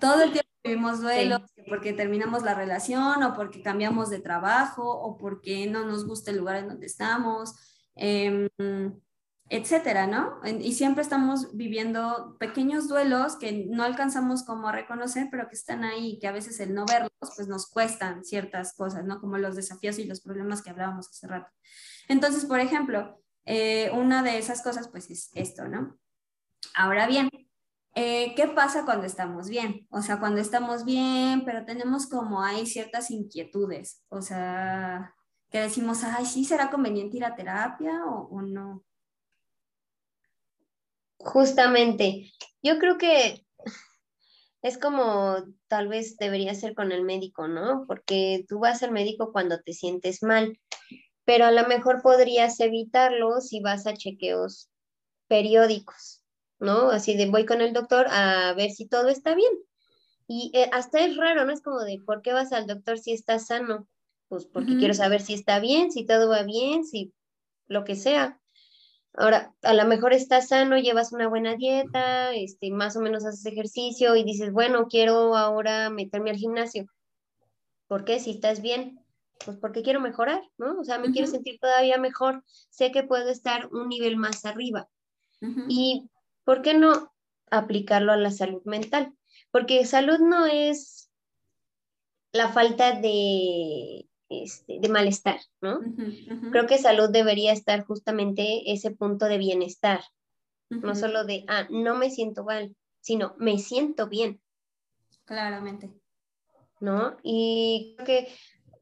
todo 0.00 0.22
el 0.22 0.32
tiempo 0.32 0.47
vivimos 0.64 1.00
duelos 1.00 1.42
porque 1.68 1.92
terminamos 1.92 2.42
la 2.42 2.54
relación 2.54 3.22
o 3.22 3.34
porque 3.34 3.62
cambiamos 3.62 4.10
de 4.10 4.20
trabajo 4.20 4.88
o 4.88 5.16
porque 5.16 5.66
no 5.66 5.84
nos 5.84 6.06
gusta 6.06 6.30
el 6.30 6.38
lugar 6.38 6.56
en 6.56 6.68
donde 6.68 6.86
estamos, 6.86 7.54
eh, 7.96 8.48
etcétera, 9.50 10.06
¿no? 10.06 10.40
Y 10.44 10.74
siempre 10.74 11.02
estamos 11.02 11.56
viviendo 11.56 12.36
pequeños 12.38 12.86
duelos 12.86 13.36
que 13.36 13.66
no 13.70 13.82
alcanzamos 13.82 14.44
como 14.44 14.68
a 14.68 14.72
reconocer, 14.72 15.28
pero 15.30 15.48
que 15.48 15.54
están 15.54 15.84
ahí, 15.84 16.18
que 16.18 16.28
a 16.28 16.32
veces 16.32 16.60
el 16.60 16.74
no 16.74 16.84
verlos, 16.84 17.10
pues 17.34 17.48
nos 17.48 17.68
cuestan 17.68 18.24
ciertas 18.24 18.74
cosas, 18.74 19.04
¿no? 19.04 19.20
Como 19.20 19.38
los 19.38 19.56
desafíos 19.56 19.98
y 19.98 20.04
los 20.04 20.20
problemas 20.20 20.62
que 20.62 20.70
hablábamos 20.70 21.08
hace 21.08 21.26
rato. 21.26 21.50
Entonces, 22.08 22.44
por 22.44 22.60
ejemplo, 22.60 23.22
eh, 23.46 23.90
una 23.94 24.22
de 24.22 24.38
esas 24.38 24.62
cosas, 24.62 24.88
pues 24.88 25.10
es 25.10 25.30
esto, 25.34 25.66
¿no? 25.66 25.98
Ahora 26.74 27.06
bien, 27.06 27.30
eh, 28.00 28.32
¿Qué 28.36 28.46
pasa 28.46 28.84
cuando 28.84 29.06
estamos 29.06 29.48
bien? 29.48 29.88
O 29.90 30.02
sea, 30.02 30.20
cuando 30.20 30.40
estamos 30.40 30.84
bien, 30.84 31.44
pero 31.44 31.64
tenemos 31.64 32.06
como 32.06 32.40
hay 32.42 32.64
ciertas 32.64 33.10
inquietudes, 33.10 34.04
o 34.08 34.22
sea, 34.22 35.16
que 35.50 35.58
decimos, 35.58 36.04
ay, 36.04 36.24
sí, 36.24 36.44
¿será 36.44 36.70
conveniente 36.70 37.16
ir 37.16 37.24
a 37.24 37.34
terapia 37.34 38.04
o, 38.06 38.28
o 38.28 38.42
no? 38.42 38.84
Justamente, 41.18 42.30
yo 42.62 42.78
creo 42.78 42.98
que 42.98 43.44
es 44.62 44.78
como 44.78 45.36
tal 45.66 45.88
vez 45.88 46.16
debería 46.18 46.54
ser 46.54 46.76
con 46.76 46.92
el 46.92 47.02
médico, 47.02 47.48
¿no? 47.48 47.84
Porque 47.88 48.44
tú 48.48 48.60
vas 48.60 48.84
al 48.84 48.92
médico 48.92 49.32
cuando 49.32 49.60
te 49.60 49.72
sientes 49.72 50.22
mal, 50.22 50.56
pero 51.24 51.46
a 51.46 51.50
lo 51.50 51.66
mejor 51.66 52.00
podrías 52.02 52.60
evitarlo 52.60 53.40
si 53.40 53.60
vas 53.60 53.88
a 53.88 53.94
chequeos 53.94 54.70
periódicos. 55.26 56.22
¿No? 56.58 56.90
Así 56.90 57.16
de 57.16 57.26
voy 57.26 57.46
con 57.46 57.60
el 57.60 57.72
doctor 57.72 58.06
a 58.10 58.52
ver 58.54 58.70
si 58.70 58.86
todo 58.86 59.08
está 59.08 59.34
bien. 59.34 59.52
Y 60.26 60.50
eh, 60.54 60.68
hasta 60.72 61.00
es 61.00 61.16
raro, 61.16 61.44
¿no? 61.44 61.52
Es 61.52 61.62
como 61.62 61.80
de, 61.80 62.00
¿por 62.04 62.20
qué 62.22 62.32
vas 62.32 62.52
al 62.52 62.66
doctor 62.66 62.98
si 62.98 63.12
estás 63.12 63.46
sano? 63.46 63.86
Pues 64.28 64.44
porque 64.44 64.76
quiero 64.76 64.92
saber 64.92 65.22
si 65.22 65.32
está 65.32 65.58
bien, 65.58 65.90
si 65.90 66.04
todo 66.04 66.28
va 66.28 66.42
bien, 66.42 66.84
si 66.84 67.14
lo 67.66 67.84
que 67.84 67.94
sea. 67.94 68.38
Ahora, 69.14 69.54
a 69.62 69.72
lo 69.72 69.86
mejor 69.86 70.12
estás 70.12 70.48
sano, 70.48 70.76
llevas 70.78 71.12
una 71.12 71.28
buena 71.28 71.56
dieta, 71.56 72.34
este, 72.34 72.70
más 72.70 72.94
o 72.96 73.00
menos 73.00 73.24
haces 73.24 73.46
ejercicio 73.46 74.14
y 74.16 74.22
dices, 74.22 74.52
bueno, 74.52 74.86
quiero 74.86 75.34
ahora 75.34 75.88
meterme 75.88 76.30
al 76.30 76.36
gimnasio. 76.36 76.86
¿Por 77.86 78.04
qué? 78.04 78.20
Si 78.20 78.30
estás 78.30 78.60
bien, 78.60 79.00
pues 79.44 79.56
porque 79.56 79.82
quiero 79.82 80.00
mejorar, 80.00 80.42
¿no? 80.58 80.78
O 80.78 80.84
sea, 80.84 80.98
me 80.98 81.10
quiero 81.10 81.26
sentir 81.26 81.58
todavía 81.58 81.98
mejor, 81.98 82.44
sé 82.70 82.92
que 82.92 83.02
puedo 83.02 83.30
estar 83.30 83.68
un 83.72 83.88
nivel 83.88 84.16
más 84.16 84.44
arriba. 84.44 84.88
Y 85.68 86.10
¿por 86.48 86.62
qué 86.62 86.72
no 86.72 87.12
aplicarlo 87.50 88.10
a 88.10 88.16
la 88.16 88.30
salud 88.30 88.62
mental? 88.64 89.12
Porque 89.50 89.84
salud 89.84 90.18
no 90.18 90.46
es 90.46 91.10
la 92.32 92.48
falta 92.48 92.98
de, 92.98 94.08
este, 94.30 94.78
de 94.80 94.88
malestar, 94.88 95.40
¿no? 95.60 95.78
Creo 96.50 96.66
que 96.66 96.78
salud 96.78 97.10
debería 97.10 97.52
estar 97.52 97.84
justamente 97.84 98.72
ese 98.72 98.92
punto 98.92 99.26
de 99.26 99.36
bienestar, 99.36 100.00
no 100.70 100.94
solo 100.94 101.26
de, 101.26 101.44
ah, 101.48 101.66
no 101.68 101.96
me 101.96 102.08
siento 102.08 102.44
mal, 102.44 102.74
sino 103.02 103.34
me 103.36 103.58
siento 103.58 104.08
bien. 104.08 104.40
Claramente. 105.26 105.92
¿No? 106.80 107.18
Y 107.22 107.94
creo 107.98 108.06
que 108.06 108.28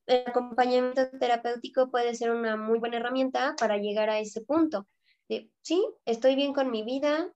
el 0.07 0.23
acompañamiento 0.25 1.11
terapéutico 1.19 1.91
puede 1.91 2.15
ser 2.15 2.31
una 2.31 2.57
muy 2.57 2.79
buena 2.79 2.99
herramienta 2.99 3.57
para 3.59 3.77
llegar 3.79 4.09
a 4.09 4.21
ese 4.21 4.43
punto. 4.43 4.87
De, 5.29 5.51
sí, 5.63 5.85
estoy 6.05 6.37
bien 6.37 6.53
con 6.53 6.71
mi 6.71 6.85
vida, 6.85 7.33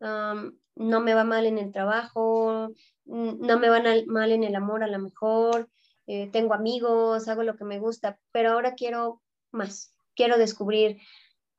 no 0.00 1.00
me 1.00 1.14
va 1.14 1.24
mal 1.24 1.46
en 1.46 1.58
el 1.58 1.72
trabajo, 1.72 2.70
no 3.04 3.58
me 3.58 3.68
va 3.68 3.82
mal 4.06 4.32
en 4.32 4.44
el 4.44 4.54
amor 4.54 4.82
a 4.82 4.88
lo 4.88 4.98
mejor, 4.98 5.68
eh, 6.06 6.28
tengo 6.30 6.54
amigos, 6.54 7.28
hago 7.28 7.42
lo 7.42 7.56
que 7.56 7.64
me 7.64 7.78
gusta, 7.78 8.18
pero 8.32 8.52
ahora 8.52 8.74
quiero 8.74 9.22
más, 9.52 9.94
quiero 10.14 10.36
descubrir 10.36 10.98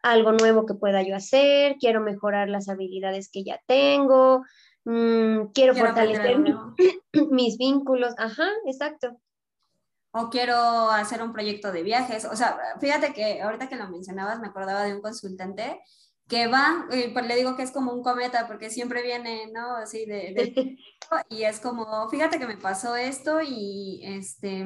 algo 0.03 0.33
nuevo 0.33 0.65
que 0.65 0.75
pueda 0.75 1.01
yo 1.01 1.15
hacer, 1.15 1.77
quiero 1.79 2.01
mejorar 2.01 2.47
las 2.49 2.69
habilidades 2.69 3.29
que 3.31 3.43
ya 3.43 3.59
tengo, 3.65 4.43
mm, 4.83 5.47
quiero, 5.53 5.73
fortalecer 5.73 6.37
mis 7.31 7.57
vínculos, 7.57 8.13
ajá, 8.17 8.47
exacto. 8.67 9.17
O 10.11 10.29
quiero 10.29 10.55
hacer 10.91 11.21
un 11.23 11.33
proyecto 11.33 11.71
de 11.71 11.83
viajes, 11.83 12.25
o 12.25 12.35
sea, 12.35 12.57
fíjate 12.79 13.13
que 13.13 13.41
ahorita 13.41 13.67
que 13.67 13.75
lo 13.75 13.89
mencionabas 13.89 14.39
me 14.39 14.47
acordaba 14.47 14.83
de 14.83 14.93
un 14.93 15.01
consultante 15.01 15.81
que 16.27 16.47
va, 16.47 16.87
eh, 16.91 17.11
pues 17.13 17.27
le 17.27 17.35
digo 17.35 17.55
que 17.55 17.63
es 17.63 17.71
como 17.71 17.93
un 17.93 18.03
cometa 18.03 18.47
porque 18.47 18.69
siempre 18.69 19.03
viene, 19.03 19.51
¿no? 19.53 19.75
Así 19.75 20.05
de, 20.05 20.33
de 20.33 20.77
y 21.29 21.43
es 21.43 21.59
como, 21.59 22.09
fíjate 22.09 22.39
que 22.39 22.47
me 22.47 22.57
pasó 22.57 22.95
esto 22.95 23.41
y 23.41 24.01
este 24.03 24.65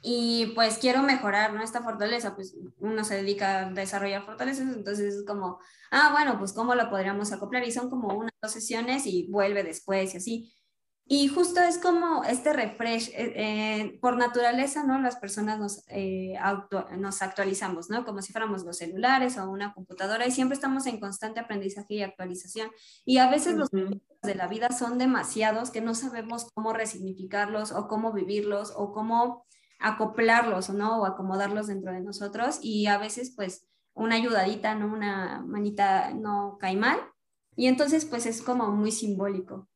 y 0.00 0.52
pues 0.54 0.78
quiero 0.78 1.02
mejorar, 1.02 1.52
¿no? 1.52 1.62
Esta 1.62 1.82
fortaleza, 1.82 2.34
pues 2.34 2.56
uno 2.78 3.04
se 3.04 3.16
dedica 3.16 3.66
a 3.66 3.70
desarrollar 3.70 4.24
fortalezas, 4.24 4.74
entonces 4.74 5.14
es 5.14 5.24
como, 5.26 5.58
ah, 5.90 6.10
bueno, 6.12 6.38
pues 6.38 6.52
cómo 6.52 6.74
lo 6.74 6.88
podríamos 6.88 7.32
acoplar 7.32 7.64
y 7.64 7.72
son 7.72 7.90
como 7.90 8.16
unas 8.16 8.32
dos 8.40 8.52
sesiones 8.52 9.06
y 9.06 9.26
vuelve 9.28 9.64
después 9.64 10.14
y 10.14 10.18
así. 10.18 10.52
Y 11.10 11.28
justo 11.28 11.60
es 11.60 11.78
como 11.78 12.22
este 12.24 12.52
refresh, 12.52 13.08
eh, 13.14 13.32
eh, 13.34 13.98
por 14.02 14.18
naturaleza, 14.18 14.84
¿no? 14.84 15.00
Las 15.00 15.16
personas 15.16 15.58
nos, 15.58 15.84
eh, 15.88 16.34
nos 16.98 17.22
actualizamos, 17.22 17.88
¿no? 17.88 18.04
Como 18.04 18.20
si 18.20 18.30
fuéramos 18.30 18.62
los 18.64 18.76
celulares 18.76 19.38
o 19.38 19.48
una 19.48 19.72
computadora 19.72 20.26
y 20.26 20.30
siempre 20.30 20.54
estamos 20.54 20.84
en 20.86 21.00
constante 21.00 21.40
aprendizaje 21.40 21.94
y 21.94 22.02
actualización. 22.02 22.70
Y 23.06 23.16
a 23.18 23.30
veces 23.30 23.56
los 23.56 23.70
de 23.70 24.34
la 24.34 24.48
vida 24.48 24.70
son 24.70 24.98
demasiados 24.98 25.70
que 25.70 25.80
no 25.80 25.94
sabemos 25.94 26.50
cómo 26.52 26.74
resignificarlos 26.74 27.72
o 27.72 27.88
cómo 27.88 28.12
vivirlos 28.12 28.74
o 28.76 28.92
cómo 28.92 29.46
acoplarlos, 29.80 30.68
¿no? 30.68 31.00
O 31.00 31.06
acomodarlos 31.06 31.68
dentro 31.68 31.90
de 31.90 32.02
nosotros 32.02 32.58
y 32.60 32.86
a 32.86 32.98
veces, 32.98 33.32
pues, 33.34 33.66
una 33.94 34.16
ayudadita, 34.16 34.74
¿no? 34.74 34.92
Una 34.92 35.42
manita 35.46 36.12
no 36.12 36.58
cae 36.60 36.76
mal. 36.76 36.98
Y 37.56 37.66
entonces, 37.66 38.04
pues, 38.04 38.26
es 38.26 38.42
como 38.42 38.70
muy 38.72 38.92
simbólico. 38.92 39.68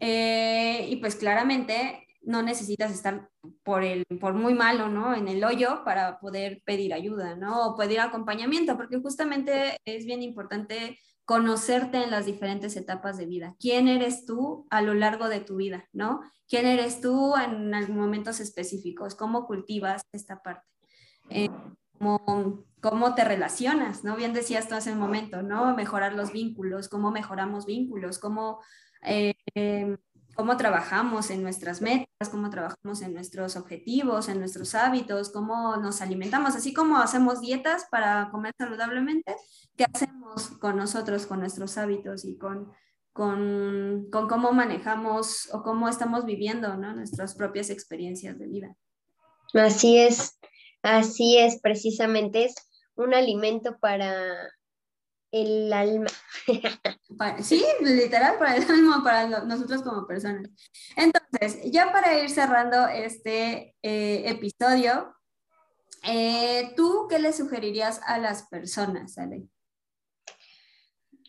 Eh, 0.00 0.86
y 0.88 0.96
pues 0.96 1.16
claramente 1.16 2.06
no 2.22 2.42
necesitas 2.42 2.92
estar 2.92 3.30
por, 3.62 3.82
el, 3.82 4.04
por 4.20 4.34
muy 4.34 4.54
malo, 4.54 4.88
¿no? 4.88 5.14
En 5.14 5.28
el 5.28 5.42
hoyo 5.44 5.82
para 5.84 6.20
poder 6.20 6.62
pedir 6.64 6.92
ayuda, 6.92 7.36
¿no? 7.36 7.68
O 7.68 7.76
pedir 7.76 8.00
acompañamiento, 8.00 8.76
porque 8.76 9.00
justamente 9.00 9.78
es 9.84 10.04
bien 10.04 10.22
importante 10.22 10.98
conocerte 11.24 12.02
en 12.02 12.10
las 12.10 12.26
diferentes 12.26 12.76
etapas 12.76 13.18
de 13.18 13.26
vida. 13.26 13.54
¿Quién 13.60 13.88
eres 13.88 14.24
tú 14.24 14.66
a 14.70 14.82
lo 14.82 14.94
largo 14.94 15.28
de 15.28 15.40
tu 15.40 15.56
vida, 15.56 15.88
¿no? 15.92 16.20
¿Quién 16.48 16.66
eres 16.66 17.00
tú 17.00 17.34
en 17.36 17.70
momentos 17.94 18.40
específicos? 18.40 19.14
¿Cómo 19.14 19.46
cultivas 19.46 20.02
esta 20.12 20.42
parte? 20.42 20.66
Eh, 21.28 21.50
cómo, 21.98 22.64
cómo, 22.80 23.14
te 23.14 23.24
relacionas, 23.24 24.04
¿no? 24.04 24.16
Bien 24.16 24.32
decías 24.32 24.68
tú 24.68 24.74
hace 24.74 24.92
un 24.92 24.98
momento, 24.98 25.42
¿no? 25.42 25.76
Mejorar 25.76 26.14
los 26.14 26.32
vínculos, 26.32 26.88
cómo 26.88 27.10
mejoramos 27.10 27.66
vínculos, 27.66 28.18
cómo 28.18 28.60
eh, 29.02 29.34
cómo 30.38 30.56
trabajamos 30.56 31.30
en 31.30 31.42
nuestras 31.42 31.82
metas, 31.82 32.28
cómo 32.30 32.48
trabajamos 32.48 33.02
en 33.02 33.12
nuestros 33.12 33.56
objetivos, 33.56 34.28
en 34.28 34.38
nuestros 34.38 34.76
hábitos, 34.76 35.30
cómo 35.30 35.76
nos 35.78 36.00
alimentamos, 36.00 36.54
así 36.54 36.72
como 36.72 36.98
hacemos 36.98 37.40
dietas 37.40 37.86
para 37.90 38.28
comer 38.30 38.54
saludablemente, 38.56 39.34
¿qué 39.76 39.84
hacemos 39.92 40.50
con 40.60 40.76
nosotros, 40.76 41.26
con 41.26 41.40
nuestros 41.40 41.76
hábitos 41.76 42.24
y 42.24 42.38
con, 42.38 42.70
con, 43.12 44.06
con 44.12 44.28
cómo 44.28 44.52
manejamos 44.52 45.52
o 45.52 45.64
cómo 45.64 45.88
estamos 45.88 46.24
viviendo 46.24 46.76
¿no? 46.76 46.94
nuestras 46.94 47.34
propias 47.34 47.68
experiencias 47.68 48.38
de 48.38 48.46
vida? 48.46 48.76
Así 49.54 49.98
es, 49.98 50.38
así 50.82 51.36
es, 51.38 51.60
precisamente 51.60 52.44
es 52.44 52.54
un 52.94 53.12
alimento 53.12 53.76
para 53.80 54.12
el 55.30 55.72
alma. 55.72 56.10
sí, 57.42 57.64
literal, 57.82 58.38
para 58.38 58.56
el 58.56 58.70
alma, 58.70 59.02
para 59.02 59.44
nosotros 59.44 59.82
como 59.82 60.06
personas. 60.06 60.50
Entonces, 60.96 61.70
ya 61.70 61.92
para 61.92 62.18
ir 62.18 62.30
cerrando 62.30 62.88
este 62.88 63.74
eh, 63.82 64.22
episodio, 64.26 65.14
eh, 66.04 66.72
¿tú 66.76 67.06
qué 67.08 67.18
le 67.18 67.32
sugerirías 67.32 68.00
a 68.06 68.18
las 68.18 68.48
personas, 68.48 69.18
Ale? 69.18 69.48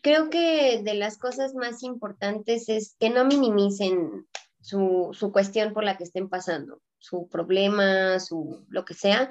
Creo 0.02 0.30
que 0.30 0.80
de 0.82 0.94
las 0.94 1.18
cosas 1.18 1.54
más 1.54 1.82
importantes 1.82 2.68
es 2.68 2.96
que 2.98 3.10
no 3.10 3.26
minimicen 3.26 4.26
su, 4.60 5.10
su 5.12 5.30
cuestión 5.32 5.74
por 5.74 5.84
la 5.84 5.98
que 5.98 6.04
estén 6.04 6.30
pasando, 6.30 6.80
su 6.98 7.28
problema, 7.28 8.18
su 8.18 8.64
lo 8.70 8.86
que 8.86 8.94
sea, 8.94 9.30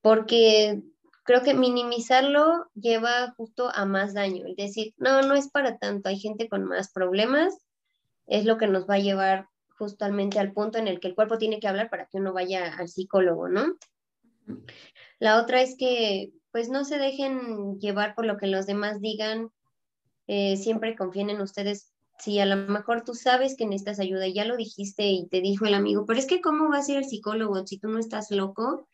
porque 0.00 0.82
creo 1.28 1.42
que 1.42 1.52
minimizarlo 1.52 2.70
lleva 2.72 3.34
justo 3.36 3.70
a 3.74 3.84
más 3.84 4.14
daño. 4.14 4.46
Es 4.46 4.56
decir, 4.56 4.94
no, 4.96 5.20
no 5.20 5.34
es 5.34 5.50
para 5.50 5.76
tanto, 5.76 6.08
hay 6.08 6.18
gente 6.18 6.48
con 6.48 6.64
más 6.64 6.90
problemas, 6.90 7.54
es 8.26 8.46
lo 8.46 8.56
que 8.56 8.66
nos 8.66 8.88
va 8.88 8.94
a 8.94 9.00
llevar 9.00 9.46
justamente 9.76 10.38
al 10.38 10.54
punto 10.54 10.78
en 10.78 10.88
el 10.88 11.00
que 11.00 11.08
el 11.08 11.14
cuerpo 11.14 11.36
tiene 11.36 11.60
que 11.60 11.68
hablar 11.68 11.90
para 11.90 12.06
que 12.06 12.16
uno 12.16 12.32
vaya 12.32 12.74
al 12.78 12.88
psicólogo, 12.88 13.46
¿no? 13.46 13.74
La 15.18 15.38
otra 15.38 15.60
es 15.60 15.76
que 15.76 16.32
pues 16.50 16.70
no 16.70 16.86
se 16.86 16.96
dejen 16.96 17.78
llevar 17.78 18.14
por 18.14 18.24
lo 18.24 18.38
que 18.38 18.46
los 18.46 18.64
demás 18.64 19.02
digan, 19.02 19.50
eh, 20.28 20.56
siempre 20.56 20.96
confíen 20.96 21.28
en 21.28 21.42
ustedes. 21.42 21.92
Si 22.18 22.40
a 22.40 22.46
lo 22.46 22.56
mejor 22.56 23.04
tú 23.04 23.12
sabes 23.12 23.54
que 23.54 23.66
necesitas 23.66 24.00
ayuda 24.00 24.26
ya 24.28 24.46
lo 24.46 24.56
dijiste 24.56 25.04
y 25.08 25.28
te 25.28 25.42
dijo 25.42 25.66
el 25.66 25.74
amigo, 25.74 26.06
pero 26.06 26.18
es 26.18 26.26
que 26.26 26.40
¿cómo 26.40 26.70
vas 26.70 26.88
a 26.88 26.92
ir 26.92 26.96
al 26.96 27.04
psicólogo 27.04 27.66
si 27.66 27.78
tú 27.78 27.88
no 27.88 27.98
estás 27.98 28.30
loco? 28.30 28.88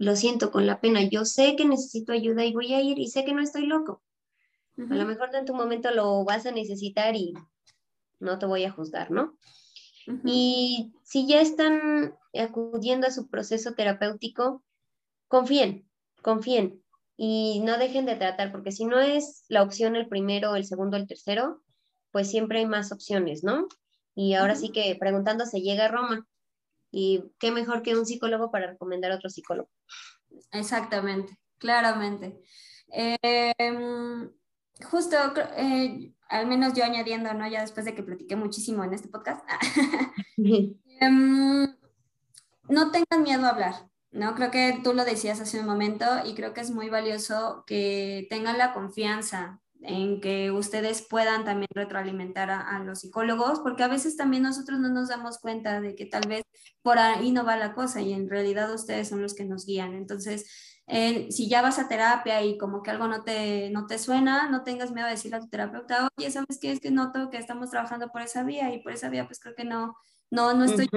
Lo 0.00 0.16
siento 0.16 0.50
con 0.50 0.66
la 0.66 0.80
pena, 0.80 1.02
yo 1.02 1.26
sé 1.26 1.56
que 1.56 1.66
necesito 1.66 2.12
ayuda 2.12 2.42
y 2.46 2.54
voy 2.54 2.72
a 2.72 2.80
ir 2.80 2.98
y 2.98 3.08
sé 3.08 3.22
que 3.22 3.34
no 3.34 3.42
estoy 3.42 3.66
loco. 3.66 4.02
A 4.78 4.94
lo 4.94 5.04
mejor 5.04 5.28
en 5.34 5.44
tu 5.44 5.52
momento 5.52 5.90
lo 5.90 6.24
vas 6.24 6.46
a 6.46 6.52
necesitar 6.52 7.14
y 7.16 7.34
no 8.18 8.38
te 8.38 8.46
voy 8.46 8.64
a 8.64 8.70
juzgar, 8.70 9.10
¿no? 9.10 9.36
Y 10.24 10.94
si 11.04 11.28
ya 11.28 11.42
están 11.42 12.16
acudiendo 12.32 13.08
a 13.08 13.10
su 13.10 13.28
proceso 13.28 13.74
terapéutico, 13.74 14.64
confíen, 15.28 15.86
confíen 16.22 16.82
y 17.18 17.60
no 17.60 17.76
dejen 17.76 18.06
de 18.06 18.16
tratar, 18.16 18.52
porque 18.52 18.72
si 18.72 18.86
no 18.86 19.00
es 19.00 19.44
la 19.48 19.62
opción 19.62 19.96
el 19.96 20.08
primero, 20.08 20.56
el 20.56 20.64
segundo, 20.64 20.96
el 20.96 21.06
tercero, 21.06 21.60
pues 22.10 22.30
siempre 22.30 22.60
hay 22.60 22.66
más 22.66 22.90
opciones, 22.90 23.44
¿no? 23.44 23.68
Y 24.14 24.32
ahora 24.32 24.54
sí 24.54 24.70
que 24.70 24.96
preguntando 24.98 25.44
se 25.44 25.60
llega 25.60 25.84
a 25.84 25.88
Roma. 25.88 26.26
Y 26.90 27.24
qué 27.38 27.52
mejor 27.52 27.82
que 27.82 27.96
un 27.96 28.06
psicólogo 28.06 28.50
para 28.50 28.68
recomendar 28.68 29.12
a 29.12 29.16
otro 29.16 29.30
psicólogo. 29.30 29.70
Exactamente, 30.52 31.38
claramente. 31.58 32.40
Em, 32.88 34.30
justo, 34.90 35.16
eh, 35.56 36.12
al 36.28 36.46
menos 36.46 36.74
yo 36.74 36.84
añadiendo, 36.84 37.32
¿no? 37.34 37.48
Ya 37.48 37.60
después 37.60 37.84
de 37.86 37.94
que 37.94 38.02
platiqué 38.02 38.36
muchísimo 38.36 38.84
en 38.84 38.94
este 38.94 39.08
podcast, 39.08 39.44
em, 40.36 41.66
no 42.68 42.90
tengan 42.90 43.22
miedo 43.22 43.46
a 43.46 43.50
hablar, 43.50 43.88
¿no? 44.10 44.34
Creo 44.34 44.50
que 44.50 44.80
tú 44.82 44.94
lo 44.94 45.04
decías 45.04 45.40
hace 45.40 45.60
un 45.60 45.66
momento 45.66 46.06
y 46.24 46.34
creo 46.34 46.54
que 46.54 46.60
es 46.60 46.70
muy 46.70 46.88
valioso 46.88 47.64
que 47.66 48.26
tengan 48.30 48.58
la 48.58 48.72
confianza 48.72 49.60
en 49.82 50.20
que 50.20 50.50
ustedes 50.50 51.06
puedan 51.08 51.44
también 51.44 51.68
retroalimentar 51.74 52.50
a, 52.50 52.78
los 52.80 53.00
psicólogos, 53.00 53.60
porque 53.60 53.82
a 53.82 53.88
veces 53.88 54.16
también 54.16 54.42
nosotros 54.42 54.78
no 54.78 54.88
nos 54.88 55.08
damos 55.08 55.38
cuenta 55.38 55.80
de 55.80 55.94
que 55.94 56.06
tal 56.06 56.28
vez 56.28 56.42
por 56.82 56.98
ahí 56.98 57.32
no 57.32 57.44
va 57.44 57.56
la 57.56 57.72
cosa 57.74 58.00
y 58.00 58.12
en 58.12 58.28
realidad 58.28 58.72
ustedes 58.72 59.08
son 59.08 59.22
los 59.22 59.34
que 59.34 59.44
nos 59.44 59.64
guían. 59.64 59.94
Entonces, 59.94 60.80
eh, 60.86 61.28
si 61.30 61.48
ya 61.48 61.62
vas 61.62 61.78
a 61.78 61.88
terapia 61.88 62.42
y 62.42 62.58
como 62.58 62.82
que 62.82 62.90
algo 62.90 63.06
no 63.06 63.22
te, 63.22 63.70
no 63.70 63.86
te 63.86 63.98
suena, 63.98 64.50
no 64.50 64.64
tengas 64.64 64.92
miedo 64.92 65.06
de 65.06 65.12
decirle 65.12 65.38
a 65.38 65.40
tu 65.40 65.48
terapeuta, 65.48 66.08
oye, 66.16 66.30
¿sabes 66.30 66.58
qué? 66.60 66.72
Es 66.72 66.80
que 66.80 66.90
noto 66.90 67.30
que 67.30 67.38
estamos 67.38 67.70
trabajando 67.70 68.08
por 68.08 68.22
esa 68.22 68.42
vía 68.42 68.74
y 68.74 68.82
por 68.82 68.92
esa 68.92 69.08
vía 69.08 69.26
pues 69.26 69.40
creo 69.40 69.54
que 69.54 69.64
no, 69.64 69.96
no, 70.30 70.52
no 70.54 70.64
estoy, 70.64 70.88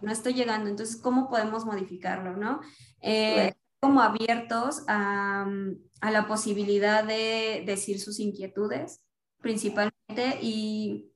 no 0.00 0.12
estoy 0.12 0.34
llegando. 0.34 0.70
Entonces, 0.70 0.96
¿cómo 0.96 1.28
podemos 1.28 1.66
modificarlo, 1.66 2.36
no? 2.36 2.60
Eh, 3.02 3.52
como 3.80 4.02
abiertos 4.02 4.82
a, 4.88 5.46
a, 6.00 6.10
la 6.10 6.26
posibilidad 6.28 7.04
de 7.04 7.62
decir 7.66 8.00
sus 8.00 8.20
inquietudes 8.20 9.02
principalmente 9.40 10.38
y, 10.42 11.10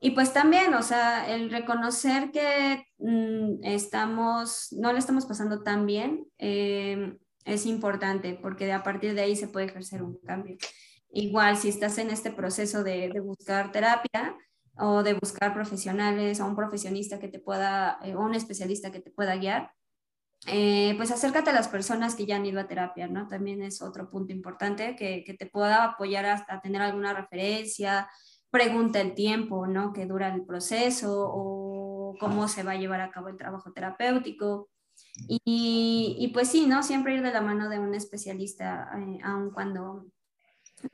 y 0.00 0.10
pues 0.10 0.32
también, 0.32 0.74
o 0.74 0.82
sea, 0.82 1.32
el 1.32 1.50
reconocer 1.50 2.30
que 2.32 2.84
mm, 2.98 3.64
estamos, 3.64 4.68
no 4.72 4.92
le 4.92 4.98
estamos 4.98 5.26
pasando 5.26 5.62
tan 5.62 5.86
bien 5.86 6.26
em, 6.38 7.18
es 7.44 7.66
importante 7.66 8.38
porque 8.40 8.72
a 8.72 8.82
partir 8.82 9.14
de 9.14 9.22
ahí 9.22 9.36
se 9.36 9.48
puede 9.48 9.66
ejercer 9.66 10.02
un 10.02 10.18
cambio. 10.18 10.56
Igual, 11.10 11.56
si 11.56 11.68
estás 11.68 11.98
en 11.98 12.10
este 12.10 12.30
proceso 12.30 12.84
de, 12.84 13.08
de 13.08 13.20
buscar 13.20 13.72
terapia, 13.72 14.36
o 14.78 15.02
de 15.02 15.14
buscar 15.14 15.52
profesionales 15.54 16.40
o 16.40 16.46
un 16.46 16.56
profesionista 16.56 17.18
que 17.18 17.28
te 17.28 17.40
pueda, 17.40 17.98
eh, 18.02 18.14
o 18.14 18.20
un 18.20 18.34
especialista 18.34 18.92
que 18.92 19.00
te 19.00 19.10
pueda 19.10 19.36
guiar, 19.36 19.72
eh, 20.46 20.94
pues 20.96 21.10
acércate 21.10 21.50
a 21.50 21.52
las 21.52 21.68
personas 21.68 22.14
que 22.14 22.26
ya 22.26 22.36
han 22.36 22.46
ido 22.46 22.60
a 22.60 22.68
terapia, 22.68 23.08
¿no? 23.08 23.28
También 23.28 23.62
es 23.62 23.82
otro 23.82 24.08
punto 24.08 24.32
importante 24.32 24.94
que, 24.94 25.24
que 25.24 25.34
te 25.34 25.46
pueda 25.46 25.84
apoyar 25.84 26.26
a, 26.26 26.60
tener 26.60 26.80
alguna 26.80 27.12
referencia, 27.12 28.08
pregunta 28.50 29.00
el 29.00 29.14
tiempo, 29.14 29.66
¿no? 29.66 29.92
Que 29.92 30.06
dura 30.06 30.32
el 30.32 30.44
proceso 30.44 31.28
o 31.30 32.14
cómo 32.20 32.48
se 32.48 32.62
va 32.62 32.72
a 32.72 32.76
llevar 32.76 33.00
a 33.00 33.10
cabo 33.10 33.28
el 33.28 33.36
trabajo 33.36 33.72
terapéutico. 33.72 34.68
Y, 35.26 36.16
y 36.18 36.28
pues 36.28 36.48
sí, 36.48 36.66
¿no? 36.66 36.82
Siempre 36.82 37.14
ir 37.14 37.22
de 37.22 37.32
la 37.32 37.40
mano 37.40 37.68
de 37.68 37.78
un 37.78 37.94
especialista, 37.94 38.90
eh, 38.96 39.18
aun 39.24 39.50
cuando 39.50 40.06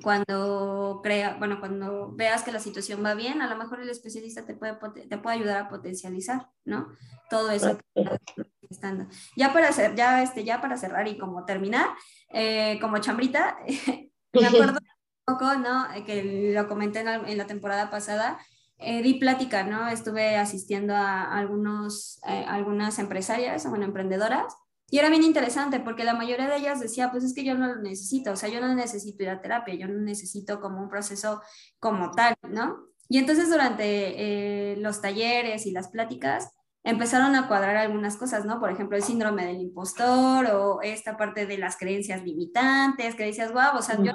cuando 0.03 1.01
crea, 1.03 1.37
bueno, 1.39 1.61
cuando 1.61 2.13
veas 2.13 2.43
que 2.43 2.53
la 2.53 2.61
situación 2.61 3.05
va 3.05 3.15
bien, 3.15 3.43
a 3.43 3.49
lo 3.49 3.57
mejor 3.57 3.81
el 3.81 3.91
especialista 3.91 4.45
te 4.45 4.55
puede, 4.55 4.77
te 5.09 5.19
puede 5.19 5.37
ayudar 5.37 5.59
a 5.59 5.69
potencializar, 5.69 6.49
¿no? 6.65 6.89
Todo 7.29 7.51
eso 7.51 7.79
estando. 8.71 9.07
Ya 9.37 9.53
para 9.53 9.69
hacer, 9.69 9.95
ya 9.95 10.23
este, 10.23 10.45
ya 10.45 10.61
para 10.61 10.77
cerrar 10.77 11.07
y 11.09 11.19
como 11.19 11.45
terminar, 11.45 11.89
eh, 12.31 12.79
como 12.81 12.99
chambrita, 12.99 13.59
me 14.33 14.47
acuerdo 14.47 14.79
un 14.81 15.35
poco, 15.35 15.55
¿no? 15.57 15.87
Que 16.07 16.53
lo 16.55 16.69
comenté 16.69 17.01
en 17.01 17.39
la, 17.39 17.47
temporada 17.47 17.91
pasada, 17.91 18.39
eh, 18.79 19.03
di 19.03 19.15
plática, 19.15 19.65
¿no? 19.65 19.89
Estuve 19.89 20.37
asistiendo 20.37 20.95
a 20.95 21.37
algunos, 21.37 22.21
eh, 22.27 22.45
algunas 22.49 22.99
empresarias, 22.99 23.69
bueno, 23.69 23.85
emprendedoras, 23.85 24.57
y 24.91 24.99
era 24.99 25.09
bien 25.09 25.23
interesante 25.23 25.81
porque 25.81 26.05
la 26.05 26.15
mayoría 26.15 26.49
de 26.49 26.57
ellas 26.57 26.81
decía, 26.81 27.11
pues 27.11 27.25
es 27.25 27.35
que 27.35 27.45
yo 27.45 27.55
no 27.55 27.67
lo 27.67 27.77
necesito, 27.77 28.33
o 28.33 28.37
sea, 28.37 28.49
yo 28.49 28.61
no 28.61 28.75
necesito 28.75 29.23
ir 29.23 29.31
a 29.31 29.41
terapia, 29.41 29.75
yo 29.75 29.89
no 29.89 30.01
necesito 30.01 30.61
como 30.61 30.83
un 30.83 30.89
proceso 30.89 31.41
como 31.79 32.11
tal, 32.13 32.35
¿no? 32.49 32.87
Y 33.09 33.19
entonces 33.19 33.51
durante 33.51 33.83
eh, 33.83 34.77
los 34.77 35.01
talleres 35.01 35.67
y 35.67 35.73
las 35.73 35.89
pláticas 35.89 36.51
empezaron 36.85 37.35
a 37.35 37.49
cuadrar 37.49 37.77
algunas 37.77 38.17
cosas, 38.17 38.45
¿no? 38.45 38.61
Por 38.61 38.71
ejemplo, 38.71 38.97
el 38.97 39.03
síndrome 39.03 39.47
del 39.47 39.61
impostor 39.61 40.47
o 40.47 40.83
esta 40.83 41.17
parte 41.17 41.47
de 41.47 41.59
las 41.59 41.77
creencias 41.77 42.23
limitantes, 42.23 43.15
que 43.15 43.25
decías, 43.25 43.53
wow, 43.53 43.79
o 43.79 43.83
sea, 43.83 43.99
yo 44.03 44.13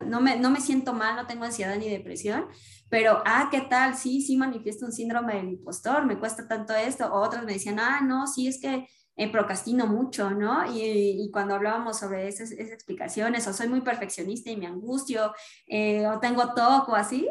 no 0.00 0.20
me, 0.20 0.38
no 0.38 0.50
me 0.50 0.60
siento 0.60 0.92
mal, 0.92 1.16
no 1.16 1.26
tengo 1.26 1.44
ansiedad 1.44 1.76
ni 1.76 1.88
depresión, 1.88 2.46
pero, 2.88 3.22
ah, 3.24 3.48
¿qué 3.50 3.62
tal? 3.62 3.96
Sí, 3.96 4.22
sí 4.22 4.36
manifiesto 4.36 4.86
un 4.86 4.92
síndrome 4.92 5.34
del 5.34 5.48
impostor, 5.48 6.06
me 6.06 6.18
cuesta 6.18 6.46
tanto 6.46 6.74
esto. 6.74 7.06
O 7.12 7.20
otras 7.20 7.44
me 7.44 7.54
decían, 7.54 7.80
ah, 7.80 8.00
no, 8.00 8.26
sí, 8.26 8.46
es 8.46 8.60
que 8.60 8.86
eh, 9.18 9.30
procrastino 9.30 9.86
mucho, 9.86 10.30
¿no? 10.30 10.70
Y, 10.70 11.30
cuando 11.32 11.54
hablábamos 11.54 11.98
sobre 11.98 12.28
esas, 12.28 12.52
explicaciones, 12.52 13.46
o 13.46 13.52
soy 13.54 13.66
muy 13.66 13.80
perfeccionista 13.80 14.50
y 14.50 14.58
me 14.58 14.66
angustio, 14.66 15.32
eh, 15.66 16.06
o 16.06 16.20
tengo 16.20 16.52
toco 16.52 16.94
así, 16.94 17.26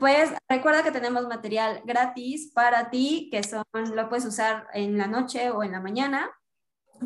pues 0.00 0.32
recuerda 0.48 0.82
que 0.82 0.90
tenemos 0.90 1.28
material 1.28 1.82
gratis 1.84 2.50
para 2.52 2.90
ti, 2.90 3.28
que 3.30 3.44
son, 3.44 3.62
lo 3.94 4.08
puedes 4.08 4.24
usar 4.24 4.66
en 4.72 4.98
la 4.98 5.06
noche 5.06 5.50
o 5.50 5.62
en 5.62 5.70
la 5.72 5.80
mañana 5.80 6.30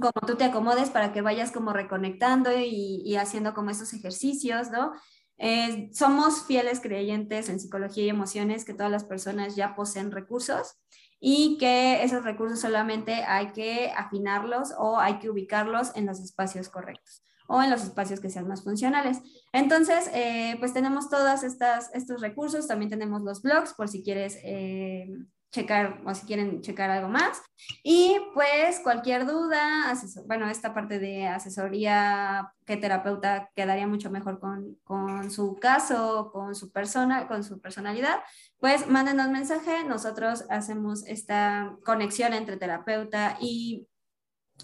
como 0.00 0.26
tú 0.26 0.36
te 0.36 0.44
acomodes 0.44 0.90
para 0.90 1.12
que 1.12 1.22
vayas 1.22 1.52
como 1.52 1.72
reconectando 1.72 2.50
y, 2.56 3.16
haciendo 3.16 3.54
como 3.54 3.70
esos 3.70 3.92
ejercicios, 3.92 4.70
¿no? 4.70 4.92
Eh, 5.38 5.90
somos 5.92 6.44
fieles 6.46 6.80
creyentes 6.80 7.48
en 7.48 7.60
psicología 7.60 8.04
y 8.04 8.08
emociones 8.08 8.64
que 8.64 8.72
todas 8.72 8.90
las 8.90 9.04
personas 9.04 9.54
ya 9.54 9.74
poseen 9.76 10.10
recursos 10.10 10.78
y 11.20 11.58
que 11.58 12.02
esos 12.02 12.24
recursos 12.24 12.60
solamente 12.60 13.24
hay 13.24 13.52
que 13.52 13.92
afinarlos 13.96 14.72
o 14.78 14.98
hay 14.98 15.18
que 15.18 15.30
ubicarlos 15.30 15.94
en 15.94 16.06
los 16.06 16.20
espacios 16.20 16.68
correctos 16.68 17.22
o 17.48 17.62
en 17.62 17.70
los 17.70 17.82
espacios 17.82 18.20
que 18.20 18.30
sean 18.30 18.48
más 18.48 18.64
funcionales. 18.64 19.20
Entonces, 19.52 20.10
eh, 20.12 20.56
pues 20.58 20.72
tenemos 20.72 21.08
todos 21.08 21.42
estos 21.42 22.20
recursos, 22.20 22.66
también 22.66 22.90
tenemos 22.90 23.22
los 23.22 23.42
blogs 23.42 23.74
por 23.74 23.88
si 23.88 24.02
quieres 24.02 24.38
eh, 24.42 25.08
checar 25.56 26.02
o 26.04 26.14
si 26.14 26.26
quieren 26.26 26.60
checar 26.60 26.90
algo 26.90 27.08
más. 27.08 27.42
Y 27.82 28.18
pues 28.34 28.80
cualquier 28.80 29.26
duda, 29.26 29.94
bueno, 30.26 30.48
esta 30.50 30.74
parte 30.74 30.98
de 30.98 31.26
asesoría, 31.26 32.52
qué 32.66 32.76
terapeuta 32.76 33.50
quedaría 33.56 33.86
mucho 33.86 34.10
mejor 34.10 34.38
con, 34.38 34.76
con, 34.84 35.30
su 35.30 35.56
caso, 35.56 36.30
con 36.32 36.54
su 36.54 36.70
persona, 36.70 37.26
con 37.26 37.42
su 37.42 37.60
personalidad, 37.60 38.20
pues 38.58 38.86
mándenos 38.86 39.30
mensaje, 39.30 39.84
nosotros 39.84 40.44
hacemos 40.50 41.06
esta 41.06 41.76
conexión 41.84 42.34
entre 42.34 42.58
terapeuta 42.58 43.38
y 43.40 43.88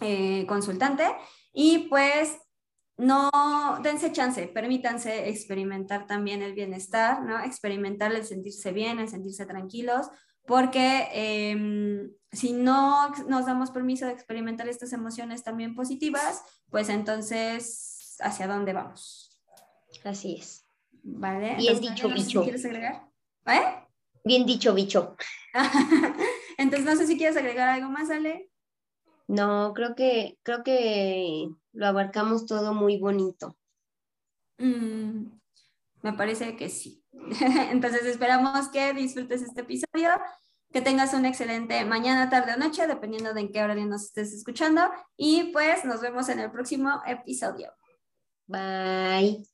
eh, 0.01 0.45
consultante 0.47 1.05
y 1.53 1.89
pues 1.89 2.39
no 2.99 3.31
dense 3.83 4.13
chance, 4.13 4.47
permítanse 4.49 5.29
experimentar 5.31 6.07
también 6.07 6.43
el 6.43 6.53
bienestar, 6.53 7.23
¿no? 7.23 7.43
Experimentar 7.43 8.13
el 8.13 8.25
sentirse 8.25 8.73
bien, 8.73 8.99
el 8.99 9.09
sentirse 9.09 9.47
tranquilos, 9.47 10.09
porque 10.47 11.09
em, 11.13 12.13
si 12.31 12.53
no 12.53 13.11
nos 13.29 13.47
damos 13.47 13.71
permiso 13.71 14.07
de 14.07 14.13
experimentar 14.13 14.69
estas 14.69 14.93
emociones 14.93 15.45
también 15.45 15.75
positivas, 15.75 16.43
pues 16.71 16.89
entonces, 16.89 18.17
¿hacia 18.21 18.49
dónde 18.49 18.73
vamos? 18.73 19.41
Así 20.05 20.37
es. 20.37 20.67
Vale. 21.03 21.57
Bien 21.57 21.81
dicho, 21.81 22.09
bicho. 22.09 22.43
¿Quieres 22.43 22.65
agregar? 22.65 23.09
¿Eh? 23.47 23.87
Bien 24.25 24.47
dicho, 24.47 24.75
bicho. 24.75 25.17
entonces, 26.59 26.87
no 26.87 26.97
sé 26.97 27.07
si 27.07 27.17
quieres 27.17 27.37
agregar 27.37 27.69
algo 27.69 27.89
más, 27.89 28.11
Ale. 28.11 28.51
No, 29.27 29.73
creo 29.75 29.95
que, 29.95 30.39
creo 30.43 30.63
que 30.63 31.49
lo 31.73 31.87
abarcamos 31.87 32.47
todo 32.47 32.75
muy 32.75 32.99
bonito. 32.99 33.57
Mm, 34.59 35.27
me 36.03 36.13
parece 36.13 36.57
que 36.57 36.69
sí. 36.69 37.02
Entonces 37.71 38.05
esperamos 38.07 38.69
que 38.69 38.93
disfrutes 38.93 39.43
este 39.43 39.63
episodio, 39.63 40.11
que 40.73 40.81
tengas 40.81 41.15
una 41.15 41.29
excelente 41.29 41.85
mañana, 41.85 42.31
tarde 42.31 42.55
o 42.55 42.57
noche, 42.57 42.87
dependiendo 42.87 43.35
de 43.35 43.43
en 43.43 43.53
qué 43.53 43.63
horario 43.63 43.87
nos 43.87 44.05
estés 44.05 44.33
escuchando. 44.33 44.91
Y 45.17 45.53
pues 45.53 45.85
nos 45.85 46.01
vemos 46.01 46.29
en 46.29 46.41
el 46.41 46.51
próximo 46.51 47.03
episodio. 47.07 47.73
Bye. 48.47 49.52